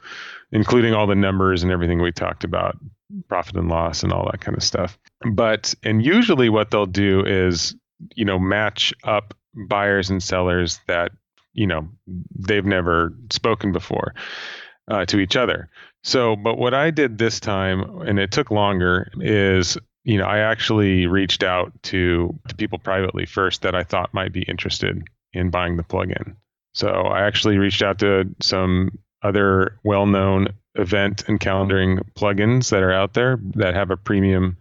including 0.52 0.94
all 0.94 1.08
the 1.08 1.16
numbers 1.16 1.64
and 1.64 1.72
everything 1.72 2.02
we 2.02 2.12
talked 2.12 2.44
about, 2.44 2.78
profit 3.28 3.56
and 3.56 3.70
loss 3.70 4.04
and 4.04 4.12
all 4.12 4.28
that 4.32 4.42
kind 4.42 4.58
of 4.58 4.64
stuff. 4.64 4.98
But 5.32 5.74
and 5.84 6.04
usually 6.04 6.50
what 6.50 6.72
they'll 6.72 6.86
do 6.86 7.24
is 7.26 7.76
you 8.16 8.26
know 8.26 8.40
match 8.40 8.94
up 9.04 9.34
buyers 9.68 10.10
and 10.10 10.22
sellers 10.22 10.80
that 10.88 11.12
you 11.54 11.68
know 11.68 11.88
they've 12.38 12.66
never 12.66 13.14
spoken 13.30 13.72
before 13.72 14.14
uh, 14.90 15.06
to 15.06 15.20
each 15.20 15.36
other. 15.36 15.70
So, 16.04 16.36
but 16.36 16.58
what 16.58 16.74
I 16.74 16.92
did 16.92 17.18
this 17.18 17.40
time, 17.40 18.02
and 18.02 18.20
it 18.20 18.32
took 18.32 18.52
longer, 18.52 19.12
is 19.20 19.78
you 20.04 20.18
know 20.18 20.26
I 20.26 20.40
actually 20.40 21.08
reached 21.08 21.44
out 21.44 21.72
to 21.84 22.38
to 22.48 22.56
people 22.56 22.80
privately 22.80 23.26
first 23.26 23.62
that 23.64 23.76
I 23.76 23.84
thought 23.84 24.14
might 24.14 24.32
be 24.32 24.44
interested 24.44 25.04
in 25.34 25.50
buying 25.50 25.78
the 25.78 25.84
plugin. 25.84 26.36
So 26.74 26.90
I 26.90 27.22
actually 27.24 27.58
reached 27.58 27.82
out 27.82 28.00
to 28.00 28.34
some 28.42 28.98
other 29.22 29.78
well-known 29.84 30.48
event 30.76 31.28
and 31.28 31.40
calendaring 31.40 32.02
plugins 32.16 32.70
that 32.70 32.84
are 32.84 32.94
out 32.94 33.14
there 33.14 33.40
that 33.56 33.74
have 33.74 33.92
a 33.92 33.98
premium. 33.98 34.58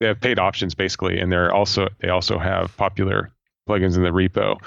They 0.00 0.08
have 0.08 0.20
paid 0.20 0.38
options 0.38 0.74
basically, 0.74 1.18
and 1.18 1.32
they're 1.32 1.54
also 1.54 1.88
they 2.00 2.08
also 2.08 2.38
have 2.38 2.76
popular 2.76 3.32
plugins 3.68 3.96
in 3.96 4.02
the 4.02 4.10
repo 4.10 4.60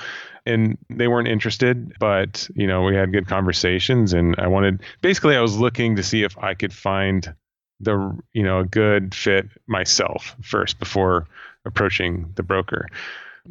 and 0.46 0.78
they 0.90 1.08
weren't 1.08 1.28
interested 1.28 1.94
but 2.00 2.48
you 2.56 2.68
know 2.68 2.84
we 2.84 2.96
had 2.96 3.12
good 3.12 3.28
conversations 3.28 4.14
and 4.14 4.36
i 4.38 4.48
wanted 4.48 4.82
basically 5.02 5.36
i 5.36 5.42
was 5.42 5.58
looking 5.58 5.96
to 5.96 6.04
see 6.04 6.24
if 6.24 6.38
i 6.38 6.54
could 6.54 6.74
find 6.74 7.34
the 7.80 8.18
you 8.34 8.44
know 8.44 8.60
a 8.60 8.66
good 8.66 9.14
fit 9.14 9.48
myself 9.68 10.36
first 10.42 10.80
before 10.80 11.28
approaching 11.66 12.32
the 12.36 12.44
broker. 12.44 12.88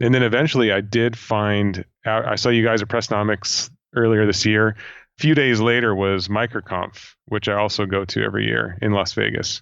And 0.00 0.14
then 0.14 0.22
eventually 0.22 0.72
i 0.72 0.80
did 0.80 1.16
find 1.16 1.84
out 2.04 2.26
i 2.26 2.34
saw 2.36 2.48
you 2.48 2.64
guys 2.64 2.82
at 2.82 2.88
pressnomics 2.88 3.70
earlier 3.94 4.26
this 4.26 4.46
year. 4.46 4.68
A 4.68 5.22
few 5.22 5.34
days 5.34 5.60
later 5.60 5.94
was 5.94 6.28
microconf 6.28 7.14
which 7.26 7.48
i 7.48 7.54
also 7.54 7.86
go 7.86 8.04
to 8.04 8.22
every 8.22 8.46
year 8.46 8.78
in 8.80 8.92
las 8.92 9.12
vegas. 9.12 9.60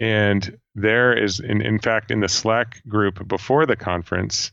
And 0.00 0.58
there 0.74 1.16
is 1.16 1.38
in, 1.38 1.62
in 1.62 1.78
fact 1.78 2.10
in 2.10 2.20
the 2.20 2.28
slack 2.28 2.82
group 2.88 3.26
before 3.28 3.64
the 3.64 3.76
conference 3.76 4.50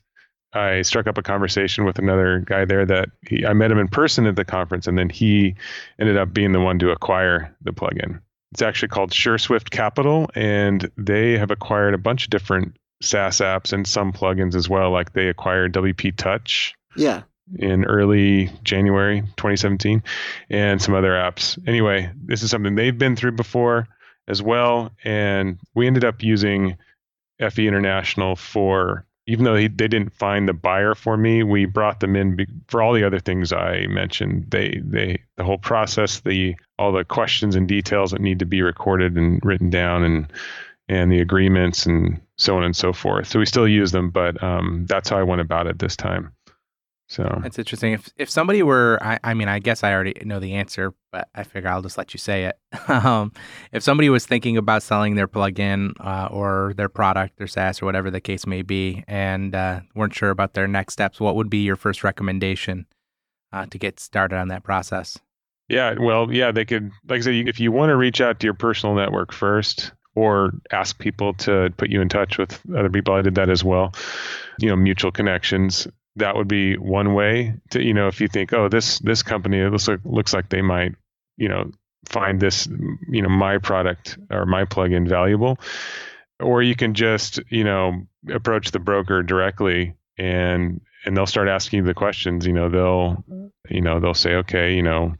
I 0.53 0.81
struck 0.81 1.07
up 1.07 1.17
a 1.17 1.23
conversation 1.23 1.85
with 1.85 1.99
another 1.99 2.39
guy 2.39 2.65
there 2.65 2.85
that 2.85 3.09
he, 3.27 3.45
I 3.45 3.53
met 3.53 3.71
him 3.71 3.79
in 3.79 3.87
person 3.87 4.25
at 4.25 4.35
the 4.35 4.45
conference, 4.45 4.87
and 4.87 4.97
then 4.97 5.09
he 5.09 5.55
ended 5.99 6.17
up 6.17 6.33
being 6.33 6.51
the 6.51 6.59
one 6.59 6.79
to 6.79 6.91
acquire 6.91 7.55
the 7.61 7.71
plugin. 7.71 8.21
It's 8.51 8.61
actually 8.61 8.89
called 8.89 9.11
SureSwift 9.11 9.69
Capital, 9.69 10.29
and 10.35 10.91
they 10.97 11.37
have 11.37 11.51
acquired 11.51 11.93
a 11.93 11.97
bunch 11.97 12.25
of 12.25 12.31
different 12.31 12.75
SaaS 13.01 13.39
apps 13.39 13.71
and 13.71 13.87
some 13.87 14.11
plugins 14.11 14.55
as 14.55 14.67
well. 14.67 14.91
Like 14.91 15.13
they 15.13 15.29
acquired 15.29 15.73
WP 15.73 16.17
Touch. 16.17 16.73
Yeah. 16.97 17.23
In 17.57 17.85
early 17.85 18.49
January 18.63 19.21
2017, 19.21 20.03
and 20.49 20.81
some 20.81 20.93
other 20.93 21.11
apps. 21.11 21.57
Anyway, 21.67 22.11
this 22.15 22.43
is 22.43 22.51
something 22.51 22.75
they've 22.75 22.97
been 22.97 23.15
through 23.15 23.33
before 23.33 23.87
as 24.27 24.41
well, 24.41 24.91
and 25.03 25.57
we 25.73 25.87
ended 25.87 26.05
up 26.05 26.23
using 26.23 26.77
FE 27.39 27.67
International 27.67 28.35
for 28.35 29.05
even 29.32 29.46
though 29.46 29.56
he, 29.56 29.70
they 29.70 29.88
didn't 29.88 30.13
find 30.13 30.50
the 30.50 30.54
buyer 30.54 30.94
for 30.94 31.15
me, 31.15 31.41
we 31.41 31.63
brought 31.63 32.02
them 32.02 32.17
in 32.17 32.36
be, 32.36 32.46
for 32.67 32.82
all 32.82 32.91
the 32.91 33.06
other 33.06 33.20
things 33.20 33.54
I 33.54 33.86
mentioned. 33.88 34.48
They 34.50 34.82
they 34.84 35.22
the 35.38 35.46
whole 35.46 35.58
process, 35.58 36.20
the 36.20 36.56
all 36.78 36.91
the 36.91 37.06
questions 37.06 37.56
and 37.56 37.65
details 37.65 38.12
that 38.12 38.20
need 38.20 38.39
to 38.39 38.46
be 38.46 38.62
recorded 38.62 39.15
and 39.15 39.39
written 39.46 39.70
down, 39.70 40.04
and 40.04 40.28
and 40.89 41.10
the 41.10 41.22
agreements 41.22 41.86
and 41.86 42.20
so 42.38 42.58
on 42.58 42.63
and 42.63 42.76
so 42.76 42.91
forth. 42.91 43.30
So 43.30 43.39
we 43.39 43.46
still 43.46 43.67
use 43.67 43.94
them, 43.94 44.10
but 44.10 44.44
um, 44.44 44.86
that's 44.89 45.08
how 45.08 45.17
I 45.17 45.24
went 45.24 45.39
about 45.39 45.67
it 45.67 45.80
this 45.80 45.96
time. 45.96 46.34
So 47.12 47.41
that's 47.43 47.60
interesting. 47.60 47.91
If 47.91 48.10
if 48.15 48.30
somebody 48.30 48.63
were, 48.63 48.97
I, 49.02 49.19
I 49.21 49.34
mean, 49.34 49.50
I 49.50 49.60
guess 49.60 49.84
I 49.84 49.91
already 49.91 50.13
know 50.24 50.39
the 50.39 50.54
answer, 50.54 50.93
but 51.12 51.28
I 51.36 51.43
figure 51.43 51.69
I'll 51.69 51.82
just 51.82 51.97
let 51.97 52.13
you 52.13 52.17
say 52.17 52.45
it. 52.45 52.58
um, 52.88 53.34
if 53.74 53.84
somebody 53.84 54.10
was 54.10 54.26
thinking 54.26 54.56
about 54.56 54.82
selling 54.82 55.15
their 55.15 55.28
plugin 55.28 55.91
uh, 56.00 56.30
or 56.32 56.71
their 56.78 56.88
product, 56.88 57.36
their 57.36 57.47
SaaS 57.47 57.82
or 57.82 57.86
whatever 57.86 58.12
the 58.12 58.21
case 58.21 58.47
may 58.47 58.62
be, 58.62 59.04
and 59.10 59.54
uh, 59.54 59.82
weren't 59.93 60.15
sure 60.15 60.30
about 60.30 60.54
their 60.54 60.69
next 60.69 60.93
steps, 60.93 61.19
what 61.19 61.36
would 61.36 61.50
be 61.50 61.58
your 61.58 61.76
first 61.76 62.02
recommendation 62.06 62.86
uh, 63.52 63.65
to 63.65 63.78
get 63.78 64.00
started 64.00 64.38
on 64.38 64.47
that 64.47 64.63
process? 64.63 65.19
Yeah, 65.67 65.95
well, 66.00 66.32
yeah, 66.32 66.54
they 66.54 66.63
could, 66.63 66.91
like 67.10 67.17
I 67.17 67.21
said, 67.24 67.36
if 67.50 67.60
you 67.60 67.74
want 67.74 67.89
to 67.89 67.97
reach 67.97 68.21
out 68.21 68.39
to 68.39 68.47
your 68.47 68.54
personal 68.54 68.95
network 68.95 69.34
first, 69.34 69.91
or 70.15 70.52
ask 70.71 70.97
people 71.00 71.34
to 71.34 71.74
put 71.78 71.89
you 71.89 72.02
in 72.02 72.10
touch 72.10 72.38
with 72.38 72.60
other 72.76 72.89
people. 72.89 73.13
I 73.13 73.21
did 73.21 73.36
that 73.36 73.50
as 73.50 73.63
well. 73.63 73.93
You 74.60 74.69
know, 74.69 74.76
mutual 74.76 75.12
connections 75.12 75.88
that 76.17 76.36
would 76.36 76.47
be 76.47 76.78
one 76.78 77.13
way 77.13 77.54
to 77.69 77.82
you 77.82 77.93
know 77.93 78.08
if 78.08 78.19
you 78.19 78.28
think 78.28 78.54
oh 78.54 78.67
this 78.67 79.00
this 79.00 79.24
company 79.24 79.63
looks 79.63 79.88
like 79.88 80.00
looks 80.04 80.34
like 80.34 80.50
they 80.50 80.62
might 80.62 80.93
you 81.38 81.47
know 81.47 81.71
find 82.10 82.39
this 82.39 82.67
you 83.10 83.21
know 83.21 83.30
my 83.30 83.58
product 83.58 84.17
or 84.30 84.45
my 84.45 84.65
plugin 84.65 85.08
valuable 85.08 85.58
or 86.39 86.62
you 86.62 86.76
can 86.76 86.93
just 86.93 87.39
you 87.50 87.63
know 87.63 88.02
approach 88.30 88.71
the 88.71 88.80
broker 88.80 89.24
directly 89.24 89.93
and 90.17 90.82
and 91.06 91.15
they'll 91.15 91.26
start 91.26 91.47
asking 91.47 91.78
you 91.78 91.86
the 91.86 91.93
questions 91.93 92.45
you 92.45 92.54
know 92.54 92.69
they'll 92.69 93.24
you 93.69 93.82
know 93.82 94.00
they'll 94.00 94.13
say 94.13 94.36
okay 94.36 94.74
you 94.76 94.82
know 94.82 95.13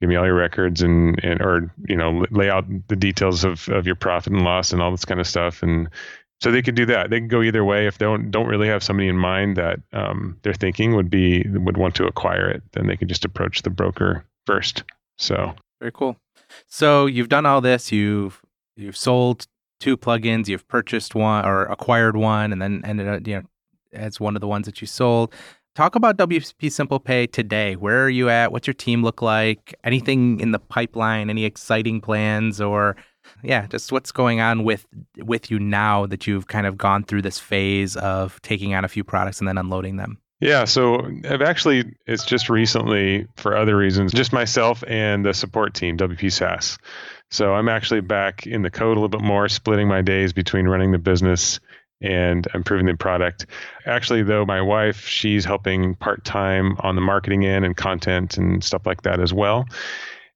give 0.00 0.08
me 0.08 0.16
all 0.16 0.26
your 0.26 0.34
records 0.34 0.82
and, 0.82 1.22
and 1.22 1.40
or 1.40 1.72
you 1.88 1.96
know 1.96 2.24
lay 2.30 2.50
out 2.50 2.64
the 2.88 2.96
details 2.96 3.44
of, 3.44 3.68
of 3.68 3.86
your 3.86 3.94
profit 3.94 4.32
and 4.32 4.42
loss 4.42 4.72
and 4.72 4.82
all 4.82 4.90
this 4.90 5.04
kind 5.04 5.20
of 5.20 5.26
stuff 5.26 5.62
and 5.62 5.88
so 6.42 6.50
they 6.50 6.60
could 6.60 6.74
do 6.74 6.84
that. 6.86 7.08
They 7.08 7.20
can 7.20 7.28
go 7.28 7.40
either 7.40 7.64
way. 7.64 7.86
If 7.86 7.98
they 7.98 8.04
don't 8.04 8.32
don't 8.32 8.48
really 8.48 8.66
have 8.66 8.82
somebody 8.82 9.08
in 9.08 9.16
mind 9.16 9.56
that 9.56 9.78
um, 9.92 10.36
they're 10.42 10.52
thinking 10.52 10.96
would 10.96 11.08
be 11.08 11.46
would 11.48 11.76
want 11.76 11.94
to 11.96 12.06
acquire 12.06 12.50
it, 12.50 12.62
then 12.72 12.88
they 12.88 12.96
can 12.96 13.06
just 13.06 13.24
approach 13.24 13.62
the 13.62 13.70
broker 13.70 14.24
first. 14.44 14.82
So 15.18 15.54
very 15.80 15.92
cool. 15.92 16.16
So 16.66 17.06
you've 17.06 17.28
done 17.28 17.46
all 17.46 17.60
this. 17.60 17.92
You've 17.92 18.42
you've 18.76 18.96
sold 18.96 19.46
two 19.78 19.96
plugins. 19.96 20.48
You've 20.48 20.66
purchased 20.66 21.14
one 21.14 21.44
or 21.44 21.66
acquired 21.66 22.16
one, 22.16 22.52
and 22.52 22.60
then 22.60 22.82
ended 22.84 23.06
up 23.06 23.24
you 23.24 23.36
know 23.36 23.42
as 23.92 24.18
one 24.18 24.34
of 24.34 24.40
the 24.40 24.48
ones 24.48 24.66
that 24.66 24.80
you 24.80 24.88
sold. 24.88 25.32
Talk 25.76 25.94
about 25.94 26.18
WP 26.18 26.72
Simple 26.72 26.98
Pay 26.98 27.28
today. 27.28 27.76
Where 27.76 28.04
are 28.04 28.10
you 28.10 28.28
at? 28.28 28.50
What's 28.50 28.66
your 28.66 28.74
team 28.74 29.02
look 29.04 29.22
like? 29.22 29.74
Anything 29.84 30.40
in 30.40 30.50
the 30.50 30.58
pipeline? 30.58 31.30
Any 31.30 31.44
exciting 31.44 32.00
plans 32.00 32.60
or 32.60 32.96
yeah, 33.42 33.66
just 33.66 33.92
what's 33.92 34.12
going 34.12 34.40
on 34.40 34.64
with 34.64 34.86
with 35.16 35.50
you 35.50 35.58
now 35.58 36.06
that 36.06 36.26
you've 36.26 36.46
kind 36.46 36.66
of 36.66 36.76
gone 36.76 37.04
through 37.04 37.22
this 37.22 37.38
phase 37.38 37.96
of 37.96 38.40
taking 38.42 38.74
on 38.74 38.84
a 38.84 38.88
few 38.88 39.04
products 39.04 39.38
and 39.38 39.48
then 39.48 39.58
unloading 39.58 39.96
them. 39.96 40.18
Yeah, 40.40 40.64
so 40.64 41.08
I've 41.28 41.42
actually 41.42 41.94
it's 42.06 42.24
just 42.24 42.48
recently 42.48 43.26
for 43.36 43.56
other 43.56 43.76
reasons, 43.76 44.12
just 44.12 44.32
myself 44.32 44.82
and 44.86 45.24
the 45.24 45.34
support 45.34 45.74
team, 45.74 45.96
WP 45.96 46.32
SaaS. 46.32 46.78
So 47.30 47.54
I'm 47.54 47.68
actually 47.68 48.00
back 48.00 48.46
in 48.46 48.62
the 48.62 48.70
code 48.70 48.96
a 48.96 49.00
little 49.00 49.08
bit 49.08 49.22
more, 49.22 49.48
splitting 49.48 49.88
my 49.88 50.02
days 50.02 50.32
between 50.32 50.66
running 50.66 50.92
the 50.92 50.98
business 50.98 51.60
and 52.02 52.46
improving 52.54 52.86
the 52.86 52.96
product. 52.96 53.46
Actually, 53.86 54.24
though, 54.24 54.44
my 54.44 54.60
wife, 54.60 55.06
she's 55.06 55.44
helping 55.44 55.94
part 55.94 56.24
time 56.24 56.76
on 56.80 56.96
the 56.96 57.00
marketing 57.00 57.46
end 57.46 57.64
and 57.64 57.76
content 57.76 58.36
and 58.36 58.62
stuff 58.62 58.84
like 58.84 59.02
that 59.02 59.20
as 59.20 59.32
well. 59.32 59.64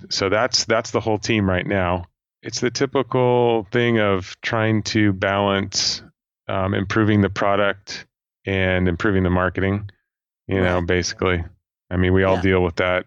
So 0.08 0.28
that's 0.28 0.64
that's 0.66 0.92
the 0.92 1.00
whole 1.00 1.18
team 1.18 1.50
right 1.50 1.66
now 1.66 2.06
it's 2.42 2.60
the 2.60 2.70
typical 2.70 3.66
thing 3.72 3.98
of 3.98 4.36
trying 4.42 4.82
to 4.84 5.12
balance 5.12 6.02
um, 6.48 6.74
improving 6.74 7.20
the 7.20 7.30
product 7.30 8.06
and 8.44 8.88
improving 8.88 9.22
the 9.22 9.30
marketing. 9.30 9.90
You 10.48 10.60
know, 10.60 10.80
basically. 10.80 11.44
I 11.90 11.96
mean, 11.96 12.12
we 12.12 12.22
all 12.22 12.36
yeah. 12.36 12.42
deal 12.42 12.62
with 12.62 12.76
that. 12.76 13.04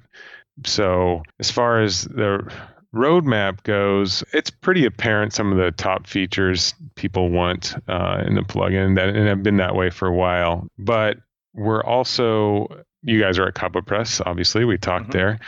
So, 0.65 1.23
as 1.39 1.49
far 1.49 1.81
as 1.81 2.03
the 2.03 2.51
roadmap 2.93 3.63
goes, 3.63 4.23
it's 4.33 4.49
pretty 4.49 4.85
apparent 4.85 5.33
some 5.33 5.51
of 5.51 5.57
the 5.57 5.71
top 5.71 6.07
features 6.07 6.73
people 6.95 7.29
want 7.29 7.75
uh, 7.87 8.23
in 8.25 8.35
the 8.35 8.41
plugin 8.41 8.95
that 8.95 9.09
and 9.09 9.27
have 9.27 9.43
been 9.43 9.57
that 9.57 9.75
way 9.75 9.89
for 9.89 10.07
a 10.07 10.13
while. 10.13 10.67
But 10.77 11.17
we're 11.53 11.83
also 11.83 12.83
you 13.03 13.19
guys 13.19 13.39
are 13.39 13.47
at 13.47 13.55
CaboPress, 13.55 14.21
obviously. 14.25 14.65
We 14.65 14.77
talked 14.77 15.09
mm-hmm. 15.09 15.17
there. 15.17 15.39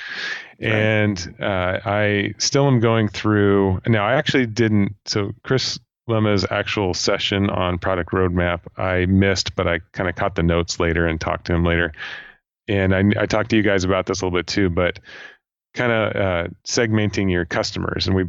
Right. 0.59 0.71
And 0.71 1.35
uh, 1.39 1.79
I 1.85 2.33
still 2.37 2.67
am 2.67 2.79
going 2.79 3.07
through. 3.07 3.81
Now, 3.87 4.05
I 4.05 4.13
actually 4.13 4.45
didn't. 4.45 4.95
So, 5.05 5.31
Chris 5.43 5.79
Lema's 6.07 6.45
actual 6.49 6.93
session 6.93 7.49
on 7.49 7.77
product 7.77 8.11
roadmap, 8.11 8.61
I 8.77 9.05
missed, 9.05 9.55
but 9.55 9.67
I 9.67 9.79
kind 9.93 10.09
of 10.09 10.15
caught 10.15 10.35
the 10.35 10.43
notes 10.43 10.79
later 10.79 11.07
and 11.07 11.19
talked 11.19 11.45
to 11.47 11.53
him 11.53 11.63
later. 11.63 11.93
And 12.67 12.93
I, 12.93 13.03
I 13.21 13.25
talked 13.25 13.49
to 13.51 13.55
you 13.55 13.63
guys 13.63 13.83
about 13.83 14.05
this 14.05 14.21
a 14.21 14.25
little 14.25 14.37
bit 14.37 14.47
too, 14.47 14.69
but 14.69 14.99
kind 15.73 15.91
of 15.91 16.15
uh, 16.15 16.47
segmenting 16.67 17.31
your 17.31 17.45
customers. 17.45 18.07
And 18.07 18.15
we, 18.15 18.25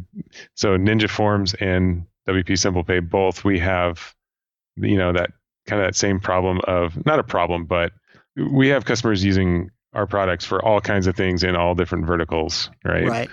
so 0.55 0.77
Ninja 0.77 1.09
Forms 1.09 1.53
and 1.55 2.05
WP 2.27 2.57
Simple 2.57 2.83
Pay 2.83 2.99
both, 2.99 3.43
we 3.43 3.59
have, 3.59 4.15
you 4.75 4.97
know, 4.97 5.13
that 5.13 5.31
kind 5.67 5.81
of 5.81 5.87
that 5.87 5.95
same 5.95 6.19
problem 6.19 6.59
of 6.65 7.05
not 7.05 7.19
a 7.19 7.23
problem, 7.23 7.65
but 7.65 7.91
we 8.35 8.69
have 8.69 8.85
customers 8.85 9.23
using 9.23 9.69
our 9.93 10.07
products 10.07 10.45
for 10.45 10.63
all 10.63 10.81
kinds 10.81 11.07
of 11.07 11.15
things 11.15 11.43
in 11.43 11.55
all 11.55 11.75
different 11.75 12.05
verticals, 12.05 12.69
right? 12.83 13.07
Right. 13.07 13.29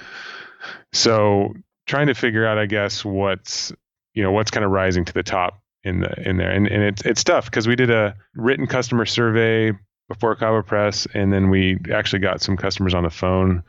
So 0.92 1.54
trying 1.86 2.08
to 2.08 2.14
figure 2.14 2.46
out, 2.46 2.58
I 2.58 2.66
guess, 2.66 3.04
what's 3.04 3.72
you 4.14 4.22
know 4.22 4.32
what's 4.32 4.50
kind 4.50 4.64
of 4.64 4.70
rising 4.70 5.04
to 5.04 5.12
the 5.12 5.22
top 5.22 5.62
in 5.84 6.00
the 6.00 6.28
in 6.28 6.36
there, 6.36 6.50
and 6.50 6.66
and 6.66 6.82
it's 6.82 7.02
it's 7.02 7.24
tough 7.24 7.46
because 7.46 7.66
we 7.66 7.76
did 7.76 7.90
a 7.90 8.14
written 8.34 8.66
customer 8.66 9.06
survey 9.06 9.72
before 10.08 10.36
CaboPress, 10.36 11.06
and 11.14 11.32
then 11.32 11.50
we 11.50 11.78
actually 11.92 12.18
got 12.18 12.42
some 12.42 12.56
customers 12.56 12.94
on 12.94 13.04
the 13.04 13.10
phone 13.10 13.62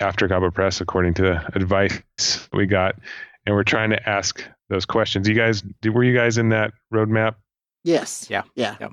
after 0.00 0.26
CaboPress, 0.26 0.80
according 0.80 1.14
to 1.14 1.22
the 1.22 1.56
advice 1.56 2.02
we 2.52 2.66
got, 2.66 2.96
and 3.46 3.54
we're 3.54 3.64
trying 3.64 3.90
to 3.90 4.08
ask 4.08 4.42
those 4.70 4.86
questions. 4.86 5.28
You 5.28 5.34
guys, 5.34 5.62
were 5.84 6.02
you 6.02 6.16
guys 6.16 6.38
in 6.38 6.48
that 6.48 6.72
roadmap? 6.92 7.34
Yes. 7.84 8.26
Yeah. 8.30 8.42
Yeah. 8.54 8.76
Yep. 8.80 8.92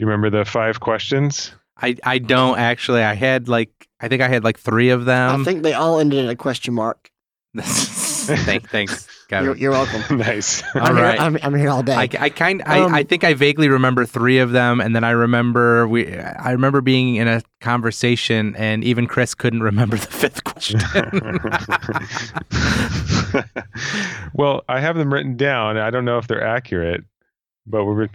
Do 0.00 0.06
you 0.06 0.10
remember 0.12 0.30
the 0.30 0.46
five 0.46 0.80
questions? 0.80 1.52
I, 1.76 1.94
I 2.04 2.16
don't 2.16 2.58
actually. 2.58 3.02
I 3.02 3.12
had 3.12 3.48
like 3.48 3.86
I 4.00 4.08
think 4.08 4.22
I 4.22 4.28
had 4.28 4.44
like 4.44 4.58
three 4.58 4.88
of 4.88 5.04
them. 5.04 5.42
I 5.42 5.44
think 5.44 5.62
they 5.62 5.74
all 5.74 6.00
ended 6.00 6.24
in 6.24 6.30
a 6.30 6.36
question 6.36 6.72
mark. 6.72 7.10
Thank, 7.60 8.70
thanks, 8.70 9.06
Kevin. 9.28 9.44
You're, 9.44 9.56
you're 9.56 9.70
welcome. 9.72 10.16
nice. 10.18 10.62
All 10.74 10.86
I'm, 10.86 10.96
right. 10.96 11.18
here, 11.18 11.20
I'm, 11.20 11.38
I'm 11.42 11.54
here 11.54 11.68
all 11.68 11.82
day. 11.82 11.94
I, 11.96 12.08
I 12.18 12.28
kind 12.30 12.62
Um, 12.64 12.94
I, 12.94 13.00
I 13.00 13.02
think 13.02 13.24
I 13.24 13.34
vaguely 13.34 13.68
remember 13.68 14.06
three 14.06 14.38
of 14.38 14.52
them, 14.52 14.80
and 14.80 14.96
then 14.96 15.04
I 15.04 15.10
remember 15.10 15.86
we 15.86 16.16
I 16.16 16.52
remember 16.52 16.80
being 16.80 17.16
in 17.16 17.28
a 17.28 17.42
conversation, 17.60 18.56
and 18.56 18.82
even 18.82 19.06
Chris 19.06 19.34
couldn't 19.34 19.62
remember 19.62 19.98
the 19.98 20.06
fifth 20.06 20.44
question. 20.44 20.80
well, 24.32 24.64
I 24.66 24.80
have 24.80 24.96
them 24.96 25.12
written 25.12 25.36
down. 25.36 25.76
I 25.76 25.90
don't 25.90 26.06
know 26.06 26.16
if 26.16 26.26
they're 26.26 26.42
accurate, 26.42 27.04
but 27.66 27.84
we're 27.84 28.08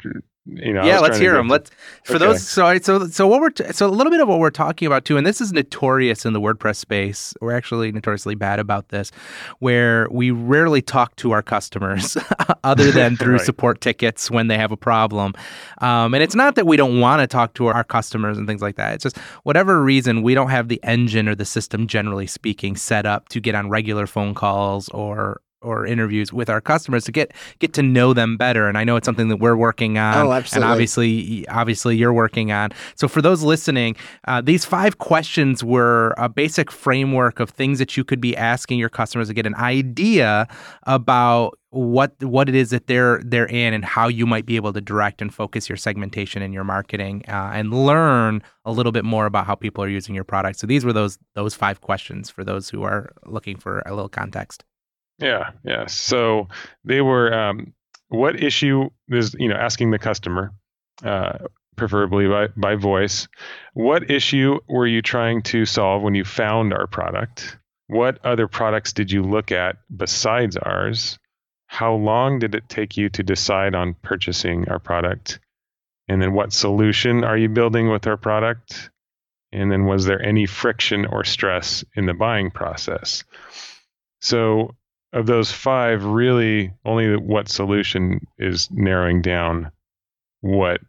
you 0.45 0.73
know. 0.73 0.83
Yeah, 0.85 0.99
let's 0.99 1.17
hear 1.17 1.33
them. 1.33 1.47
Let's 1.47 1.71
for 2.03 2.15
Okay. 2.15 2.25
those. 2.25 2.47
So 2.47 2.65
I- 2.65 2.79
so 2.79 3.07
so 3.07 3.25
what 3.27 3.41
we're 3.41 3.49
t- 3.49 3.71
so 3.71 3.87
a 3.87 3.89
little 3.89 4.11
bit 4.11 4.19
of 4.19 4.27
what 4.27 4.39
we're 4.39 4.49
talking 4.51 4.85
about 4.85 5.05
too, 5.05 5.17
and 5.17 5.25
this 5.25 5.41
is 5.41 5.51
notorious 5.51 6.25
in 6.25 6.33
the 6.33 6.39
WordPress 6.41 6.75
space. 6.75 7.33
We're 7.41 7.55
actually 7.55 7.91
notoriously 7.91 8.35
bad 8.35 8.59
about 8.59 8.89
this, 8.89 9.11
where 9.59 10.07
we 10.11 10.31
rarely 10.31 10.81
talk 10.81 11.15
to 11.17 11.31
our 11.31 11.41
customers 11.41 12.17
other 12.63 12.91
than 12.91 13.15
through 13.17 13.37
Right. 13.37 13.45
support 13.45 13.81
tickets 13.81 14.29
when 14.29 14.47
they 14.47 14.57
have 14.57 14.71
a 14.71 14.77
problem. 14.77 15.33
Um, 15.81 16.13
and 16.13 16.21
it's 16.23 16.35
not 16.35 16.55
that 16.55 16.67
we 16.67 16.77
don't 16.77 16.99
want 16.99 17.21
to 17.21 17.27
talk 17.27 17.53
to 17.55 17.67
our 17.67 17.83
customers 17.83 18.37
and 18.37 18.47
things 18.47 18.61
like 18.61 18.75
that. 18.75 18.93
It's 18.95 19.03
just 19.03 19.17
whatever 19.43 19.81
reason 19.83 20.21
we 20.21 20.35
don't 20.35 20.49
have 20.49 20.67
the 20.67 20.79
engine 20.83 21.27
or 21.27 21.35
the 21.35 21.45
system, 21.45 21.87
generally 21.87 22.27
speaking, 22.27 22.75
set 22.75 23.05
up 23.05 23.29
to 23.29 23.39
get 23.39 23.55
on 23.55 23.69
regular 23.69 24.05
phone 24.07 24.33
calls 24.33 24.89
or 24.89 25.41
or 25.65 25.85
interviews 25.85 26.31
with 26.31 26.49
our 26.49 26.61
customers 26.61 27.03
to 27.05 27.11
get 27.11 27.33
get 27.59 27.73
to 27.73 27.83
know 27.83 28.13
them 28.13 28.37
better. 28.37 28.67
And 28.67 28.77
I 28.77 28.83
know 28.83 28.95
it's 28.95 29.05
something 29.05 29.29
that 29.29 29.37
we're 29.37 29.55
working 29.55 29.97
on. 29.97 30.25
Oh, 30.25 30.29
And 30.63 30.71
obviously, 30.71 31.47
obviously, 31.47 31.97
you're 31.97 32.13
working 32.13 32.51
on. 32.51 32.71
So 32.95 33.07
for 33.07 33.21
those 33.21 33.43
listening, 33.43 33.95
uh, 34.27 34.41
these 34.41 34.65
five 34.65 34.97
questions 34.99 35.63
were 35.63 36.13
a 36.17 36.29
basic 36.29 36.71
framework 36.71 37.39
of 37.39 37.49
things 37.49 37.79
that 37.79 37.97
you 37.97 38.03
could 38.03 38.21
be 38.21 38.35
asking 38.37 38.79
your 38.79 38.89
customers 38.89 39.27
to 39.27 39.33
get 39.33 39.45
an 39.45 39.55
idea 39.55 40.47
about 40.83 41.57
what 41.75 42.15
what 42.23 42.47
it 42.47 42.55
is 42.55 42.69
that 42.69 42.87
they're 42.87 43.21
they're 43.25 43.47
in 43.47 43.73
and 43.73 43.83
how 43.83 44.07
you 44.07 44.25
might 44.25 44.45
be 44.45 44.55
able 44.55 44.71
to 44.71 44.79
direct 44.79 45.21
and 45.21 45.33
focus 45.33 45.67
your 45.67 45.75
segmentation 45.75 46.41
and 46.41 46.53
your 46.53 46.63
marketing 46.63 47.23
uh, 47.27 47.51
and 47.53 47.73
learn 47.73 48.41
a 48.63 48.71
little 48.71 48.93
bit 48.93 49.03
more 49.03 49.25
about 49.25 49.45
how 49.45 49.55
people 49.55 49.83
are 49.83 49.89
using 49.89 50.15
your 50.15 50.23
product. 50.23 50.57
So 50.57 50.67
these 50.67 50.85
were 50.85 50.93
those 50.93 51.19
those 51.33 51.53
five 51.53 51.81
questions 51.81 52.29
for 52.29 52.43
those 52.43 52.69
who 52.69 52.83
are 52.83 53.11
looking 53.25 53.57
for 53.57 53.83
a 53.85 53.93
little 53.93 54.09
context. 54.09 54.63
Yeah, 55.19 55.51
yeah. 55.63 55.87
So 55.87 56.47
they 56.83 57.01
were 57.01 57.33
um, 57.33 57.73
what 58.09 58.41
issue 58.41 58.89
is 59.09 59.35
you 59.39 59.47
know 59.47 59.55
asking 59.55 59.91
the 59.91 59.99
customer, 59.99 60.53
uh, 61.03 61.39
preferably 61.75 62.27
by 62.27 62.47
by 62.55 62.75
voice, 62.75 63.27
what 63.73 64.11
issue 64.11 64.59
were 64.67 64.87
you 64.87 65.01
trying 65.01 65.41
to 65.43 65.65
solve 65.65 66.01
when 66.01 66.15
you 66.15 66.25
found 66.25 66.73
our 66.73 66.87
product? 66.87 67.57
What 67.87 68.23
other 68.25 68.47
products 68.47 68.93
did 68.93 69.11
you 69.11 69.23
look 69.23 69.51
at 69.51 69.77
besides 69.95 70.57
ours? 70.57 71.19
How 71.67 71.93
long 71.93 72.39
did 72.39 72.55
it 72.55 72.69
take 72.69 72.97
you 72.97 73.09
to 73.09 73.23
decide 73.23 73.75
on 73.75 73.95
purchasing 74.01 74.69
our 74.69 74.79
product? 74.79 75.39
And 76.07 76.21
then 76.21 76.33
what 76.33 76.53
solution 76.53 77.23
are 77.23 77.37
you 77.37 77.49
building 77.49 77.89
with 77.89 78.05
our 78.07 78.17
product? 78.17 78.89
And 79.51 79.71
then 79.71 79.85
was 79.85 80.05
there 80.05 80.21
any 80.21 80.45
friction 80.45 81.05
or 81.05 81.23
stress 81.23 81.83
in 81.95 82.05
the 82.05 82.13
buying 82.13 82.51
process? 82.51 83.23
So 84.19 84.75
of 85.15 85.25
those 85.25 85.51
five, 85.51 86.03
really 86.03 86.71
only 86.83 87.15
what 87.15 87.47
solution 87.47 88.19
is 88.37 88.69
narrowing 88.69 89.21
down 89.21 89.71
what 90.41 90.81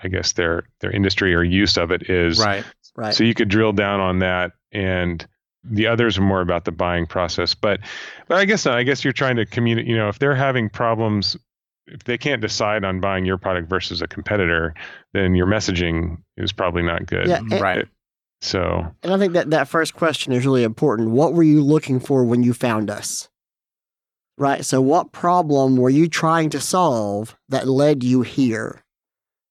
I 0.00 0.08
guess 0.08 0.32
their 0.32 0.64
their 0.80 0.90
industry 0.90 1.34
or 1.34 1.44
use 1.44 1.76
of 1.76 1.90
it 1.90 2.08
is. 2.10 2.40
Right. 2.40 2.64
right. 2.96 3.14
So 3.14 3.24
you 3.24 3.34
could 3.34 3.48
drill 3.48 3.72
down 3.72 4.00
on 4.00 4.20
that, 4.20 4.52
and 4.72 5.24
the 5.62 5.86
others 5.86 6.16
are 6.18 6.22
more 6.22 6.40
about 6.40 6.64
the 6.64 6.72
buying 6.72 7.06
process. 7.06 7.54
But 7.54 7.80
but 8.26 8.38
I 8.38 8.46
guess 8.46 8.64
not. 8.64 8.78
I 8.78 8.84
guess 8.84 9.04
you're 9.04 9.12
trying 9.12 9.36
to 9.36 9.44
communicate. 9.44 9.88
You 9.88 9.96
know, 9.96 10.08
if 10.08 10.18
they're 10.18 10.34
having 10.34 10.70
problems, 10.70 11.36
if 11.88 12.04
they 12.04 12.16
can't 12.16 12.40
decide 12.40 12.84
on 12.84 13.00
buying 13.00 13.26
your 13.26 13.36
product 13.36 13.68
versus 13.68 14.00
a 14.00 14.08
competitor, 14.08 14.74
then 15.12 15.34
your 15.34 15.46
messaging 15.46 16.16
is 16.38 16.52
probably 16.52 16.82
not 16.82 17.04
good. 17.06 17.28
Yeah, 17.28 17.38
and- 17.38 17.60
Right. 17.60 17.86
So 18.40 18.86
And 19.02 19.12
I 19.12 19.18
think 19.18 19.32
that 19.32 19.50
that 19.50 19.66
first 19.66 19.94
question 19.94 20.32
is 20.32 20.46
really 20.46 20.62
important. 20.62 21.10
What 21.10 21.34
were 21.34 21.42
you 21.42 21.60
looking 21.60 21.98
for 21.98 22.22
when 22.22 22.44
you 22.44 22.54
found 22.54 22.88
us? 22.88 23.28
Right. 24.38 24.64
So, 24.64 24.80
what 24.80 25.10
problem 25.10 25.76
were 25.76 25.90
you 25.90 26.08
trying 26.08 26.50
to 26.50 26.60
solve 26.60 27.36
that 27.48 27.66
led 27.66 28.04
you 28.04 28.22
here? 28.22 28.84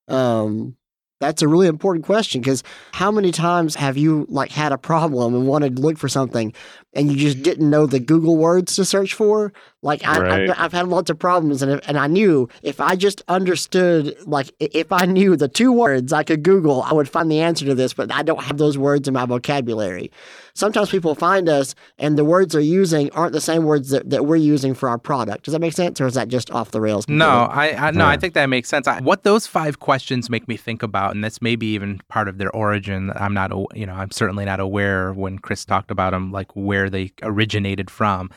Um, 0.07 0.77
that's 1.19 1.41
a 1.41 1.47
really 1.47 1.67
important 1.67 2.05
question 2.05 2.39
because 2.39 2.63
how 2.93 3.11
many 3.11 3.31
times 3.33 3.75
have 3.75 3.97
you 3.97 4.25
like 4.29 4.51
had 4.51 4.71
a 4.71 4.77
problem 4.77 5.35
and 5.35 5.45
wanted 5.45 5.75
to 5.75 5.81
look 5.81 5.97
for 5.97 6.07
something 6.07 6.53
and 6.93 7.11
you 7.11 7.17
just 7.17 7.41
didn't 7.43 7.69
know 7.69 7.85
the 7.85 7.99
Google 7.99 8.37
words 8.37 8.75
to 8.77 8.85
search 8.85 9.13
for? 9.13 9.51
Like 9.83 10.05
I, 10.05 10.19
Right. 10.19 10.49
I've, 10.49 10.59
I've 10.59 10.73
had 10.73 10.87
lots 10.87 11.09
of 11.09 11.19
problems 11.19 11.61
and 11.61 11.71
if, 11.73 11.87
and 11.87 11.97
I 11.97 12.07
knew 12.07 12.49
if 12.63 12.81
I 12.81 12.95
just 12.95 13.21
understood 13.27 14.15
like 14.25 14.51
if 14.59 14.91
I 14.91 15.05
knew 15.05 15.35
the 15.35 15.47
two 15.47 15.71
words 15.71 16.11
I 16.11 16.23
could 16.23 16.41
Google, 16.43 16.81
I 16.81 16.93
would 16.93 17.07
find 17.07 17.31
the 17.31 17.39
answer 17.39 17.65
to 17.65 17.75
this, 17.75 17.93
but 17.93 18.11
I 18.11 18.23
don't 18.23 18.43
have 18.43 18.57
those 18.57 18.77
words 18.77 19.07
in 19.07 19.13
my 19.13 19.25
vocabulary. 19.25 20.11
Sometimes 20.55 20.89
people 20.89 21.13
find 21.13 21.47
us 21.47 21.75
and 21.99 22.17
the 22.17 22.25
words 22.25 22.53
they're 22.53 22.61
using 22.61 23.11
aren't 23.11 23.33
the 23.33 23.41
same 23.41 23.63
words 23.63 23.91
that, 23.91 24.09
that 24.09 24.25
we're 24.25 24.35
using 24.37 24.73
for 24.73 24.89
our 24.89 24.97
product. 24.97 25.45
Does 25.45 25.51
that 25.51 25.59
make 25.59 25.73
sense, 25.73 26.01
or 26.01 26.07
is 26.07 26.15
that 26.15 26.27
just 26.27 26.49
off 26.49 26.71
the 26.71 26.81
rails? 26.81 27.07
No, 27.07 27.27
I, 27.27 27.87
I 27.87 27.91
no, 27.91 28.05
I 28.05 28.17
think 28.17 28.33
that 28.33 28.47
makes 28.47 28.69
sense. 28.69 28.87
I, 28.87 28.99
what 29.01 29.23
those 29.23 29.45
five 29.45 29.79
questions 29.79 30.29
make 30.29 30.47
me 30.47 30.57
think 30.57 30.81
about, 30.81 31.13
and 31.13 31.23
this 31.23 31.41
maybe 31.41 31.67
even 31.67 32.01
part 32.07 32.27
of 32.27 32.39
their 32.39 32.49
origin. 32.55 33.11
I'm 33.15 33.35
not, 33.35 33.51
you 33.75 33.85
know, 33.85 33.93
I'm 33.93 34.09
certainly 34.09 34.45
not 34.45 34.59
aware 34.59 35.13
when 35.13 35.37
Chris 35.37 35.63
talked 35.63 35.91
about 35.91 36.11
them, 36.11 36.31
like 36.31 36.55
where 36.55 36.89
they 36.89 37.11
originated 37.21 37.91
from. 37.91 38.31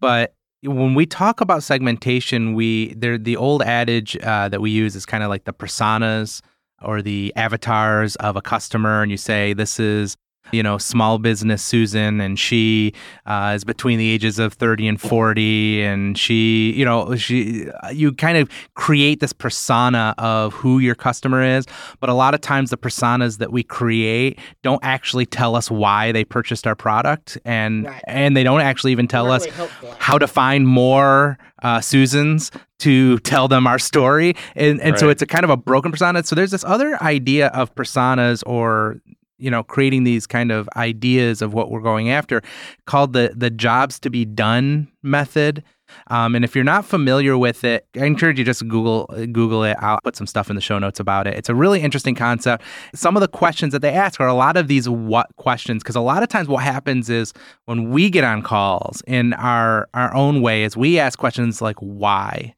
But 0.00 0.34
when 0.62 0.94
we 0.94 1.06
talk 1.06 1.40
about 1.40 1.62
segmentation, 1.62 2.54
we 2.54 2.94
there 2.94 3.18
the 3.18 3.36
old 3.36 3.62
adage 3.62 4.16
uh, 4.18 4.48
that 4.48 4.60
we 4.60 4.70
use 4.70 4.96
is 4.96 5.06
kind 5.06 5.22
of 5.22 5.28
like 5.28 5.44
the 5.44 5.52
personas 5.52 6.40
or 6.82 7.02
the 7.02 7.32
avatars 7.36 8.16
of 8.16 8.36
a 8.36 8.42
customer, 8.42 9.02
and 9.02 9.10
you 9.10 9.16
say 9.16 9.52
this 9.52 9.80
is 9.80 10.16
you 10.52 10.62
know, 10.62 10.78
small 10.78 11.18
business 11.18 11.62
Susan, 11.62 12.20
and 12.20 12.38
she 12.38 12.92
uh, 13.26 13.52
is 13.54 13.64
between 13.64 13.98
the 13.98 14.08
ages 14.10 14.38
of 14.38 14.52
30 14.54 14.88
and 14.88 15.00
40, 15.00 15.82
and 15.82 16.16
she, 16.18 16.72
you 16.72 16.84
know, 16.84 17.16
she, 17.16 17.66
you 17.92 18.12
kind 18.12 18.38
of 18.38 18.48
create 18.74 19.20
this 19.20 19.32
persona 19.32 20.14
of 20.18 20.52
who 20.54 20.78
your 20.78 20.94
customer 20.94 21.42
is. 21.42 21.66
But 22.00 22.10
a 22.10 22.14
lot 22.14 22.34
of 22.34 22.40
times, 22.40 22.70
the 22.70 22.76
personas 22.78 23.38
that 23.38 23.52
we 23.52 23.62
create 23.62 24.38
don't 24.62 24.82
actually 24.84 25.26
tell 25.26 25.54
us 25.56 25.70
why 25.70 26.12
they 26.12 26.24
purchased 26.24 26.66
our 26.66 26.74
product, 26.76 27.38
and 27.44 27.86
Right. 27.86 28.02
and 28.06 28.36
they 28.36 28.42
don't 28.44 28.60
actually 28.60 28.92
even 28.92 29.08
tell 29.08 29.26
Not 29.26 29.42
us 29.42 29.46
helpful. 29.46 29.94
how 29.98 30.18
to 30.18 30.26
find 30.26 30.66
more 30.66 31.38
uh, 31.62 31.80
Susans 31.80 32.50
to 32.78 33.18
tell 33.20 33.48
them 33.48 33.66
our 33.66 33.78
story. 33.78 34.34
And, 34.54 34.80
and 34.82 34.98
so 34.98 35.08
it's 35.08 35.22
a 35.22 35.26
kind 35.26 35.42
of 35.44 35.50
a 35.50 35.56
broken 35.56 35.90
persona. 35.90 36.22
So 36.24 36.34
there's 36.34 36.50
this 36.50 36.64
other 36.64 37.02
idea 37.02 37.46
of 37.48 37.74
personas 37.74 38.42
or 38.46 39.00
you 39.38 39.50
know 39.50 39.62
creating 39.62 40.04
these 40.04 40.26
kind 40.26 40.50
of 40.50 40.68
ideas 40.76 41.42
of 41.42 41.54
what 41.54 41.70
we're 41.70 41.80
going 41.80 42.10
after 42.10 42.42
called 42.86 43.12
the 43.12 43.32
the 43.36 43.50
jobs 43.50 43.98
to 44.00 44.10
be 44.10 44.24
done 44.24 44.88
method. 45.02 45.62
Um, 46.08 46.34
and 46.34 46.44
if 46.44 46.56
you're 46.56 46.64
not 46.64 46.84
familiar 46.84 47.38
with 47.38 47.62
it 47.62 47.86
i 47.94 48.04
encourage 48.04 48.40
you 48.40 48.44
just 48.44 48.66
google 48.66 49.06
google 49.30 49.62
it. 49.62 49.76
I'll 49.80 50.00
put 50.02 50.16
some 50.16 50.26
stuff 50.26 50.50
in 50.50 50.56
the 50.56 50.62
show 50.62 50.80
notes 50.80 50.98
about 50.98 51.28
it. 51.28 51.34
It's 51.34 51.48
a 51.48 51.54
really 51.54 51.80
interesting 51.80 52.16
concept. 52.16 52.64
Some 52.92 53.16
of 53.16 53.20
the 53.20 53.28
questions 53.28 53.72
that 53.72 53.82
they 53.82 53.92
ask 53.92 54.20
are 54.20 54.26
a 54.26 54.34
lot 54.34 54.56
of 54.56 54.66
these 54.66 54.88
what 54.88 55.28
questions 55.36 55.84
because 55.84 55.94
a 55.94 56.00
lot 56.00 56.24
of 56.24 56.28
times 56.28 56.48
what 56.48 56.64
happens 56.64 57.08
is 57.08 57.32
when 57.66 57.90
we 57.90 58.10
get 58.10 58.24
on 58.24 58.42
calls 58.42 59.00
in 59.06 59.32
our 59.34 59.88
our 59.94 60.12
own 60.12 60.42
way 60.42 60.64
is 60.64 60.76
we 60.76 60.98
ask 60.98 61.18
questions 61.18 61.62
like 61.62 61.76
why? 61.78 62.54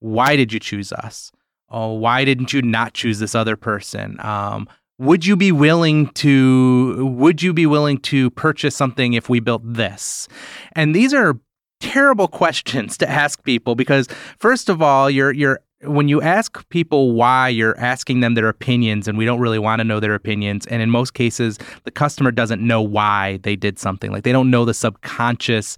Why 0.00 0.36
did 0.36 0.52
you 0.52 0.60
choose 0.60 0.92
us? 0.92 1.32
Oh 1.70 1.94
why 1.94 2.26
didn't 2.26 2.52
you 2.52 2.60
not 2.60 2.92
choose 2.92 3.20
this 3.20 3.34
other 3.34 3.56
person? 3.56 4.18
Um, 4.20 4.68
would 4.98 5.26
you 5.26 5.36
be 5.36 5.52
willing 5.52 6.08
to 6.08 7.06
would 7.06 7.42
you 7.42 7.52
be 7.52 7.66
willing 7.66 7.98
to 7.98 8.30
purchase 8.30 8.74
something 8.74 9.12
if 9.12 9.28
we 9.28 9.40
built 9.40 9.62
this? 9.64 10.28
And 10.72 10.94
these 10.94 11.12
are 11.12 11.38
terrible 11.80 12.28
questions 12.42 12.96
to 12.98 13.08
ask 13.08 13.42
people 13.44 13.74
because 13.74 14.08
first 14.38 14.68
of 14.68 14.80
all 14.80 15.10
you're 15.10 15.32
you're 15.32 15.60
when 15.82 16.08
you 16.08 16.22
ask 16.22 16.66
people 16.70 17.12
why 17.12 17.48
you're 17.48 17.78
asking 17.78 18.20
them 18.20 18.34
their 18.34 18.48
opinions 18.48 19.06
and 19.06 19.18
we 19.18 19.26
don't 19.26 19.40
really 19.40 19.58
want 19.58 19.78
to 19.80 19.84
know 19.84 20.00
their 20.00 20.14
opinions. 20.14 20.66
And 20.66 20.80
in 20.80 20.90
most 20.90 21.12
cases 21.12 21.58
the 21.84 21.90
customer 21.90 22.30
doesn't 22.30 22.66
know 22.66 22.80
why 22.80 23.38
they 23.42 23.56
did 23.56 23.78
something. 23.78 24.10
Like 24.10 24.24
they 24.24 24.32
don't 24.32 24.50
know 24.50 24.64
the 24.64 24.74
subconscious 24.74 25.76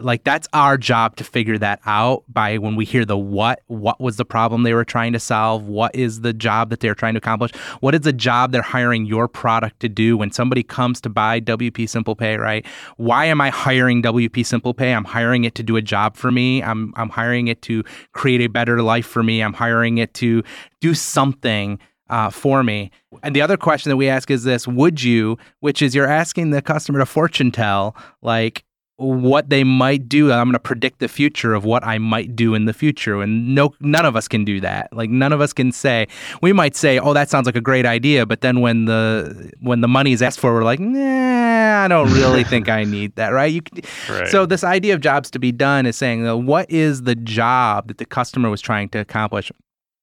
like 0.00 0.22
that's 0.22 0.46
our 0.52 0.78
job 0.78 1.16
to 1.16 1.24
figure 1.24 1.58
that 1.58 1.80
out 1.84 2.22
by 2.28 2.58
when 2.58 2.76
we 2.76 2.84
hear 2.84 3.04
the 3.04 3.18
what 3.18 3.60
what 3.66 4.00
was 4.00 4.16
the 4.16 4.24
problem 4.24 4.62
they 4.62 4.74
were 4.74 4.84
trying 4.84 5.12
to 5.12 5.18
solve? 5.18 5.66
What 5.66 5.94
is 5.94 6.20
the 6.20 6.32
job 6.32 6.70
that 6.70 6.80
they're 6.80 6.94
trying 6.94 7.14
to 7.14 7.18
accomplish? 7.18 7.52
What 7.80 7.94
is 7.94 8.02
the 8.02 8.12
job 8.12 8.52
they're 8.52 8.62
hiring 8.62 9.06
your 9.06 9.26
product 9.26 9.80
to 9.80 9.88
do 9.88 10.16
when 10.16 10.30
somebody 10.30 10.62
comes 10.62 11.00
to 11.02 11.08
buy 11.08 11.40
wp 11.40 11.88
simple 11.88 12.14
pay 12.14 12.36
right? 12.36 12.64
Why 12.96 13.24
am 13.24 13.40
i 13.40 13.50
hiring 13.50 14.02
wp 14.02 14.46
simple 14.46 14.72
pay? 14.72 14.94
I'm 14.94 15.04
hiring 15.04 15.44
it 15.44 15.54
to 15.56 15.62
do 15.62 15.76
a 15.76 15.82
job 15.82 16.16
for 16.16 16.30
me. 16.30 16.62
I'm 16.62 16.92
i'm 16.96 17.08
hiring 17.08 17.48
it 17.48 17.62
to 17.62 17.82
create 18.12 18.40
a 18.40 18.46
better 18.46 18.82
life 18.82 19.06
for 19.06 19.22
me. 19.22 19.42
I'm 19.42 19.54
hiring 19.54 19.98
it 19.98 20.14
to 20.14 20.42
do 20.80 20.94
something 20.94 21.78
uh, 22.10 22.30
for 22.30 22.62
me. 22.62 22.90
And 23.22 23.34
the 23.34 23.42
other 23.42 23.56
question 23.56 23.90
that 23.90 23.96
we 23.96 24.08
ask 24.08 24.30
is 24.30 24.44
this 24.44 24.66
Would 24.66 25.02
you, 25.02 25.38
which 25.60 25.82
is 25.82 25.94
you're 25.94 26.06
asking 26.06 26.50
the 26.50 26.62
customer 26.62 26.98
to 27.00 27.06
fortune 27.06 27.50
tell, 27.50 27.96
like, 28.22 28.64
what 28.98 29.48
they 29.48 29.64
might 29.64 30.08
do. 30.08 30.32
I'm 30.32 30.46
going 30.46 30.52
to 30.52 30.58
predict 30.58 30.98
the 30.98 31.08
future 31.08 31.54
of 31.54 31.64
what 31.64 31.84
I 31.86 31.98
might 31.98 32.34
do 32.34 32.54
in 32.54 32.66
the 32.66 32.72
future. 32.72 33.22
And 33.22 33.54
no, 33.54 33.72
none 33.80 34.04
of 34.04 34.16
us 34.16 34.26
can 34.28 34.44
do 34.44 34.60
that. 34.60 34.92
Like 34.92 35.08
none 35.08 35.32
of 35.32 35.40
us 35.40 35.52
can 35.52 35.72
say. 35.72 36.08
We 36.42 36.52
might 36.52 36.76
say, 36.76 36.98
"Oh, 36.98 37.14
that 37.14 37.30
sounds 37.30 37.46
like 37.46 37.56
a 37.56 37.60
great 37.60 37.86
idea," 37.86 38.26
but 38.26 38.40
then 38.40 38.60
when 38.60 38.84
the 38.86 39.52
when 39.60 39.80
the 39.80 39.88
money 39.88 40.12
is 40.12 40.20
asked 40.20 40.40
for, 40.40 40.52
we're 40.52 40.64
like, 40.64 40.80
"Nah, 40.80 41.84
I 41.84 41.88
don't 41.88 42.12
really 42.12 42.44
think 42.44 42.68
I 42.68 42.84
need 42.96 43.14
that." 43.16 43.28
Right? 43.28 43.52
You. 43.52 43.62
Right. 44.08 44.28
So 44.28 44.46
this 44.46 44.64
idea 44.64 44.94
of 44.94 45.00
jobs 45.00 45.30
to 45.30 45.38
be 45.38 45.52
done 45.52 45.86
is 45.86 45.96
saying, 45.96 46.26
what 46.46 46.70
is 46.70 47.02
the 47.02 47.14
job 47.14 47.88
that 47.88 47.98
the 47.98 48.04
customer 48.04 48.50
was 48.50 48.60
trying 48.60 48.88
to 48.90 48.98
accomplish? 48.98 49.52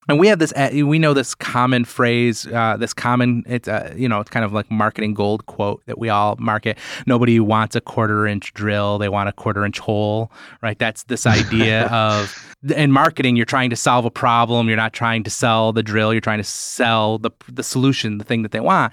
And 0.08 0.18
we 0.18 0.28
have 0.28 0.38
this 0.38 0.52
uh, 0.52 0.70
we 0.72 0.98
know 0.98 1.14
this 1.14 1.34
common 1.34 1.84
phrase 1.84 2.46
uh, 2.46 2.76
this 2.78 2.94
common 2.94 3.44
it's 3.46 3.68
uh, 3.68 3.92
you 3.96 4.08
know 4.08 4.20
it's 4.20 4.30
kind 4.30 4.44
of 4.44 4.52
like 4.52 4.70
marketing 4.70 5.14
gold 5.14 5.46
quote 5.46 5.82
that 5.86 5.98
we 5.98 6.08
all 6.08 6.36
market. 6.38 6.78
Nobody 7.06 7.40
wants 7.40 7.76
a 7.76 7.80
quarter 7.80 8.26
inch 8.26 8.52
drill. 8.54 8.98
They 8.98 9.08
want 9.08 9.28
a 9.28 9.32
quarter 9.32 9.64
inch 9.64 9.78
hole 9.78 10.30
right? 10.62 10.78
That's 10.78 11.04
this 11.04 11.26
idea 11.26 11.86
of 11.90 12.56
in 12.74 12.92
marketing 12.92 13.36
you're 13.36 13.46
trying 13.46 13.70
to 13.70 13.76
solve 13.76 14.04
a 14.04 14.10
problem. 14.10 14.68
You're 14.68 14.76
not 14.76 14.92
trying 14.92 15.24
to 15.24 15.30
sell 15.30 15.72
the 15.72 15.82
drill. 15.82 16.12
You're 16.12 16.20
trying 16.20 16.38
to 16.38 16.44
sell 16.44 17.18
the 17.18 17.30
the 17.48 17.62
solution 17.62 18.18
the 18.18 18.24
thing 18.24 18.42
that 18.42 18.52
they 18.52 18.60
want. 18.60 18.92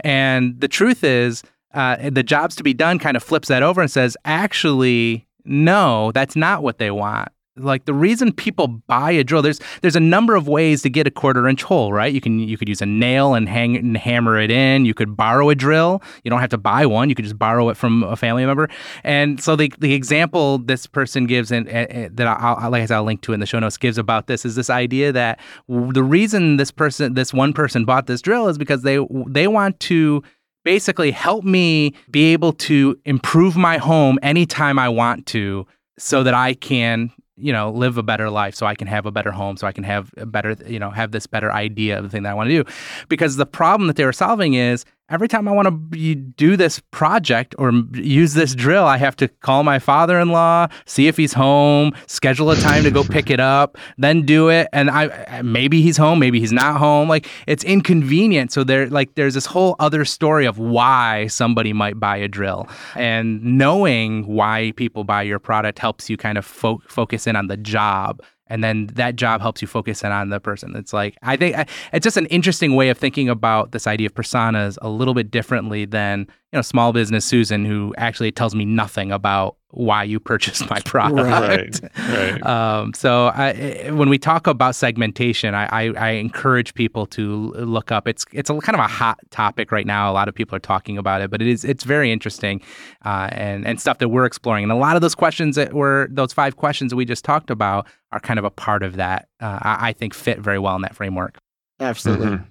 And 0.00 0.60
the 0.60 0.68
truth 0.68 1.04
is 1.04 1.42
uh, 1.72 2.10
the 2.10 2.22
jobs 2.22 2.56
to 2.56 2.62
be 2.62 2.74
done 2.74 2.98
kind 2.98 3.16
of 3.16 3.22
flips 3.22 3.48
that 3.48 3.62
over 3.62 3.80
and 3.80 3.90
says 3.90 4.16
actually 4.24 5.26
no 5.44 6.12
that's 6.12 6.36
not 6.36 6.62
what 6.62 6.78
they 6.78 6.90
want 6.90 7.28
like 7.56 7.84
the 7.84 7.94
reason 7.94 8.32
people 8.32 8.68
buy 8.68 9.10
a 9.10 9.24
drill 9.24 9.42
there's 9.42 9.60
there's 9.82 9.96
a 9.96 10.00
number 10.00 10.34
of 10.36 10.46
ways 10.46 10.82
to 10.82 10.90
get 10.90 11.06
a 11.06 11.10
quarter 11.10 11.48
inch 11.48 11.62
hole 11.62 11.92
right? 11.92 12.12
You 12.12 12.20
can 12.20 12.38
you 12.38 12.56
could 12.56 12.68
use 12.68 12.80
a 12.80 12.86
nail 12.86 13.34
and 13.34 13.48
hang 13.48 13.76
and 13.76 13.96
hammer 13.96 14.38
it 14.38 14.50
in. 14.50 14.84
You 14.84 14.94
could 14.94 15.16
borrow 15.16 15.50
a 15.50 15.54
drill. 15.54 16.02
You 16.24 16.30
don't 16.30 16.40
have 16.40 16.50
to 16.50 16.58
buy 16.58 16.86
one. 16.86 17.08
You 17.08 17.14
could 17.14 17.24
just 17.24 17.38
borrow 17.38 17.68
it 17.68 17.76
from 17.76 18.02
a 18.04 18.16
family 18.16 18.46
member. 18.46 18.68
And 19.04 19.42
so 19.42 19.56
the 19.56 19.72
the 19.78 19.94
example 19.94 20.58
this 20.58 20.86
person 20.86 21.26
gives 21.26 21.50
and, 21.50 21.68
and 21.68 22.16
that 22.16 22.26
I'll, 22.26 22.70
like 22.70 22.82
I 22.82 22.86
said 22.86 22.96
I'll 22.96 23.04
link 23.04 23.22
to 23.22 23.32
in 23.32 23.40
the 23.40 23.46
show 23.46 23.58
notes 23.58 23.76
gives 23.76 23.98
about 23.98 24.26
this 24.26 24.44
is 24.44 24.54
this 24.54 24.70
idea 24.70 25.12
that 25.12 25.40
the 25.68 26.02
reason 26.04 26.56
this 26.56 26.70
person 26.70 27.14
this 27.14 27.34
one 27.34 27.52
person 27.52 27.84
bought 27.84 28.06
this 28.06 28.22
drill 28.22 28.48
is 28.48 28.58
because 28.58 28.82
they 28.82 29.04
they 29.26 29.48
want 29.48 29.80
to 29.80 30.22
basically 30.64 31.10
help 31.10 31.44
me 31.44 31.94
be 32.10 32.32
able 32.32 32.52
to 32.52 32.98
improve 33.04 33.56
my 33.56 33.78
home 33.78 34.18
anytime 34.22 34.78
I 34.78 34.88
want 34.88 35.26
to 35.26 35.66
so 35.98 36.22
that 36.22 36.34
I 36.34 36.54
can 36.54 37.10
you 37.40 37.52
know, 37.52 37.70
live 37.70 37.98
a 37.98 38.02
better 38.02 38.30
life 38.30 38.54
so 38.54 38.66
I 38.66 38.74
can 38.74 38.86
have 38.86 39.06
a 39.06 39.10
better 39.10 39.32
home, 39.32 39.56
so 39.56 39.66
I 39.66 39.72
can 39.72 39.84
have 39.84 40.10
a 40.16 40.26
better, 40.26 40.56
you 40.66 40.78
know, 40.78 40.90
have 40.90 41.12
this 41.12 41.26
better 41.26 41.52
idea 41.52 41.98
of 41.98 42.04
the 42.04 42.10
thing 42.10 42.22
that 42.24 42.30
I 42.30 42.34
want 42.34 42.50
to 42.50 42.62
do. 42.62 42.70
Because 43.08 43.36
the 43.36 43.46
problem 43.46 43.86
that 43.86 43.96
they 43.96 44.04
were 44.04 44.12
solving 44.12 44.54
is 44.54 44.84
every 45.10 45.28
time 45.28 45.48
I 45.48 45.52
want 45.52 45.68
to 45.68 46.14
do 46.14 46.56
this 46.56 46.80
project 46.90 47.54
or 47.58 47.72
use 47.92 48.34
this 48.34 48.54
drill, 48.54 48.84
I 48.84 48.96
have 48.96 49.16
to 49.16 49.28
call 49.28 49.64
my 49.64 49.78
father 49.78 50.18
in 50.20 50.30
law, 50.30 50.68
see 50.86 51.08
if 51.08 51.16
he's 51.16 51.32
home, 51.32 51.92
schedule 52.06 52.50
a 52.50 52.56
time 52.56 52.84
to 52.84 52.90
go 52.90 53.04
pick 53.04 53.30
it 53.30 53.40
up, 53.40 53.76
then 53.98 54.22
do 54.22 54.48
it. 54.48 54.68
And 54.72 54.90
I 54.90 55.42
maybe 55.42 55.82
he's 55.82 55.96
home, 55.96 56.18
maybe 56.18 56.40
he's 56.40 56.52
not 56.52 56.76
home. 56.76 57.08
Like 57.08 57.26
it's 57.46 57.64
inconvenient. 57.64 58.52
So 58.52 58.64
there, 58.64 58.88
like, 58.88 59.14
there's 59.16 59.34
this 59.34 59.46
whole 59.46 59.76
other 59.80 60.04
story 60.04 60.46
of 60.46 60.58
why 60.58 61.26
somebody 61.26 61.72
might 61.72 61.98
buy 61.98 62.16
a 62.16 62.28
drill. 62.28 62.68
And 62.94 63.42
knowing 63.42 64.26
why 64.26 64.72
people 64.76 65.04
buy 65.04 65.22
your 65.22 65.38
product 65.38 65.78
helps 65.78 66.08
you 66.08 66.16
kind 66.16 66.38
of 66.38 66.44
fo- 66.44 66.82
focus 66.86 67.26
in 67.26 67.36
on 67.36 67.48
the 67.48 67.56
job 67.56 68.22
and 68.50 68.62
then 68.62 68.88
that 68.88 69.16
job 69.16 69.40
helps 69.40 69.62
you 69.62 69.68
focus 69.68 70.02
in 70.02 70.12
on 70.12 70.28
the 70.28 70.40
person. 70.40 70.76
It's 70.76 70.92
like 70.92 71.16
I 71.22 71.36
think 71.36 71.56
it's 71.92 72.04
just 72.04 72.16
an 72.16 72.26
interesting 72.26 72.74
way 72.74 72.90
of 72.90 72.98
thinking 72.98 73.28
about 73.28 73.72
this 73.72 73.86
idea 73.86 74.06
of 74.06 74.14
personas 74.14 74.76
a 74.82 74.90
little 74.90 75.14
bit 75.14 75.30
differently 75.30 75.84
than 75.84 76.26
you 76.52 76.56
know 76.56 76.62
small 76.62 76.92
business 76.92 77.24
Susan, 77.24 77.64
who 77.64 77.94
actually 77.96 78.32
tells 78.32 78.54
me 78.54 78.64
nothing 78.64 79.12
about 79.12 79.56
why 79.72 80.02
you 80.02 80.18
purchased 80.18 80.68
my 80.68 80.80
product. 80.84 81.80
Right. 81.98 82.08
right. 82.08 82.46
Um, 82.50 82.92
so 82.94 83.26
I, 83.28 83.90
when 83.92 84.08
we 84.08 84.18
talk 84.18 84.46
about 84.46 84.74
segmentation, 84.74 85.54
I, 85.54 85.66
I, 85.66 85.92
I, 85.96 86.10
encourage 86.12 86.74
people 86.74 87.06
to 87.06 87.52
look 87.52 87.92
up. 87.92 88.08
It's 88.08 88.24
it's 88.32 88.50
a 88.50 88.58
kind 88.58 88.74
of 88.74 88.80
a 88.80 88.88
hot 88.88 89.18
topic 89.30 89.70
right 89.70 89.86
now. 89.86 90.10
A 90.10 90.14
lot 90.14 90.28
of 90.28 90.34
people 90.34 90.56
are 90.56 90.60
talking 90.60 90.98
about 90.98 91.20
it, 91.20 91.30
but 91.30 91.40
it 91.40 91.48
is 91.48 91.64
it's 91.64 91.84
very 91.84 92.10
interesting 92.10 92.60
uh, 93.04 93.28
and 93.32 93.66
and 93.66 93.80
stuff 93.80 93.98
that 93.98 94.08
we're 94.08 94.24
exploring. 94.24 94.64
And 94.64 94.72
a 94.72 94.76
lot 94.76 94.96
of 94.96 95.02
those 95.02 95.14
questions 95.14 95.54
that 95.56 95.74
were 95.74 96.08
those 96.10 96.32
five 96.32 96.56
questions 96.56 96.90
that 96.90 96.96
we 96.96 97.04
just 97.04 97.24
talked 97.24 97.50
about 97.50 97.86
are 98.10 98.20
kind 98.20 98.38
of 98.38 98.44
a 98.44 98.50
part 98.50 98.82
of 98.82 98.96
that. 98.96 99.28
Uh, 99.40 99.58
I, 99.62 99.88
I, 99.90 99.92
think 99.92 100.14
fit 100.14 100.40
very 100.40 100.58
well 100.58 100.74
in 100.74 100.82
that 100.82 100.96
framework. 100.96 101.38
Absolutely. 101.78 102.26
Mm-hmm. 102.26 102.44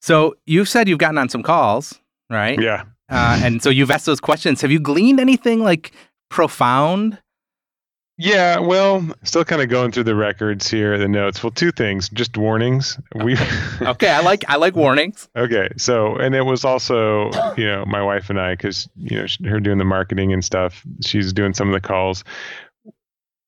So 0.00 0.34
you've 0.46 0.68
said 0.68 0.88
you've 0.88 0.98
gotten 0.98 1.18
on 1.18 1.28
some 1.28 1.42
calls, 1.42 2.00
right? 2.28 2.60
Yeah. 2.60 2.84
Uh, 3.08 3.40
and 3.42 3.62
so 3.62 3.70
you've 3.70 3.90
asked 3.90 4.06
those 4.06 4.20
questions. 4.20 4.60
Have 4.62 4.70
you 4.70 4.80
gleaned 4.80 5.20
anything 5.20 5.62
like 5.62 5.92
profound? 6.30 7.18
Yeah, 8.16 8.60
well, 8.60 9.04
still 9.24 9.44
kind 9.44 9.60
of 9.60 9.68
going 9.68 9.90
through 9.90 10.04
the 10.04 10.14
records 10.14 10.70
here, 10.70 10.96
the 10.98 11.08
notes. 11.08 11.42
Well, 11.42 11.50
two 11.50 11.72
things, 11.72 12.08
just 12.08 12.36
warnings. 12.36 12.96
We 13.12 13.36
okay. 13.82 14.10
I 14.10 14.20
like 14.20 14.44
I 14.48 14.56
like 14.56 14.76
warnings. 14.76 15.28
okay, 15.36 15.68
so 15.76 16.14
and 16.16 16.32
it 16.34 16.42
was 16.42 16.64
also 16.64 17.32
you 17.56 17.66
know 17.66 17.84
my 17.86 18.02
wife 18.02 18.30
and 18.30 18.40
I 18.40 18.54
because 18.54 18.88
you 18.96 19.20
know 19.20 19.50
her 19.50 19.58
doing 19.58 19.78
the 19.78 19.84
marketing 19.84 20.32
and 20.32 20.44
stuff. 20.44 20.84
She's 21.04 21.32
doing 21.32 21.54
some 21.54 21.68
of 21.68 21.74
the 21.74 21.80
calls. 21.80 22.22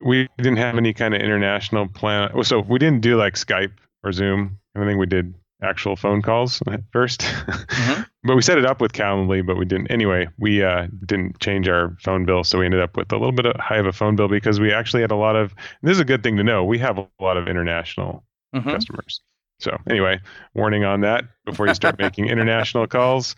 We 0.00 0.28
didn't 0.36 0.56
have 0.56 0.76
any 0.76 0.92
kind 0.92 1.14
of 1.14 1.20
international 1.20 1.86
plan. 1.86 2.42
So 2.42 2.58
we 2.58 2.80
didn't 2.80 3.02
do 3.02 3.16
like 3.16 3.34
Skype 3.34 3.72
or 4.02 4.10
Zoom. 4.10 4.58
I 4.74 4.84
think 4.84 4.98
we 4.98 5.06
did 5.06 5.32
actual 5.62 5.96
phone 5.96 6.22
calls 6.22 6.62
at 6.70 6.80
1st 6.92 7.18
mm-hmm. 7.18 8.02
but 8.24 8.36
we 8.36 8.42
set 8.42 8.58
it 8.58 8.66
up 8.66 8.80
with 8.80 8.92
Calendly, 8.92 9.44
but 9.44 9.56
we 9.56 9.64
didn't. 9.64 9.90
Anyway, 9.90 10.28
we 10.38 10.62
uh, 10.62 10.86
didn't 11.04 11.38
change 11.40 11.68
our 11.68 11.96
phone 12.00 12.24
bill, 12.24 12.44
so 12.44 12.58
we 12.58 12.64
ended 12.64 12.80
up 12.80 12.96
with 12.96 13.12
a 13.12 13.16
little 13.16 13.32
bit 13.32 13.46
of 13.46 13.56
high 13.56 13.78
of 13.78 13.86
a 13.86 13.92
phone 13.92 14.16
bill 14.16 14.28
because 14.28 14.60
we 14.60 14.72
actually 14.72 15.02
had 15.02 15.10
a 15.10 15.16
lot 15.16 15.36
of. 15.36 15.54
This 15.82 15.92
is 15.92 16.00
a 16.00 16.04
good 16.04 16.22
thing 16.22 16.36
to 16.36 16.44
know. 16.44 16.64
We 16.64 16.78
have 16.78 16.98
a 16.98 17.08
lot 17.20 17.36
of 17.36 17.48
international 17.48 18.24
mm-hmm. 18.54 18.68
customers. 18.68 19.20
So 19.58 19.78
anyway, 19.88 20.20
warning 20.54 20.84
on 20.84 21.00
that 21.00 21.24
before 21.44 21.66
you 21.66 21.74
start 21.74 21.98
making 22.00 22.26
international 22.26 22.86
calls. 22.86 23.36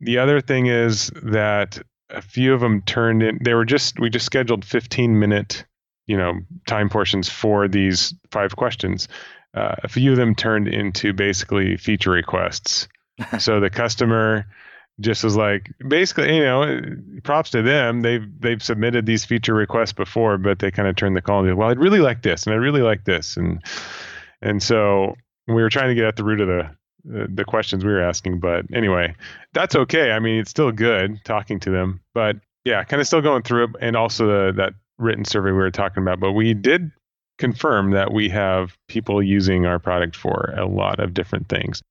The 0.00 0.18
other 0.18 0.40
thing 0.40 0.66
is 0.66 1.10
that 1.22 1.80
a 2.10 2.22
few 2.22 2.54
of 2.54 2.60
them 2.60 2.82
turned 2.82 3.22
in. 3.22 3.38
They 3.42 3.54
were 3.54 3.64
just 3.64 3.98
we 3.98 4.08
just 4.08 4.26
scheduled 4.26 4.64
15 4.64 5.18
minute 5.18 5.64
you 6.06 6.16
know 6.16 6.40
time 6.66 6.88
portions 6.88 7.28
for 7.28 7.68
these 7.68 8.14
five 8.30 8.56
questions 8.56 9.08
uh, 9.54 9.76
a 9.82 9.88
few 9.88 10.12
of 10.12 10.16
them 10.16 10.34
turned 10.34 10.68
into 10.68 11.12
basically 11.12 11.76
feature 11.76 12.10
requests. 12.10 12.88
so 13.38 13.60
the 13.60 13.70
customer 13.70 14.46
just 15.00 15.22
was 15.22 15.36
like, 15.36 15.70
basically, 15.86 16.36
you 16.36 16.44
know, 16.44 16.80
props 17.22 17.50
to 17.50 17.62
them. 17.62 18.00
They've 18.02 18.26
they've 18.40 18.62
submitted 18.62 19.06
these 19.06 19.24
feature 19.24 19.54
requests 19.54 19.92
before, 19.92 20.38
but 20.38 20.58
they 20.58 20.70
kind 20.70 20.88
of 20.88 20.96
turned 20.96 21.16
the 21.16 21.22
call 21.22 21.40
and 21.40 21.48
said, 21.48 21.56
well, 21.56 21.68
I'd 21.68 21.78
really 21.78 22.00
like 22.00 22.22
this, 22.22 22.46
and 22.46 22.54
I 22.54 22.56
really 22.56 22.82
like 22.82 23.04
this, 23.04 23.36
and 23.36 23.62
and 24.42 24.62
so 24.62 25.14
we 25.46 25.54
were 25.54 25.70
trying 25.70 25.88
to 25.88 25.94
get 25.94 26.04
at 26.04 26.16
the 26.16 26.24
root 26.24 26.40
of 26.40 26.48
the 26.48 26.70
the 27.04 27.44
questions 27.44 27.84
we 27.84 27.92
were 27.92 28.02
asking. 28.02 28.40
But 28.40 28.66
anyway, 28.72 29.14
that's 29.54 29.76
okay. 29.76 30.10
I 30.10 30.18
mean, 30.18 30.40
it's 30.40 30.50
still 30.50 30.72
good 30.72 31.20
talking 31.24 31.60
to 31.60 31.70
them, 31.70 32.00
but 32.12 32.36
yeah, 32.64 32.82
kind 32.84 33.00
of 33.00 33.06
still 33.06 33.22
going 33.22 33.42
through 33.42 33.64
it, 33.64 33.70
and 33.80 33.96
also 33.96 34.26
the, 34.26 34.52
that 34.56 34.74
written 34.98 35.24
survey 35.24 35.52
we 35.52 35.58
were 35.58 35.70
talking 35.70 36.02
about. 36.02 36.20
But 36.20 36.32
we 36.32 36.54
did 36.54 36.90
confirm 37.38 37.92
that 37.92 38.12
we 38.12 38.28
have 38.28 38.76
people 38.88 39.22
using 39.22 39.64
our 39.64 39.78
product 39.78 40.16
for 40.16 40.54
a 40.56 40.66
lot 40.66 41.00
of 41.00 41.14
different 41.14 41.48
things. 41.48 41.82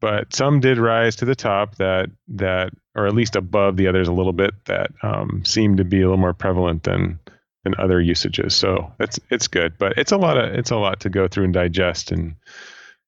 But 0.00 0.34
some 0.34 0.60
did 0.60 0.78
rise 0.78 1.16
to 1.16 1.24
the 1.24 1.34
top 1.34 1.76
that 1.76 2.10
that, 2.28 2.70
or 2.94 3.06
at 3.06 3.14
least 3.14 3.34
above 3.34 3.76
the 3.76 3.88
others 3.88 4.08
a 4.08 4.12
little 4.12 4.32
bit, 4.32 4.52
that 4.66 4.90
um, 5.02 5.42
seem 5.44 5.78
to 5.78 5.84
be 5.84 6.02
a 6.02 6.04
little 6.04 6.18
more 6.18 6.34
prevalent 6.34 6.82
than 6.82 7.18
than 7.64 7.74
other 7.78 8.00
usages. 8.00 8.54
So 8.54 8.92
it's 9.00 9.18
it's 9.30 9.48
good, 9.48 9.78
but 9.78 9.96
it's 9.96 10.12
a 10.12 10.18
lot 10.18 10.36
of 10.36 10.54
it's 10.54 10.70
a 10.70 10.76
lot 10.76 11.00
to 11.00 11.10
go 11.10 11.28
through 11.28 11.44
and 11.44 11.54
digest 11.54 12.12
and 12.12 12.36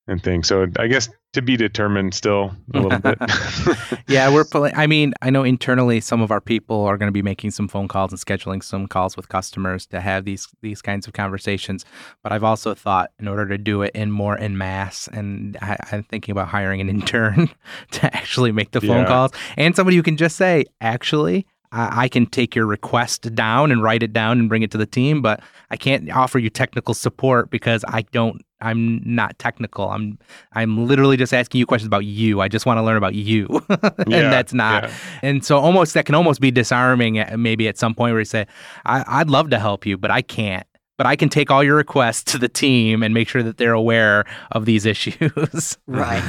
and 0.08 0.22
things. 0.22 0.48
So 0.48 0.66
I 0.78 0.86
guess 0.86 1.08
to 1.34 1.42
be 1.42 1.56
determined 1.56 2.14
still 2.14 2.54
a 2.74 2.80
little 2.80 2.98
bit. 2.98 3.18
yeah, 4.08 4.32
we're. 4.32 4.44
I 4.74 4.86
mean, 4.86 5.12
I 5.22 5.30
know 5.30 5.44
internally 5.44 6.00
some 6.00 6.20
of 6.20 6.30
our 6.30 6.40
people 6.40 6.84
are 6.84 6.96
going 6.96 7.08
to 7.08 7.12
be 7.12 7.22
making 7.22 7.50
some 7.52 7.68
phone 7.68 7.86
calls 7.86 8.10
and 8.10 8.20
scheduling 8.20 8.62
some 8.62 8.88
calls 8.88 9.16
with 9.16 9.28
customers 9.28 9.86
to 9.86 10.00
have 10.00 10.24
these 10.24 10.48
these 10.62 10.82
kinds 10.82 11.06
of 11.06 11.12
conversations. 11.12 11.84
But 12.22 12.32
I've 12.32 12.44
also 12.44 12.74
thought 12.74 13.10
in 13.18 13.28
order 13.28 13.46
to 13.46 13.58
do 13.58 13.82
it 13.82 13.94
in 13.94 14.10
more 14.10 14.36
in 14.36 14.58
mass, 14.58 15.08
and 15.12 15.56
I, 15.60 15.76
am 15.92 16.02
thinking 16.04 16.32
about 16.32 16.48
hiring 16.48 16.80
an 16.80 16.88
intern 16.88 17.50
to 17.92 18.16
actually 18.16 18.52
make 18.52 18.72
the 18.72 18.80
phone 18.80 19.02
yeah. 19.02 19.06
calls 19.06 19.32
and 19.56 19.76
somebody 19.76 19.96
who 19.96 20.02
can 20.02 20.16
just 20.16 20.36
say, 20.36 20.64
actually, 20.80 21.46
I 21.70 22.08
can 22.08 22.24
take 22.24 22.56
your 22.56 22.66
request 22.66 23.34
down 23.34 23.70
and 23.70 23.82
write 23.82 24.02
it 24.02 24.14
down 24.14 24.38
and 24.38 24.48
bring 24.48 24.62
it 24.62 24.70
to 24.70 24.78
the 24.78 24.86
team, 24.86 25.20
but 25.20 25.40
I 25.70 25.76
can't 25.76 26.10
offer 26.10 26.38
you 26.38 26.48
technical 26.48 26.94
support 26.94 27.50
because 27.50 27.84
I 27.86 28.02
don't 28.10 28.42
I'm 28.60 29.00
not 29.04 29.38
technical. 29.38 29.88
I'm 29.90 30.18
I'm 30.52 30.86
literally 30.86 31.16
just 31.16 31.32
asking 31.32 31.58
you 31.60 31.66
questions 31.66 31.86
about 31.86 32.04
you. 32.04 32.40
I 32.40 32.48
just 32.48 32.66
want 32.66 32.78
to 32.78 32.82
learn 32.82 32.96
about 32.96 33.14
you, 33.14 33.46
and 33.68 34.04
yeah, 34.08 34.30
that's 34.30 34.52
not. 34.52 34.84
Yeah. 34.84 34.94
And 35.22 35.44
so 35.44 35.58
almost 35.58 35.94
that 35.94 36.06
can 36.06 36.14
almost 36.14 36.40
be 36.40 36.50
disarming. 36.50 37.18
Eh, 37.18 37.36
maybe 37.36 37.68
at 37.68 37.78
some 37.78 37.94
point 37.94 38.12
where 38.12 38.20
you 38.20 38.24
say, 38.24 38.46
I, 38.84 39.04
"I'd 39.06 39.30
love 39.30 39.50
to 39.50 39.58
help 39.58 39.86
you, 39.86 39.96
but 39.96 40.10
I 40.10 40.22
can't." 40.22 40.66
but 40.96 41.06
I 41.06 41.14
can 41.14 41.28
take 41.28 41.48
all 41.48 41.62
your 41.62 41.76
requests 41.76 42.24
to 42.32 42.38
the 42.38 42.48
team 42.48 43.04
and 43.04 43.14
make 43.14 43.28
sure 43.28 43.40
that 43.44 43.56
they're 43.56 43.72
aware 43.72 44.24
of 44.50 44.64
these 44.64 44.84
issues. 44.84 45.78
right. 45.86 46.20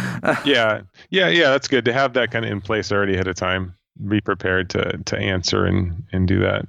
yeah. 0.45 0.81
Yeah. 1.09 1.27
Yeah. 1.29 1.49
That's 1.49 1.67
good 1.67 1.85
to 1.85 1.93
have 1.93 2.13
that 2.13 2.29
kind 2.29 2.45
of 2.45 2.51
in 2.51 2.61
place 2.61 2.91
already 2.91 3.15
ahead 3.15 3.27
of 3.27 3.35
time. 3.35 3.73
Be 4.07 4.21
prepared 4.21 4.69
to 4.69 4.95
to 5.05 5.17
answer 5.17 5.65
and 5.65 6.03
and 6.11 6.27
do 6.27 6.39
that 6.41 6.65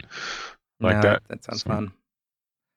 like 0.81 0.95
Yeah, 0.95 1.01
that. 1.03 1.23
That 1.29 1.45
sounds 1.45 1.61
So- 1.63 1.69
fun. 1.69 1.93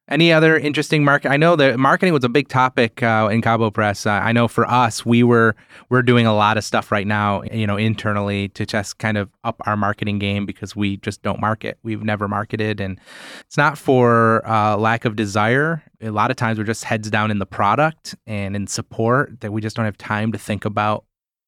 Any 0.10 0.34
other 0.34 0.58
interesting 0.58 1.06
market? 1.06 1.32
I 1.32 1.38
know 1.38 1.56
that 1.56 1.80
marketing 1.80 2.14
was 2.14 2.26
a 2.26 2.30
big 2.30 2.49
topic 2.49 3.01
uh, 3.01 3.30
in 3.32 3.41
Cabo 3.41 3.72
Press. 3.72 4.06
Uh, 4.06 4.12
I 4.12 4.34
know 4.34 4.49
for 4.49 4.70
us, 4.70 5.06
we 5.06 5.24
were 5.24 5.56
we're 5.89 6.01
doing 6.01 6.26
a 6.26 6.36
lot 6.36 6.58
of 6.58 6.66
stuff 6.66 6.91
right 6.91 7.08
now, 7.08 7.41
you 7.43 7.66
know, 7.66 7.78
internally 7.78 8.49
to 8.49 8.66
just 8.66 8.97
kind 8.97 9.18
of 9.18 9.30
up 9.45 9.62
our 9.66 9.78
marketing 9.78 10.20
game 10.20 10.45
because 10.45 10.76
we 10.76 10.97
just 10.97 11.22
don't 11.22 11.39
market. 11.39 11.78
We've 11.84 12.04
never 12.04 12.28
marketed, 12.28 12.82
and 12.82 12.99
it's 13.47 13.56
not 13.56 13.78
for 13.78 14.45
uh, 14.45 14.76
lack 14.76 15.06
of 15.06 15.16
desire. 15.16 15.82
A 16.01 16.10
lot 16.10 16.32
of 16.32 16.36
times, 16.36 16.58
we're 16.58 16.66
just 16.66 16.84
heads 16.84 17.10
down 17.10 17.32
in 17.32 17.39
the 17.39 17.45
product 17.45 18.14
and 18.28 18.58
in 18.58 18.68
support 18.68 19.39
that 19.39 19.54
we 19.54 19.62
just 19.62 19.78
don't 19.78 19.86
have 19.86 19.97
time 19.97 20.34
to 20.34 20.38
think 20.38 20.66
about 20.66 21.06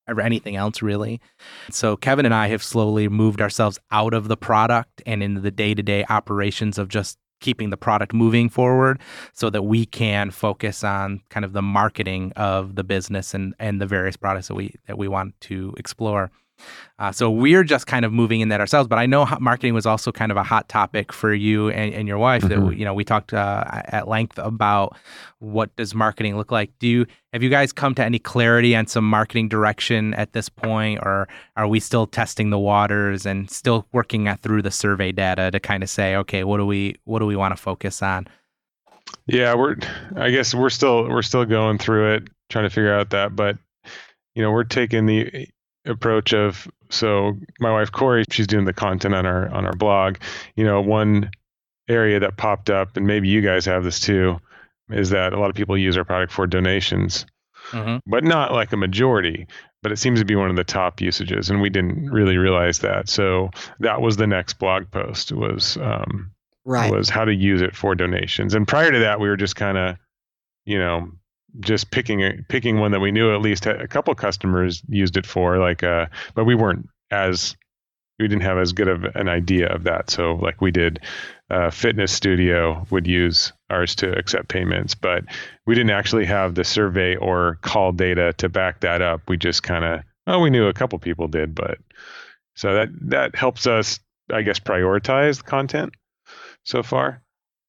or 0.07 0.21
anything 0.21 0.55
else 0.55 0.81
really. 0.81 1.19
So 1.71 1.97
Kevin 1.97 2.25
and 2.25 2.33
I 2.33 2.47
have 2.47 2.63
slowly 2.63 3.09
moved 3.09 3.41
ourselves 3.41 3.79
out 3.91 4.13
of 4.13 4.27
the 4.27 4.37
product 4.37 5.01
and 5.05 5.23
into 5.23 5.41
the 5.41 5.51
day-to-day 5.51 6.05
operations 6.09 6.77
of 6.77 6.89
just 6.89 7.17
keeping 7.45 7.69
the 7.69 7.77
product 7.77 8.11
moving 8.11 8.49
forward 8.49 8.99
so 9.33 9.51
that 9.51 9.61
we 9.61 9.85
can 9.85 10.31
focus 10.31 10.83
on 10.83 11.21
kind 11.29 11.45
of 11.45 11.53
the 11.53 11.61
marketing 11.61 12.33
of 12.35 12.75
the 12.75 12.83
business 12.83 13.35
and 13.35 13.53
and 13.59 13.79
the 13.79 13.85
various 13.85 14.17
products 14.17 14.47
that 14.47 14.55
we 14.55 14.73
that 14.87 14.97
we 14.97 15.07
want 15.07 15.39
to 15.39 15.73
explore. 15.77 16.31
Uh, 16.97 17.11
so 17.11 17.29
we're 17.29 17.63
just 17.65 17.87
kind 17.87 18.05
of 18.05 18.13
moving 18.13 18.39
in 18.39 18.47
that 18.49 18.61
ourselves. 18.61 18.87
But 18.87 18.97
I 18.99 19.05
know 19.05 19.27
marketing 19.41 19.73
was 19.73 19.85
also 19.85 20.11
kind 20.11 20.31
of 20.31 20.37
a 20.37 20.43
hot 20.43 20.69
topic 20.69 21.11
for 21.11 21.33
you 21.33 21.69
and, 21.69 21.93
and 21.93 22.07
your 22.07 22.17
wife. 22.17 22.43
That 22.43 22.57
Mhm. 22.59 22.77
you 22.77 22.85
know 22.85 22.93
we 22.93 23.03
talked 23.03 23.33
uh, 23.33 23.63
at 23.69 24.07
length 24.07 24.37
about 24.37 24.95
what 25.39 25.75
does 25.75 25.93
marketing 25.93 26.37
look 26.37 26.51
like. 26.51 26.71
Do 26.79 26.87
you 26.87 27.05
have 27.33 27.43
you 27.43 27.49
guys 27.49 27.73
come 27.73 27.93
to 27.95 28.03
any 28.03 28.17
clarity 28.19 28.75
on 28.75 28.87
some 28.87 29.07
marketing 29.09 29.49
direction 29.49 30.13
at 30.13 30.31
this 30.31 30.47
point, 30.47 30.99
or 31.03 31.27
are 31.57 31.67
we 31.67 31.81
still 31.81 32.07
testing 32.07 32.49
the 32.49 32.59
waters 32.59 33.25
and 33.25 33.49
still 33.51 33.85
working 33.91 34.27
at, 34.29 34.41
through 34.41 34.61
the 34.61 34.71
survey 34.71 35.11
data 35.11 35.51
to 35.51 35.59
kind 35.59 35.83
of 35.83 35.89
say, 35.89 36.15
okay, 36.15 36.43
what 36.45 36.57
do 36.57 36.65
we 36.65 36.95
what 37.03 37.19
do 37.19 37.25
we 37.25 37.35
want 37.35 37.55
to 37.55 37.61
focus 37.61 38.01
on? 38.01 38.27
Yeah, 39.27 39.53
we're 39.55 39.75
I 40.15 40.29
guess 40.31 40.55
we're 40.55 40.69
still 40.69 41.09
we're 41.09 41.21
still 41.21 41.43
going 41.45 41.77
through 41.77 42.13
it, 42.15 42.27
trying 42.49 42.63
to 42.65 42.69
figure 42.69 42.93
out 42.93 43.09
that, 43.09 43.35
but 43.35 43.57
you 44.33 44.41
know, 44.41 44.51
we're 44.51 44.63
taking 44.63 45.05
the 45.05 45.47
approach 45.85 46.33
of 46.33 46.67
so 46.89 47.35
my 47.59 47.71
wife 47.71 47.91
Corey, 47.91 48.23
she's 48.29 48.47
doing 48.47 48.65
the 48.65 48.73
content 48.73 49.13
on 49.13 49.25
our 49.25 49.49
on 49.49 49.65
our 49.65 49.73
blog. 49.75 50.17
You 50.55 50.65
know, 50.65 50.81
one 50.81 51.31
area 51.87 52.19
that 52.19 52.37
popped 52.37 52.69
up, 52.69 52.97
and 52.97 53.05
maybe 53.05 53.27
you 53.27 53.41
guys 53.41 53.65
have 53.65 53.83
this 53.83 53.99
too, 53.99 54.39
is 54.89 55.09
that 55.11 55.33
a 55.33 55.39
lot 55.39 55.49
of 55.49 55.55
people 55.55 55.77
use 55.77 55.97
our 55.97 56.05
product 56.05 56.31
for 56.31 56.47
donations, 56.47 57.25
Mm-hmm. 57.71 57.97
but 58.09 58.23
not 58.23 58.53
like 58.53 58.71
a 58.73 58.77
majority. 58.77 59.47
But 59.81 59.91
it 59.91 59.97
seems 59.97 60.19
to 60.19 60.25
be 60.25 60.35
one 60.35 60.49
of 60.49 60.55
the 60.55 60.63
top 60.63 60.99
usages, 61.01 61.49
and 61.51 61.61
we 61.61 61.69
didn't 61.69 62.09
really 62.09 62.37
realize 62.37 62.79
that. 62.79 63.07
So 63.07 63.51
that 63.79 64.01
was 64.01 64.17
the 64.17 64.25
next 64.27 64.53
blog 64.59 64.89
post 64.89 65.31
was 65.31 65.77
um, 65.77 66.31
Right. 66.63 66.91
was 66.91 67.07
how 67.09 67.25
to 67.25 67.33
use 67.33 67.61
it 67.61 67.75
for 67.75 67.93
donations. 67.93 68.55
And 68.55 68.67
prior 68.67 68.91
to 68.91 68.99
that, 68.99 69.19
we 69.19 69.27
were 69.29 69.37
just 69.37 69.55
kind 69.55 69.77
of, 69.77 69.97
you 70.65 70.79
know, 70.79 71.11
just 71.59 71.91
picking 71.91 72.45
picking 72.49 72.79
one 72.79 72.91
that 72.91 72.99
we 72.99 73.11
knew 73.11 73.33
at 73.33 73.41
least 73.41 73.65
a 73.65 73.87
couple 73.87 74.13
customers 74.15 74.81
used 74.87 75.17
it 75.17 75.25
for, 75.25 75.57
like, 75.57 75.83
uh, 75.83 76.07
but 76.33 76.45
we 76.45 76.55
weren't 76.55 76.87
as 77.11 77.55
we 78.19 78.27
didn't 78.27 78.43
have 78.43 78.57
as 78.57 78.71
good 78.71 78.87
of 78.87 79.03
an 79.15 79.27
idea 79.27 79.67
of 79.67 79.83
that. 79.83 80.09
So 80.09 80.35
like 80.35 80.61
we 80.61 80.71
did, 80.71 81.01
uh, 81.49 81.69
fitness 81.69 82.13
studio 82.13 82.85
would 82.89 83.07
use 83.07 83.51
ours 83.69 83.95
to 83.95 84.17
accept 84.17 84.47
payments, 84.47 84.95
but 84.95 85.25
we 85.65 85.75
didn't 85.75 85.91
actually 85.91 86.25
have 86.25 86.55
the 86.55 86.63
survey 86.63 87.17
or 87.17 87.59
call 87.61 87.91
data 87.91 88.33
to 88.37 88.49
back 88.49 88.81
that 88.81 89.01
up. 89.01 89.21
We 89.27 89.37
just 89.37 89.63
kind 89.63 89.83
of, 89.83 89.99
oh, 90.27 90.39
we 90.39 90.49
knew 90.49 90.67
a 90.67 90.73
couple 90.73 90.97
people 90.99 91.27
did, 91.27 91.53
but 91.53 91.77
so 92.55 92.73
that 92.73 92.89
that 93.09 93.35
helps 93.35 93.67
us, 93.67 93.99
I 94.31 94.43
guess, 94.43 94.59
prioritize 94.59 95.37
the 95.37 95.43
content 95.43 95.93
so 96.63 96.83
far. 96.83 97.21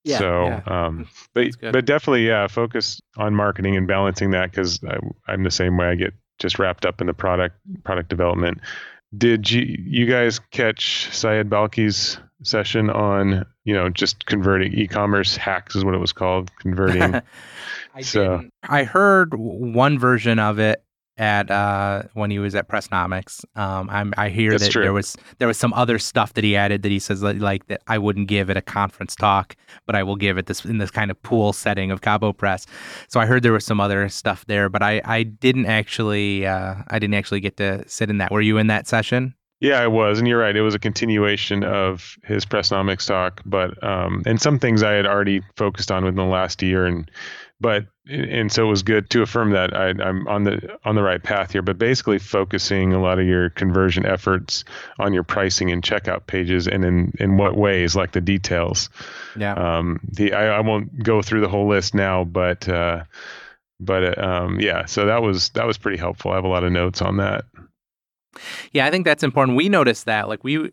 Yeah. 0.06 0.18
So, 0.18 0.44
Yeah. 0.46 0.60
um, 0.66 1.08
but 1.34 1.48
but 1.60 1.84
definitely, 1.84 2.26
yeah, 2.28 2.46
focus 2.46 3.00
on 3.16 3.34
marketing 3.34 3.76
and 3.76 3.86
balancing 3.88 4.30
that 4.30 4.50
because 4.52 4.80
I'm 5.26 5.42
the 5.42 5.50
same 5.50 5.76
way. 5.76 5.86
I 5.88 5.94
get 5.96 6.14
just 6.38 6.58
wrapped 6.58 6.86
up 6.86 7.00
in 7.00 7.06
the 7.08 7.14
product 7.14 7.56
product 7.84 8.08
development. 8.08 8.60
Did 9.16 9.50
you 9.50 9.62
you 9.78 10.06
guys 10.06 10.38
catch 10.52 11.08
Syed 11.12 11.48
Balkhi's 11.50 12.18
session 12.42 12.90
on 12.90 13.44
you 13.64 13.74
know 13.74 13.88
just 13.88 14.26
converting 14.26 14.72
e-commerce 14.74 15.36
hacks 15.36 15.74
is 15.74 15.84
what 15.84 15.94
it 15.94 15.98
was 15.98 16.12
called 16.12 16.50
converting 16.60 17.14
I 17.94 18.02
So- 18.02 18.38
didn't. 18.38 18.52
I 18.68 18.84
heard 18.84 19.34
one 19.34 19.98
version 19.98 20.38
of 20.38 20.58
it 20.58 20.82
at 21.18 21.50
uh, 21.50 22.02
when 22.14 22.30
he 22.30 22.38
was 22.38 22.54
at 22.54 22.68
Pressnomics. 22.68 23.44
Um, 23.56 23.88
I'm, 23.90 24.12
I 24.16 24.28
hear 24.28 24.50
That's 24.50 24.64
that 24.64 24.72
true. 24.72 24.82
there 24.82 24.92
was 24.92 25.16
there 25.38 25.48
was 25.48 25.56
some 25.56 25.72
other 25.72 25.98
stuff 25.98 26.34
that 26.34 26.44
he 26.44 26.56
added 26.56 26.82
that 26.82 26.90
he 26.90 26.98
says 26.98 27.22
like, 27.22 27.38
like 27.38 27.66
that 27.68 27.82
I 27.86 27.98
wouldn't 27.98 28.28
give 28.28 28.50
at 28.50 28.56
a 28.56 28.62
conference 28.62 29.16
talk, 29.16 29.56
but 29.86 29.94
I 29.94 30.02
will 30.02 30.16
give 30.16 30.38
it 30.38 30.46
this 30.46 30.64
in 30.64 30.78
this 30.78 30.90
kind 30.90 31.10
of 31.10 31.20
pool 31.22 31.52
setting 31.52 31.90
of 31.90 32.00
Cabo 32.00 32.32
Press. 32.32 32.66
So 33.08 33.20
I 33.20 33.26
heard 33.26 33.42
there 33.42 33.52
was 33.52 33.64
some 33.64 33.80
other 33.80 34.08
stuff 34.08 34.44
there, 34.46 34.68
but 34.68 34.82
I 34.82 35.00
I 35.04 35.22
didn't 35.22 35.66
actually 35.66 36.46
uh, 36.46 36.76
I 36.88 36.98
didn't 36.98 37.14
actually 37.14 37.40
get 37.40 37.56
to 37.58 37.88
sit 37.88 38.10
in 38.10 38.18
that. 38.18 38.30
Were 38.30 38.42
you 38.42 38.58
in 38.58 38.66
that 38.66 38.86
session? 38.86 39.34
Yeah, 39.60 39.80
I 39.80 39.86
was, 39.86 40.18
and 40.18 40.28
you're 40.28 40.40
right. 40.40 40.54
It 40.54 40.60
was 40.60 40.74
a 40.74 40.78
continuation 40.78 41.64
of 41.64 42.18
his 42.24 42.44
Pressnomics 42.44 43.06
talk, 43.06 43.40
but 43.46 43.82
um, 43.82 44.22
and 44.26 44.38
some 44.40 44.58
things 44.58 44.82
I 44.82 44.92
had 44.92 45.06
already 45.06 45.40
focused 45.56 45.90
on 45.90 46.04
within 46.04 46.16
the 46.16 46.24
last 46.24 46.62
year, 46.62 46.84
and 46.84 47.10
but 47.60 47.86
and 48.08 48.52
so 48.52 48.64
it 48.64 48.68
was 48.68 48.82
good 48.82 49.10
to 49.10 49.22
affirm 49.22 49.50
that 49.50 49.74
I, 49.74 49.88
I'm 49.88 50.28
on 50.28 50.44
the 50.44 50.78
on 50.84 50.94
the 50.94 51.02
right 51.02 51.22
path 51.22 51.52
here. 51.52 51.62
But 51.62 51.78
basically, 51.78 52.18
focusing 52.18 52.92
a 52.92 53.00
lot 53.00 53.18
of 53.18 53.26
your 53.26 53.50
conversion 53.50 54.06
efforts 54.06 54.64
on 54.98 55.12
your 55.12 55.22
pricing 55.22 55.70
and 55.70 55.82
checkout 55.82 56.26
pages, 56.26 56.68
and 56.68 56.84
in 56.84 57.12
in 57.18 57.36
what 57.36 57.56
ways, 57.56 57.96
like 57.96 58.12
the 58.12 58.20
details. 58.20 58.90
Yeah. 59.36 59.54
Um, 59.54 60.00
the 60.12 60.34
I, 60.34 60.58
I 60.58 60.60
won't 60.60 61.02
go 61.02 61.22
through 61.22 61.40
the 61.40 61.48
whole 61.48 61.68
list 61.68 61.94
now, 61.94 62.24
but 62.24 62.68
uh, 62.68 63.04
but 63.80 64.18
uh, 64.18 64.22
um, 64.22 64.60
yeah, 64.60 64.84
so 64.86 65.06
that 65.06 65.22
was 65.22 65.50
that 65.50 65.66
was 65.66 65.78
pretty 65.78 65.98
helpful. 65.98 66.32
I 66.32 66.36
have 66.36 66.44
a 66.44 66.48
lot 66.48 66.64
of 66.64 66.72
notes 66.72 67.02
on 67.02 67.16
that. 67.18 67.44
Yeah, 68.72 68.86
I 68.86 68.90
think 68.90 69.04
that's 69.04 69.22
important. 69.22 69.56
We 69.56 69.68
noticed 69.68 70.06
that, 70.06 70.28
like 70.28 70.44
we, 70.44 70.70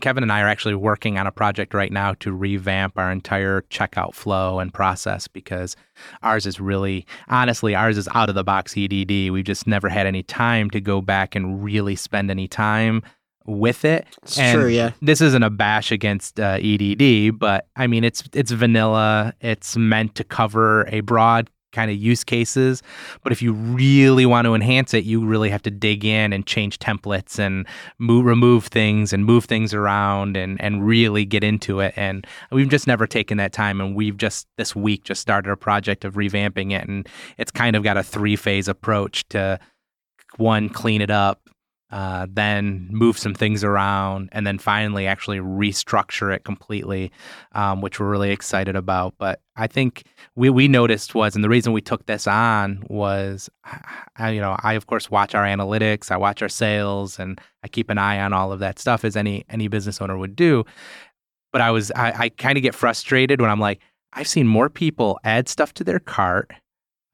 Kevin 0.00 0.22
and 0.22 0.32
I 0.32 0.42
are 0.42 0.48
actually 0.48 0.74
working 0.74 1.18
on 1.18 1.26
a 1.26 1.32
project 1.32 1.74
right 1.74 1.92
now 1.92 2.14
to 2.14 2.32
revamp 2.32 2.98
our 2.98 3.10
entire 3.10 3.62
checkout 3.62 4.14
flow 4.14 4.58
and 4.58 4.72
process 4.72 5.28
because 5.28 5.76
ours 6.22 6.46
is 6.46 6.60
really, 6.60 7.06
honestly, 7.28 7.74
ours 7.74 7.98
is 7.98 8.08
out 8.14 8.28
of 8.28 8.34
the 8.34 8.44
box 8.44 8.76
EDD. 8.76 9.30
We've 9.30 9.44
just 9.44 9.66
never 9.66 9.88
had 9.88 10.06
any 10.06 10.22
time 10.22 10.70
to 10.70 10.80
go 10.80 11.00
back 11.00 11.34
and 11.34 11.62
really 11.62 11.96
spend 11.96 12.30
any 12.30 12.48
time 12.48 13.02
with 13.46 13.84
it. 13.84 14.06
It's 14.22 14.38
And 14.38 14.60
true, 14.60 14.68
yeah. 14.68 14.92
This 15.00 15.20
isn't 15.20 15.42
a 15.42 15.50
bash 15.50 15.92
against 15.92 16.38
uh, 16.40 16.58
EDD, 16.60 17.38
but 17.38 17.68
I 17.76 17.86
mean, 17.86 18.04
it's 18.04 18.24
it's 18.32 18.50
vanilla. 18.50 19.34
It's 19.40 19.76
meant 19.76 20.14
to 20.16 20.24
cover 20.24 20.86
a 20.88 21.00
broad 21.00 21.48
kind 21.76 21.90
of 21.90 21.96
use 21.98 22.24
cases. 22.24 22.82
But 23.22 23.32
if 23.32 23.42
you 23.42 23.52
really 23.52 24.24
want 24.26 24.46
to 24.46 24.54
enhance 24.54 24.94
it, 24.94 25.04
you 25.04 25.24
really 25.24 25.50
have 25.50 25.62
to 25.62 25.70
dig 25.70 26.04
in 26.04 26.32
and 26.32 26.46
change 26.46 26.78
templates 26.78 27.38
and 27.38 27.66
move, 27.98 28.24
remove 28.24 28.66
things 28.66 29.12
and 29.12 29.24
move 29.24 29.44
things 29.44 29.74
around 29.74 30.36
and 30.36 30.60
and 30.60 30.86
really 30.86 31.24
get 31.24 31.44
into 31.44 31.80
it. 31.80 31.92
And 31.96 32.26
we've 32.50 32.68
just 32.68 32.86
never 32.86 33.06
taken 33.06 33.36
that 33.36 33.52
time. 33.52 33.80
And 33.80 33.94
we've 33.94 34.16
just 34.16 34.48
this 34.56 34.74
week 34.74 35.04
just 35.04 35.20
started 35.20 35.50
a 35.50 35.56
project 35.56 36.04
of 36.04 36.14
revamping 36.14 36.72
it, 36.72 36.88
and 36.88 37.06
it's 37.38 37.50
kind 37.50 37.76
of 37.76 37.84
got 37.84 37.96
a 37.98 38.02
three 38.02 38.36
phase 38.36 38.68
approach 38.68 39.28
to 39.28 39.60
one 40.38 40.68
clean 40.68 41.00
it 41.00 41.10
up 41.10 41.45
uh, 41.90 42.26
then 42.28 42.88
move 42.90 43.16
some 43.16 43.34
things 43.34 43.62
around, 43.62 44.28
and 44.32 44.44
then 44.44 44.58
finally 44.58 45.06
actually 45.06 45.38
restructure 45.38 46.34
it 46.34 46.42
completely, 46.42 47.12
um, 47.52 47.80
which 47.80 48.00
we're 48.00 48.10
really 48.10 48.32
excited 48.32 48.74
about. 48.74 49.14
But 49.18 49.40
I 49.54 49.68
think 49.68 50.02
we 50.34 50.50
we 50.50 50.66
noticed 50.66 51.14
was, 51.14 51.36
and 51.36 51.44
the 51.44 51.48
reason 51.48 51.72
we 51.72 51.80
took 51.80 52.06
this 52.06 52.26
on 52.26 52.82
was, 52.88 53.48
I, 54.16 54.30
you 54.30 54.40
know, 54.40 54.56
I 54.64 54.72
of 54.72 54.88
course 54.88 55.10
watch 55.10 55.34
our 55.34 55.44
analytics, 55.44 56.10
I 56.10 56.16
watch 56.16 56.42
our 56.42 56.48
sales, 56.48 57.20
and 57.20 57.40
I 57.62 57.68
keep 57.68 57.88
an 57.88 57.98
eye 57.98 58.20
on 58.20 58.32
all 58.32 58.52
of 58.52 58.58
that 58.58 58.80
stuff 58.80 59.04
as 59.04 59.16
any 59.16 59.44
any 59.48 59.68
business 59.68 60.00
owner 60.00 60.18
would 60.18 60.34
do. 60.34 60.64
But 61.52 61.60
I 61.60 61.70
was 61.70 61.92
I, 61.92 62.12
I 62.18 62.28
kind 62.30 62.58
of 62.58 62.62
get 62.62 62.74
frustrated 62.74 63.40
when 63.40 63.50
I'm 63.50 63.60
like, 63.60 63.80
I've 64.12 64.28
seen 64.28 64.48
more 64.48 64.68
people 64.68 65.20
add 65.22 65.48
stuff 65.48 65.72
to 65.74 65.84
their 65.84 66.00
cart, 66.00 66.50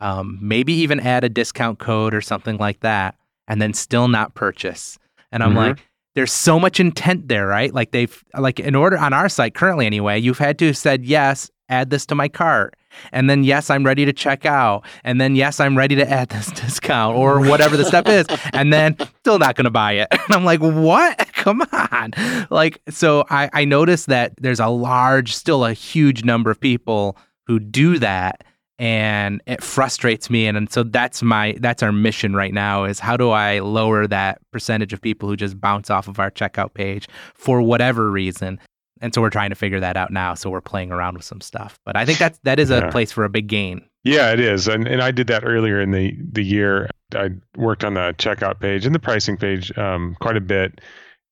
um, 0.01 0.39
maybe 0.41 0.73
even 0.73 0.99
add 0.99 1.25
a 1.25 1.29
discount 1.29 1.79
code 1.79 2.15
or 2.15 2.23
something 2.23 2.57
like 2.57 2.81
that 2.81 3.17
and 3.53 3.61
then 3.61 3.75
still 3.75 4.09
not 4.09 4.35
purchase. 4.35 4.99
And 5.31 5.43
I'm 5.43 5.53
Mhm. 5.53 5.57
like, 5.57 5.87
there's 6.15 6.33
so 6.33 6.59
much 6.59 6.81
intent 6.81 7.29
there, 7.29 7.47
right? 7.47 7.73
Like 7.73 7.91
they've 7.91 8.25
like 8.39 8.59
in 8.59 8.75
order 8.75 8.97
on 8.97 9.13
our 9.13 9.29
site 9.29 9.55
currently 9.55 9.85
anyway, 9.85 10.19
you've 10.19 10.39
had 10.39 10.59
to 10.61 10.67
have 10.69 10.77
said 10.79 11.05
yes, 11.05 11.51
add 11.69 11.91
this 11.91 12.07
to 12.07 12.15
my 12.15 12.29
cart. 12.29 12.75
And 13.13 13.29
then 13.29 13.45
yes, 13.45 13.69
I'm 13.69 13.85
ready 13.85 14.05
to 14.07 14.13
check 14.15 14.47
out. 14.47 14.85
And 15.05 15.21
then 15.21 15.37
yes, 15.37 15.61
I'm 15.61 15.77
ready 15.77 15.95
to 15.97 16.11
add 16.11 16.29
this 16.35 16.51
discount 16.51 17.15
or 17.17 17.41
whatever 17.41 17.77
the 17.77 17.85
step 17.85 18.09
is. 18.09 18.25
And 18.55 18.73
then 18.73 18.97
still 19.21 19.39
not 19.39 19.55
gonna 19.55 19.71
buy 19.71 19.93
it. 19.93 20.09
And 20.13 20.35
I'm 20.35 20.45
like, 20.47 20.61
what? 20.61 21.19
Come 21.35 21.61
on. 21.73 22.13
Like, 22.51 22.81
so 22.89 23.25
I, 23.29 23.51
I 23.53 23.65
noticed 23.67 24.07
that 24.07 24.33
there's 24.41 24.61
a 24.61 24.69
large, 24.69 25.35
still 25.35 25.65
a 25.67 25.75
huge 25.75 26.25
number 26.25 26.51
of 26.51 26.59
people 26.59 27.19
who 27.47 27.59
do 27.59 27.99
that 27.99 28.45
and 28.83 29.41
it 29.47 29.63
frustrates 29.63 30.29
me. 30.29 30.49
And, 30.49 30.57
and 30.57 30.71
so 30.73 30.83
that's 30.83 31.23
my 31.23 31.55
that's 31.61 31.85
our 31.85 31.93
mission 31.93 32.35
right 32.35 32.53
now 32.53 32.83
is 32.83 32.99
how 32.99 33.17
do 33.17 33.31
i 33.31 33.61
lower 33.61 34.09
that 34.09 34.41
percentage 34.51 34.93
of 34.93 35.01
people 35.01 35.29
who 35.29 35.37
just 35.37 35.61
bounce 35.61 35.89
off 35.89 36.09
of 36.09 36.19
our 36.19 36.33
checkout 36.33 36.75
page 36.75 37.07
for 37.35 37.63
whatever 37.63 38.11
reason? 38.11 38.59
And 39.01 39.15
so 39.15 39.21
we're 39.21 39.31
trying 39.31 39.51
to 39.51 39.57
figure 39.57 39.79
that 39.79 39.97
out 39.97 40.11
now. 40.13 40.35
So 40.35 40.51
we're 40.51 40.61
playing 40.61 40.91
around 40.91 41.15
with 41.15 41.25
some 41.25 41.41
stuff. 41.41 41.79
But 41.85 41.97
i 41.97 42.05
think 42.05 42.19
that 42.19 42.39
that 42.43 42.59
is 42.59 42.71
a 42.71 42.79
Yeah. 42.79 42.91
place 42.91 43.13
for 43.13 43.25
a 43.25 43.29
big 43.29 43.47
gain. 43.47 43.83
Yeah, 44.03 44.33
it 44.33 44.41
is, 44.41 44.67
and 44.67 44.89
and 44.89 45.01
I 45.01 45.13
did 45.13 45.29
that 45.29 45.45
earlier 45.45 45.81
in 45.81 45.93
the 45.93 46.17
the 46.33 46.43
year. 46.43 46.89
I 47.15 47.31
worked 47.57 47.85
on 47.85 47.95
the 47.95 48.15
checkout 48.19 48.59
page 48.59 48.85
and 48.85 48.93
the 48.93 48.99
pricing 48.99 49.37
page 49.37 49.71
um, 49.79 50.17
quite 50.21 50.37
a 50.37 50.41
bit, 50.41 50.81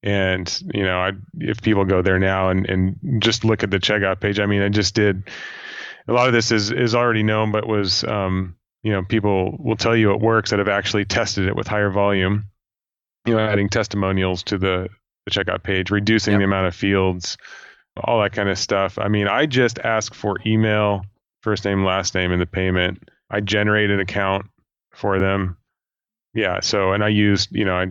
and 0.04 0.62
you 0.72 0.84
know, 0.84 1.00
I 1.00 1.12
if 1.40 1.60
people 1.62 1.84
go 1.84 2.00
there 2.00 2.20
now 2.20 2.48
and 2.48 2.68
and 2.70 2.96
just 3.20 3.44
look 3.44 3.64
at 3.64 3.72
the 3.72 3.80
checkout 3.80 4.20
page, 4.20 4.38
I 4.38 4.46
mean, 4.46 4.62
I 4.62 4.68
just 4.68 4.94
did 4.94 5.24
a 6.08 6.12
lot 6.12 6.26
of 6.26 6.32
this 6.32 6.50
is 6.52 6.70
is 6.70 6.94
already 6.94 7.22
known, 7.22 7.52
but 7.52 7.66
was 7.66 8.04
um, 8.04 8.56
you 8.82 8.92
know, 8.92 9.02
people 9.02 9.56
will 9.58 9.76
tell 9.76 9.96
you 9.96 10.12
it 10.12 10.20
works 10.20 10.50
that 10.50 10.58
have 10.58 10.68
actually 10.68 11.04
tested 11.04 11.46
it 11.46 11.56
with 11.56 11.66
higher 11.66 11.90
volume. 11.90 12.44
You 13.26 13.34
know, 13.34 13.40
adding 13.40 13.68
testimonials 13.68 14.42
to 14.44 14.58
the 14.58 14.88
the 15.26 15.30
checkout 15.30 15.62
page, 15.62 15.90
reducing 15.90 16.32
Yep. 16.32 16.38
the 16.40 16.44
amount 16.44 16.66
of 16.66 16.74
fields, 16.74 17.36
all 18.02 18.22
that 18.22 18.32
kind 18.32 18.48
of 18.48 18.58
stuff. 18.58 18.98
I 18.98 19.08
mean, 19.08 19.28
I 19.28 19.46
just 19.46 19.78
ask 19.80 20.14
for 20.14 20.38
email 20.46 21.02
first 21.42 21.64
name, 21.64 21.84
last 21.84 22.14
name, 22.14 22.32
and 22.32 22.40
the 22.40 22.46
payment. 22.46 23.10
I 23.30 23.40
generate 23.40 23.90
an 23.90 24.00
account 24.00 24.46
for 24.94 25.18
them. 25.18 25.56
Yeah. 26.34 26.60
So, 26.60 26.92
and 26.92 27.04
I 27.04 27.08
use, 27.08 27.48
you 27.50 27.64
know, 27.64 27.74
I 27.74 27.86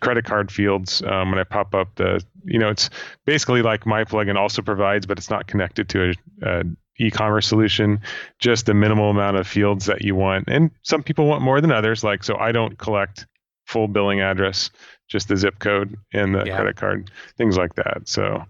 credit 0.00 0.24
card 0.24 0.52
fields 0.52 1.02
um, 1.02 1.30
when 1.30 1.38
I 1.38 1.44
pop 1.44 1.74
up 1.74 1.94
the, 1.96 2.22
you 2.46 2.58
know, 2.58 2.70
it's 2.70 2.88
basically 3.24 3.62
like 3.62 3.86
my 3.86 4.04
plugin 4.04 4.36
also 4.36 4.62
provides, 4.62 5.06
but 5.06 5.18
it's 5.18 5.30
not 5.30 5.46
connected 5.46 5.88
to 5.90 6.10
a, 6.42 6.48
a 6.60 6.64
e-commerce 6.98 7.46
solution. 7.46 8.00
Just 8.38 8.66
the 8.66 8.74
minimal 8.74 9.10
amount 9.10 9.36
of 9.36 9.46
fields 9.46 9.86
that 9.86 10.02
you 10.02 10.14
want, 10.14 10.44
and 10.48 10.70
some 10.82 11.02
people 11.02 11.26
want 11.26 11.42
more 11.42 11.60
than 11.60 11.72
others. 11.72 12.02
Like, 12.02 12.24
so 12.24 12.36
I 12.38 12.52
don't 12.52 12.78
collect 12.78 13.26
full 13.66 13.88
billing 13.88 14.20
address, 14.20 14.70
just 15.08 15.28
the 15.28 15.36
zip 15.36 15.58
code 15.58 15.96
and 16.12 16.34
the 16.34 16.44
Yeah. 16.46 16.56
credit 16.56 16.76
card, 16.76 17.10
things 17.36 17.56
like 17.56 17.74
that. 17.74 18.02
So, 18.04 18.44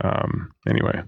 um, 0.00 0.52
anyway, 0.68 1.02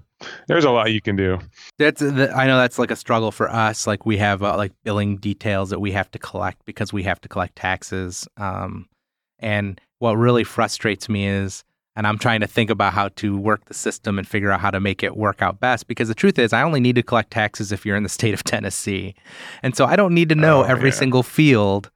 there's 0.49 0.65
a 0.65 0.71
lot 0.71 0.93
you 0.93 1.01
can 1.01 1.15
do. 1.17 1.39
That's 1.79 2.01
the, 2.01 2.33
I 2.35 2.47
know 2.47 2.59
that's 2.59 2.79
like 2.79 2.91
a 2.91 2.97
struggle 2.97 3.31
for 3.31 3.49
us. 3.49 3.87
Like 3.87 4.05
we 4.05 4.17
have 4.19 4.43
uh, 4.43 4.57
like 4.57 4.73
billing 4.83 5.17
details 5.19 5.71
that 5.71 5.81
we 5.81 5.93
have 5.93 6.11
to 6.11 6.19
collect 6.19 6.65
because 6.65 6.93
we 6.93 7.05
have 7.05 7.21
to 7.21 7.29
collect 7.29 7.57
taxes. 7.57 8.27
Um, 8.37 8.87
and 9.39 9.81
what 9.99 10.17
really 10.17 10.45
frustrates 10.45 11.09
me 11.09 11.27
is, 11.27 11.65
and 11.97 12.07
I'm 12.07 12.19
trying 12.19 12.41
to 12.41 12.47
think 12.47 12.71
about 12.71 12.93
how 12.93 13.09
to 13.17 13.37
work 13.37 13.65
the 13.65 13.75
system 13.75 14.19
and 14.19 14.29
figure 14.29 14.51
out 14.53 14.61
how 14.61 14.71
to 14.71 14.81
make 14.81 15.03
it 15.03 15.17
work 15.17 15.43
out 15.43 15.59
best. 15.61 15.89
Because 15.89 16.09
the 16.09 16.15
truth 16.15 16.39
is, 16.39 16.53
I 16.53 16.63
only 16.63 16.79
need 16.81 16.95
to 16.97 17.03
collect 17.03 17.31
taxes 17.31 17.73
if 17.73 17.85
you're 17.87 17.97
in 17.97 18.03
the 18.03 18.09
state 18.09 18.35
of 18.35 18.45
Tennessee, 18.53 19.15
and 19.63 19.77
so 19.77 19.87
I 19.87 19.97
don't 19.97 20.15
need 20.15 20.29
to 20.29 20.35
oh, 20.37 20.41
know 20.41 20.59
Oh, 20.61 20.63
every 20.65 20.91
yeah. 20.91 20.97
single 20.97 21.23
field. 21.23 21.91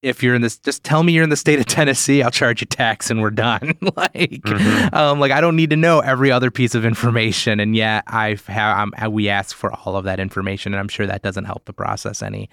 If 0.00 0.22
you're 0.22 0.36
in 0.36 0.42
this, 0.42 0.58
just 0.58 0.84
tell 0.84 1.02
me 1.02 1.12
you're 1.12 1.24
in 1.24 1.30
the 1.30 1.36
state 1.36 1.58
of 1.58 1.66
Tennessee. 1.66 2.22
I'll 2.22 2.30
charge 2.30 2.60
you 2.60 2.66
tax, 2.68 3.10
and 3.10 3.20
we're 3.20 3.30
done. 3.30 3.74
like, 3.96 4.42
Mhm. 4.44 4.94
um, 4.94 5.18
like 5.18 5.32
I 5.32 5.40
don't 5.40 5.56
need 5.56 5.70
to 5.70 5.76
know 5.76 5.98
every 5.98 6.30
other 6.30 6.52
piece 6.52 6.76
of 6.76 6.84
information, 6.84 7.58
and 7.58 7.74
yet 7.74 8.04
I've 8.06 8.46
ha- 8.46 8.86
um, 9.02 9.12
we 9.12 9.28
ask 9.28 9.56
for 9.56 9.72
all 9.72 9.96
of 9.96 10.04
that 10.04 10.20
information, 10.20 10.72
and 10.72 10.78
I'm 10.78 10.86
sure 10.86 11.06
that 11.08 11.22
doesn't 11.22 11.46
help 11.46 11.64
the 11.64 11.72
process 11.72 12.22
any. 12.22 12.48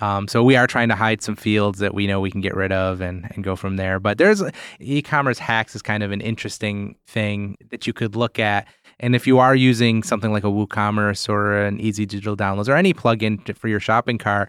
Um, 0.00 0.28
so 0.28 0.44
we 0.44 0.54
are 0.54 0.68
trying 0.68 0.88
to 0.88 0.94
hide 0.94 1.20
some 1.20 1.34
fields 1.34 1.80
that 1.80 1.94
we 1.94 2.06
know 2.06 2.20
we 2.20 2.30
can 2.30 2.40
get 2.40 2.54
rid 2.54 2.70
of 2.70 3.00
and 3.00 3.26
and 3.34 3.42
go 3.42 3.56
from 3.56 3.74
there. 3.74 3.98
But 3.98 4.18
there's 4.18 4.42
e-commerce 4.78 5.40
hacks 5.40 5.74
is 5.74 5.82
kind 5.82 6.04
of 6.04 6.12
an 6.12 6.20
interesting 6.20 6.94
thing 7.08 7.56
that 7.70 7.88
you 7.88 7.92
could 7.92 8.14
look 8.14 8.38
at. 8.38 8.68
And 9.00 9.16
if 9.16 9.26
you 9.26 9.40
are 9.40 9.56
using 9.56 10.04
something 10.04 10.30
like 10.32 10.44
a 10.44 10.48
WooCommerce 10.48 11.28
or 11.28 11.56
an 11.64 11.80
Easy 11.80 12.06
Digital 12.06 12.36
Downloads 12.36 12.68
or 12.68 12.76
any 12.76 12.94
plugin 12.94 13.56
for 13.56 13.66
your 13.66 13.80
shopping 13.80 14.18
cart, 14.18 14.48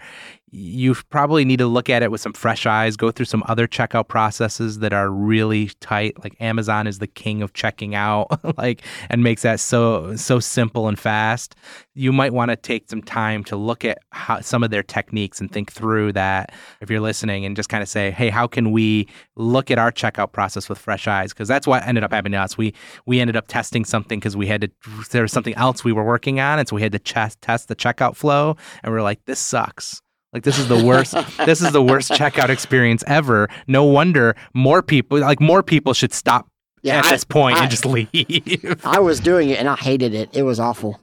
you 0.55 0.95
probably 1.09 1.43
need 1.43 1.59
to 1.59 1.67
look 1.67 1.89
at 1.89 2.01
it 2.01 2.11
with 2.11 2.21
some 2.21 2.31
fresh 2.31 2.65
eyes, 2.65 2.95
go 2.95 3.11
through 3.11 3.25
some 3.25 3.43
other 3.47 3.67
checkout 3.67 4.07
processes 4.07 4.79
that 4.79 4.93
are 4.93 5.09
really 5.09 5.69
tight. 5.81 6.17
Like 6.23 6.33
Amazon 6.39 6.87
is 6.87 6.99
the 6.99 7.07
king 7.07 7.41
of 7.41 7.51
checking 7.51 7.93
out, 7.93 8.27
like 8.57 8.81
and 9.09 9.21
makes 9.21 9.41
that 9.41 9.59
so 9.59 10.15
so 10.15 10.39
simple 10.39 10.87
and 10.87 10.97
fast. 10.97 11.55
You 11.93 12.13
might 12.13 12.31
want 12.31 12.51
to 12.51 12.55
take 12.55 12.89
some 12.89 13.01
time 13.01 13.43
to 13.45 13.57
look 13.57 13.83
at 13.83 13.97
how, 14.11 14.39
some 14.39 14.63
of 14.63 14.69
their 14.69 14.83
techniques 14.83 15.41
and 15.41 15.51
think 15.51 15.73
through 15.73 16.13
that 16.13 16.53
if 16.79 16.89
you're 16.89 17.01
listening 17.01 17.45
and 17.45 17.55
just 17.55 17.67
kind 17.67 17.83
of 17.83 17.89
say, 17.89 18.11
"Hey, 18.11 18.29
how 18.29 18.47
can 18.47 18.71
we 18.71 19.09
look 19.35 19.69
at 19.69 19.77
our 19.77 19.91
checkout 19.91 20.31
process 20.31 20.69
with 20.69 20.77
fresh 20.77 21.05
eyes?" 21.05 21.33
Because 21.33 21.49
that's 21.49 21.67
what 21.67 21.85
ended 21.85 22.05
up 22.05 22.13
happening 22.13 22.37
to 22.37 22.43
us. 22.43 22.57
We 22.57 22.73
we 23.05 23.19
ended 23.19 23.35
up 23.35 23.47
testing 23.49 23.83
something 23.83 24.19
because 24.19 24.37
we 24.37 24.47
had 24.47 24.61
to 24.61 24.71
there 25.11 25.23
was 25.23 25.33
something 25.33 25.55
else 25.55 25.83
we 25.83 25.91
were 25.91 26.05
working 26.05 26.39
on, 26.39 26.59
and 26.59 26.67
so 26.67 26.77
we 26.77 26.81
had 26.81 26.93
to 26.93 26.99
ch- 26.99 27.39
test 27.41 27.67
the 27.67 27.75
checkout 27.75 28.15
flow, 28.15 28.55
and 28.83 28.93
we 28.93 28.97
are 28.97 29.03
like, 29.03 29.25
"This 29.25 29.39
sucks." 29.39 30.01
Like 30.35 30.43
this 30.43 30.59
is 30.59 30.67
the 30.67 30.83
worst. 30.83 31.13
this 31.45 31.61
is 31.61 31.71
the 31.71 31.81
worst 31.81 32.11
checkout 32.11 32.49
experience 32.49 33.05
ever. 33.07 33.47
No 33.67 33.85
wonder 33.85 34.35
more 34.53 34.81
people 34.83 35.17
like 35.17 35.39
more 35.39 35.63
people 35.63 35.93
should 35.93 36.13
stop 36.13 36.49
Yeah, 36.83 36.97
at 36.99 37.05
I- 37.05 37.11
this 37.11 37.23
point 37.23 37.55
I- 37.57 37.61
and 37.61 37.71
just 37.71 37.85
leave. 37.85 38.81
I 38.83 38.99
was 38.99 39.21
doing 39.21 39.49
it 39.49 39.59
and 39.59 39.69
I 39.69 39.77
hated 39.77 40.13
it. 40.13 40.29
It 40.33 40.43
was 40.43 40.59
awful. 40.59 40.99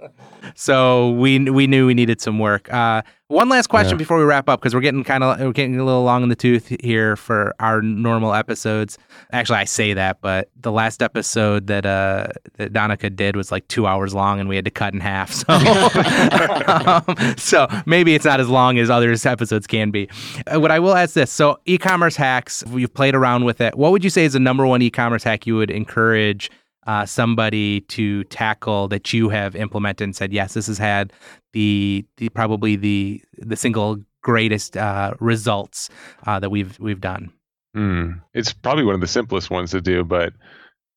so 0.54 1.12
we 1.12 1.38
we 1.50 1.66
knew 1.66 1.86
we 1.86 1.94
needed 1.94 2.20
some 2.20 2.38
work. 2.38 2.70
Uh, 2.70 3.00
one 3.32 3.48
last 3.48 3.68
question 3.68 3.92
Yeah. 3.94 3.98
before 3.98 4.18
we 4.18 4.24
wrap 4.24 4.48
up 4.48 4.60
because 4.60 4.74
we're 4.74 4.80
getting 4.80 5.02
kind 5.04 5.24
of 5.24 5.40
we're 5.40 5.52
getting 5.52 5.78
a 5.78 5.84
little 5.84 6.04
long 6.04 6.22
in 6.22 6.28
the 6.28 6.36
tooth 6.36 6.74
here 6.80 7.16
for 7.16 7.54
our 7.58 7.82
normal 7.82 8.34
episodes. 8.34 8.98
Actually, 9.32 9.58
I 9.58 9.64
say 9.64 9.94
that, 9.94 10.20
but 10.20 10.50
the 10.60 10.70
last 10.70 11.02
episode 11.02 11.66
that 11.68 11.86
uh 11.86 12.28
that 12.58 12.72
Donica 12.72 13.10
did 13.10 13.34
was 13.36 13.50
like 13.50 13.66
two 13.68 13.86
hours 13.86 14.14
long, 14.14 14.38
and 14.38 14.48
we 14.48 14.56
had 14.56 14.64
to 14.66 14.70
cut 14.70 14.94
in 14.94 15.00
half. 15.00 15.32
So 15.32 15.46
um, 16.68 17.36
so 17.36 17.66
maybe 17.86 18.14
it's 18.14 18.24
not 18.24 18.40
as 18.40 18.48
long 18.48 18.78
as 18.78 18.90
other 18.90 19.12
episodes 19.24 19.66
can 19.66 19.90
be. 19.90 20.08
Uh, 20.52 20.60
what 20.60 20.70
I 20.70 20.78
will 20.78 20.94
ask 20.94 21.14
this: 21.14 21.30
so 21.30 21.58
e-commerce 21.66 22.16
hacks, 22.16 22.62
you've 22.70 22.94
played 22.94 23.14
around 23.14 23.44
with 23.44 23.60
it. 23.60 23.76
What 23.76 23.92
would 23.92 24.04
you 24.04 24.10
say 24.10 24.24
is 24.24 24.34
the 24.34 24.40
number 24.40 24.66
one 24.66 24.82
e-commerce 24.82 25.24
hack 25.24 25.46
you 25.46 25.56
would 25.56 25.70
encourage? 25.70 26.50
Uh, 26.86 27.06
somebody 27.06 27.80
to 27.82 28.24
tackle 28.24 28.88
that 28.88 29.12
you 29.12 29.28
have 29.28 29.54
implemented 29.56 30.04
and 30.04 30.16
said, 30.16 30.32
yes, 30.32 30.54
this 30.54 30.66
has 30.66 30.78
had 30.78 31.12
the, 31.52 32.04
the 32.16 32.28
probably 32.30 32.76
the 32.76 33.22
the 33.38 33.56
single 33.56 33.98
greatest 34.22 34.76
uh, 34.76 35.14
results 35.20 35.88
uh, 36.26 36.38
that 36.40 36.50
we've 36.50 36.78
we've 36.80 37.00
done. 37.00 37.30
Hmm. 37.74 38.12
It's 38.34 38.52
probably 38.52 38.84
one 38.84 38.94
of 38.94 39.00
the 39.00 39.06
simplest 39.06 39.50
ones 39.50 39.70
to 39.70 39.80
do, 39.80 40.04
but 40.04 40.32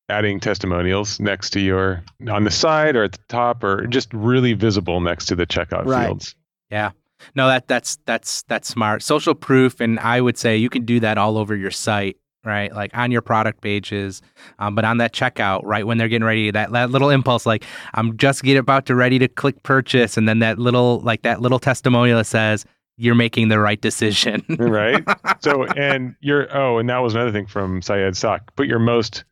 adding 0.08 0.38
testimonials 0.40 1.18
next 1.18 1.50
to 1.50 1.60
your 1.60 2.02
on 2.30 2.44
the 2.44 2.50
side 2.50 2.94
or 2.96 3.04
at 3.04 3.12
the 3.12 3.18
top 3.28 3.64
or 3.64 3.86
just 3.88 4.12
really 4.14 4.52
visible 4.52 5.00
next 5.00 5.26
to 5.26 5.34
the 5.34 5.46
checkout 5.46 5.84
Right. 5.86 6.06
fields. 6.06 6.34
Yeah. 6.70 6.90
No, 7.34 7.48
that 7.48 7.66
that's 7.66 7.96
that's 8.06 8.42
that's 8.42 8.68
smart. 8.68 9.02
Social 9.02 9.34
proof, 9.34 9.80
and 9.80 9.98
I 10.00 10.20
would 10.20 10.36
say 10.36 10.56
you 10.56 10.68
can 10.68 10.84
do 10.84 11.00
that 11.00 11.16
all 11.18 11.38
over 11.38 11.56
your 11.56 11.70
site, 11.70 12.18
right? 12.46 12.72
Like 12.72 12.96
on 12.96 13.10
your 13.10 13.20
product 13.20 13.60
pages, 13.60 14.22
um, 14.58 14.74
but 14.74 14.84
on 14.84 14.98
that 14.98 15.12
checkout, 15.12 15.60
right 15.64 15.86
when 15.86 15.98
they're 15.98 16.08
getting 16.08 16.26
ready, 16.26 16.50
that, 16.50 16.72
that 16.72 16.90
little 16.90 17.10
impulse, 17.10 17.44
like 17.44 17.64
I'm 17.94 18.16
just 18.16 18.42
getting 18.42 18.60
about 18.60 18.86
to 18.86 18.94
ready 18.94 19.18
to 19.18 19.28
click 19.28 19.62
purchase, 19.64 20.16
and 20.16 20.28
then 20.28 20.38
that 20.38 20.58
little 20.58 21.00
like 21.00 21.22
that 21.22 21.42
little 21.42 21.58
testimonial 21.58 22.18
that 22.18 22.24
says 22.24 22.64
you're 22.96 23.14
making 23.14 23.48
the 23.48 23.58
right 23.58 23.80
decision. 23.80 24.44
right? 24.58 25.04
So, 25.40 25.64
and 25.64 26.16
your 26.20 26.48
oh, 26.56 26.78
and 26.78 26.88
that 26.88 26.98
was 26.98 27.14
another 27.14 27.30
thing 27.30 27.46
from 27.46 27.82
Syed's 27.82 28.20
talk. 28.20 28.54
Put 28.56 28.66
your 28.66 28.78
most 28.78 29.24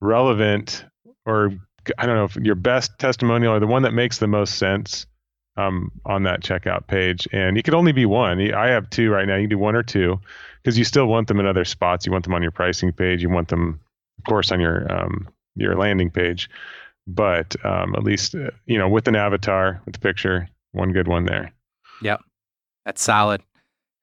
relevant, 0.00 0.84
or 1.26 1.52
I 1.98 2.06
don't 2.06 2.16
know, 2.16 2.24
if 2.24 2.36
your 2.36 2.54
best 2.54 2.92
testimonial 2.98 3.52
or 3.52 3.60
the 3.60 3.66
one 3.66 3.82
that 3.82 3.92
makes 3.92 4.18
the 4.18 4.26
most 4.26 4.56
sense 4.56 5.06
um, 5.56 5.90
on 6.04 6.24
that 6.24 6.42
checkout 6.42 6.86
page. 6.86 7.28
And 7.32 7.56
you 7.56 7.62
could 7.62 7.74
only 7.74 7.92
be 7.92 8.06
one. 8.06 8.52
I 8.54 8.68
have 8.68 8.90
two 8.90 9.10
right 9.10 9.26
now. 9.26 9.36
You 9.36 9.42
can 9.42 9.50
do 9.50 9.58
one 9.58 9.76
or 9.76 9.82
two 9.82 10.20
because 10.62 10.78
you 10.78 10.84
still 10.84 11.06
want 11.06 11.28
them 11.28 11.40
in 11.40 11.46
other 11.46 11.64
spots. 11.64 12.06
You 12.06 12.12
want 12.12 12.24
them 12.24 12.34
on 12.34 12.42
your 12.42 12.50
pricing 12.50 12.92
page. 12.92 13.22
You 13.22 13.30
want 13.30 13.48
them, 13.48 13.80
of 14.18 14.24
course, 14.24 14.50
on 14.50 14.60
your 14.60 14.90
um, 14.92 15.28
your 15.56 15.76
landing 15.76 16.10
page. 16.10 16.50
But 17.06 17.54
um, 17.64 17.94
at 17.94 18.02
least 18.02 18.34
uh, 18.34 18.50
you 18.66 18.78
know 18.78 18.88
with 18.88 19.08
an 19.08 19.16
avatar 19.16 19.80
with 19.84 19.94
the 19.94 20.00
picture, 20.00 20.48
one 20.72 20.92
good 20.92 21.08
one 21.08 21.26
there. 21.26 21.52
Yep, 22.02 22.22
that's 22.84 23.02
solid. 23.02 23.42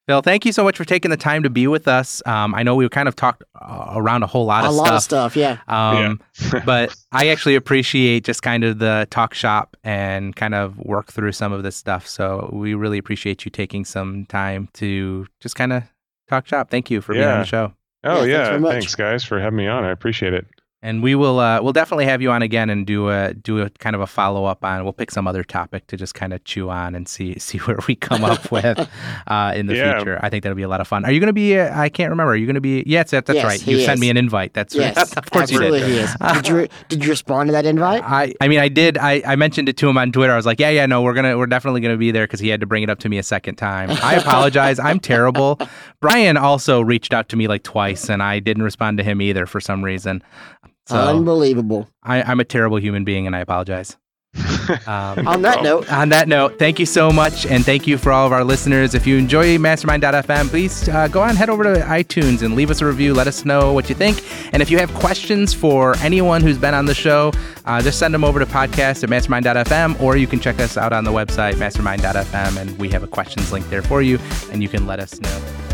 Phil, 0.08 0.20
thank 0.20 0.44
you 0.44 0.52
so 0.52 0.64
much 0.64 0.76
for 0.76 0.84
taking 0.84 1.12
the 1.12 1.16
time 1.16 1.44
to 1.44 1.50
be 1.50 1.68
with 1.68 1.86
us. 1.86 2.20
Um, 2.26 2.54
I 2.56 2.64
know 2.64 2.74
we 2.74 2.88
kind 2.88 3.06
of 3.06 3.14
talked 3.14 3.44
uh, 3.60 3.92
around 3.94 4.24
a 4.24 4.26
whole 4.26 4.46
lot 4.46 4.64
of 4.64 4.72
stuff. 4.72 4.78
A 4.78 4.80
of 4.80 4.86
lot 4.86 4.96
of 4.96 5.02
stuff, 5.02 5.36
yeah. 5.36 5.58
Um, 5.68 6.20
but 6.64 6.94
I 7.12 7.28
actually 7.28 7.54
appreciate 7.54 8.24
just 8.24 8.42
kind 8.42 8.64
of 8.64 8.80
the 8.80 9.06
talk 9.10 9.32
shop 9.32 9.76
and 9.84 10.34
kind 10.34 10.54
of 10.54 10.76
work 10.78 11.12
through 11.12 11.32
some 11.32 11.52
of 11.52 11.62
this 11.62 11.76
stuff. 11.76 12.06
So 12.08 12.50
we 12.52 12.74
really 12.74 12.98
appreciate 12.98 13.44
you 13.44 13.50
taking 13.50 13.84
some 13.84 14.26
time 14.26 14.68
to 14.74 15.26
just 15.40 15.54
kind 15.54 15.72
of 15.72 15.84
talk 16.28 16.48
shop. 16.48 16.68
Thank 16.70 16.90
you 16.90 17.00
for 17.00 17.12
being 17.12 17.24
on 17.24 17.40
the 17.40 17.46
show. 17.46 17.72
Oh 18.04 18.24
Yeah, 18.24 18.38
yeah, 18.38 18.44
very 18.48 18.60
much. 18.60 18.72
thanks 18.72 18.94
guys 18.96 19.22
for 19.22 19.38
having 19.38 19.56
me 19.56 19.68
on. 19.68 19.84
I 19.84 19.90
appreciate 19.90 20.34
it. 20.34 20.46
And 20.84 21.00
we 21.00 21.14
will 21.14 21.38
uh, 21.38 21.62
we'll 21.62 21.72
definitely 21.72 22.06
have 22.06 22.20
you 22.20 22.32
on 22.32 22.42
again 22.42 22.68
and 22.68 22.84
do 22.84 23.08
a 23.08 23.34
do 23.34 23.60
a 23.60 23.70
kind 23.70 23.94
of 23.94 24.02
a 24.02 24.06
follow 24.08 24.46
up 24.46 24.64
on. 24.64 24.82
We'll 24.82 24.92
pick 24.92 25.12
some 25.12 25.28
other 25.28 25.44
topic 25.44 25.86
to 25.86 25.96
just 25.96 26.14
kind 26.16 26.32
of 26.32 26.42
chew 26.42 26.70
on 26.70 26.96
and 26.96 27.06
see 27.08 27.38
see 27.38 27.58
where 27.66 27.78
we 27.86 27.94
come 27.94 28.24
up 28.24 28.50
with 28.50 28.78
uh, 29.28 29.52
in 29.54 29.66
the 29.66 29.76
Yeah. 29.76 29.94
future. 29.96 30.18
I 30.22 30.28
think 30.28 30.42
that'll 30.42 30.56
be 30.56 30.62
a 30.64 30.68
lot 30.68 30.80
of 30.80 30.88
fun. 30.88 31.04
Are 31.04 31.12
you 31.12 31.20
going 31.20 31.28
to 31.28 31.32
be? 31.32 31.56
Uh, 31.56 31.70
I 31.80 31.88
can't 31.88 32.10
remember. 32.10 32.32
Are 32.32 32.36
you 32.36 32.46
going 32.46 32.56
to 32.56 32.60
be? 32.60 32.82
Yes, 32.84 33.12
that, 33.12 33.26
that's 33.26 33.36
Yes, 33.36 33.44
right. 33.44 33.60
he 33.60 33.78
You 33.78 33.84
sent 33.84 34.00
me 34.00 34.10
an 34.10 34.16
invite. 34.16 34.54
That's 34.54 34.74
Yes, 34.74 34.96
right. 34.96 35.16
of 35.18 35.30
course 35.30 35.42
absolutely 35.44 35.78
you 35.80 35.84
did. 35.86 35.92
he 35.94 35.98
is. 36.00 36.16
Did 36.34 36.48
you 36.48 36.68
did 36.88 37.04
you 37.04 37.10
respond 37.10 37.46
to 37.48 37.52
that 37.52 37.64
invite? 37.64 38.02
I, 38.04 38.34
I 38.40 38.48
mean, 38.48 38.58
I 38.58 38.66
did. 38.68 38.98
I, 38.98 39.22
I 39.24 39.36
mentioned 39.36 39.68
it 39.68 39.76
to 39.76 39.88
him 39.88 39.96
on 39.96 40.10
Twitter. 40.10 40.32
I 40.32 40.36
was 40.36 40.46
like, 40.46 40.58
yeah, 40.58 40.70
yeah, 40.70 40.86
no, 40.86 41.00
we're 41.02 41.14
gonna, 41.14 41.38
we're 41.38 41.46
definitely 41.46 41.80
gonna 41.80 41.96
be 41.96 42.10
there 42.10 42.24
because 42.24 42.40
he 42.40 42.48
had 42.48 42.58
to 42.60 42.66
bring 42.66 42.82
it 42.82 42.90
up 42.90 42.98
to 43.00 43.08
me 43.08 43.18
a 43.18 43.22
second 43.22 43.54
time. 43.54 43.88
I 44.02 44.14
apologize. 44.24 44.80
I'm 44.80 44.98
terrible. 44.98 45.60
Brian 46.00 46.36
also 46.36 46.80
reached 46.80 47.14
out 47.14 47.28
to 47.28 47.36
me 47.36 47.46
like 47.46 47.62
twice, 47.62 48.10
and 48.10 48.20
I 48.20 48.40
didn't 48.40 48.64
respond 48.64 48.98
to 48.98 49.04
him 49.04 49.22
either 49.22 49.46
for 49.46 49.60
some 49.60 49.84
reason. 49.84 50.24
So 50.86 50.96
Unbelievable. 50.96 51.88
I, 52.02 52.22
I'm 52.22 52.40
a 52.40 52.44
terrible 52.44 52.78
human 52.78 53.04
being, 53.04 53.26
and 53.26 53.36
I 53.36 53.40
apologize. 53.40 53.96
Um, 54.86 55.26
On 55.26 55.42
that 55.42 55.62
note, 55.64 55.92
on 55.92 56.10
that 56.10 56.28
note, 56.28 56.56
thank 56.58 56.78
you 56.78 56.86
so 56.86 57.10
much, 57.10 57.44
and 57.44 57.64
thank 57.64 57.86
you 57.86 57.98
for 57.98 58.12
all 58.12 58.26
of 58.26 58.32
our 58.32 58.44
listeners. 58.44 58.94
If 58.94 59.06
you 59.08 59.18
enjoy 59.18 59.58
Mastermind.fm, 59.58 60.48
please 60.48 60.88
uh, 60.88 61.08
go 61.08 61.20
on, 61.20 61.34
head 61.34 61.50
over 61.50 61.64
to 61.64 61.80
iTunes 61.80 62.42
and 62.42 62.54
leave 62.54 62.70
us 62.70 62.80
a 62.80 62.86
review. 62.86 63.12
Let 63.12 63.26
us 63.26 63.44
know 63.44 63.72
what 63.72 63.88
you 63.88 63.96
think. 63.96 64.22
And 64.52 64.62
if 64.62 64.70
you 64.70 64.78
have 64.78 64.94
questions 64.94 65.52
for 65.52 65.96
anyone 65.98 66.42
who's 66.42 66.58
been 66.58 66.74
on 66.74 66.86
the 66.86 66.94
show, 66.94 67.32
uh, 67.64 67.82
just 67.82 67.98
send 67.98 68.14
them 68.14 68.22
over 68.22 68.38
to 68.38 68.46
podcast 68.46 69.02
at 69.02 69.10
Mastermind.fm, 69.10 70.00
or 70.00 70.16
you 70.16 70.28
can 70.28 70.38
check 70.38 70.60
us 70.60 70.76
out 70.76 70.92
on 70.92 71.02
the 71.02 71.12
website, 71.12 71.58
Mastermind.fm, 71.58 72.56
and 72.56 72.78
we 72.78 72.88
have 72.90 73.02
a 73.02 73.08
questions 73.08 73.50
link 73.52 73.68
there 73.68 73.82
for 73.82 74.00
you, 74.00 74.18
and 74.52 74.62
you 74.62 74.68
can 74.68 74.86
let 74.86 75.00
us 75.00 75.20
know. 75.20 75.71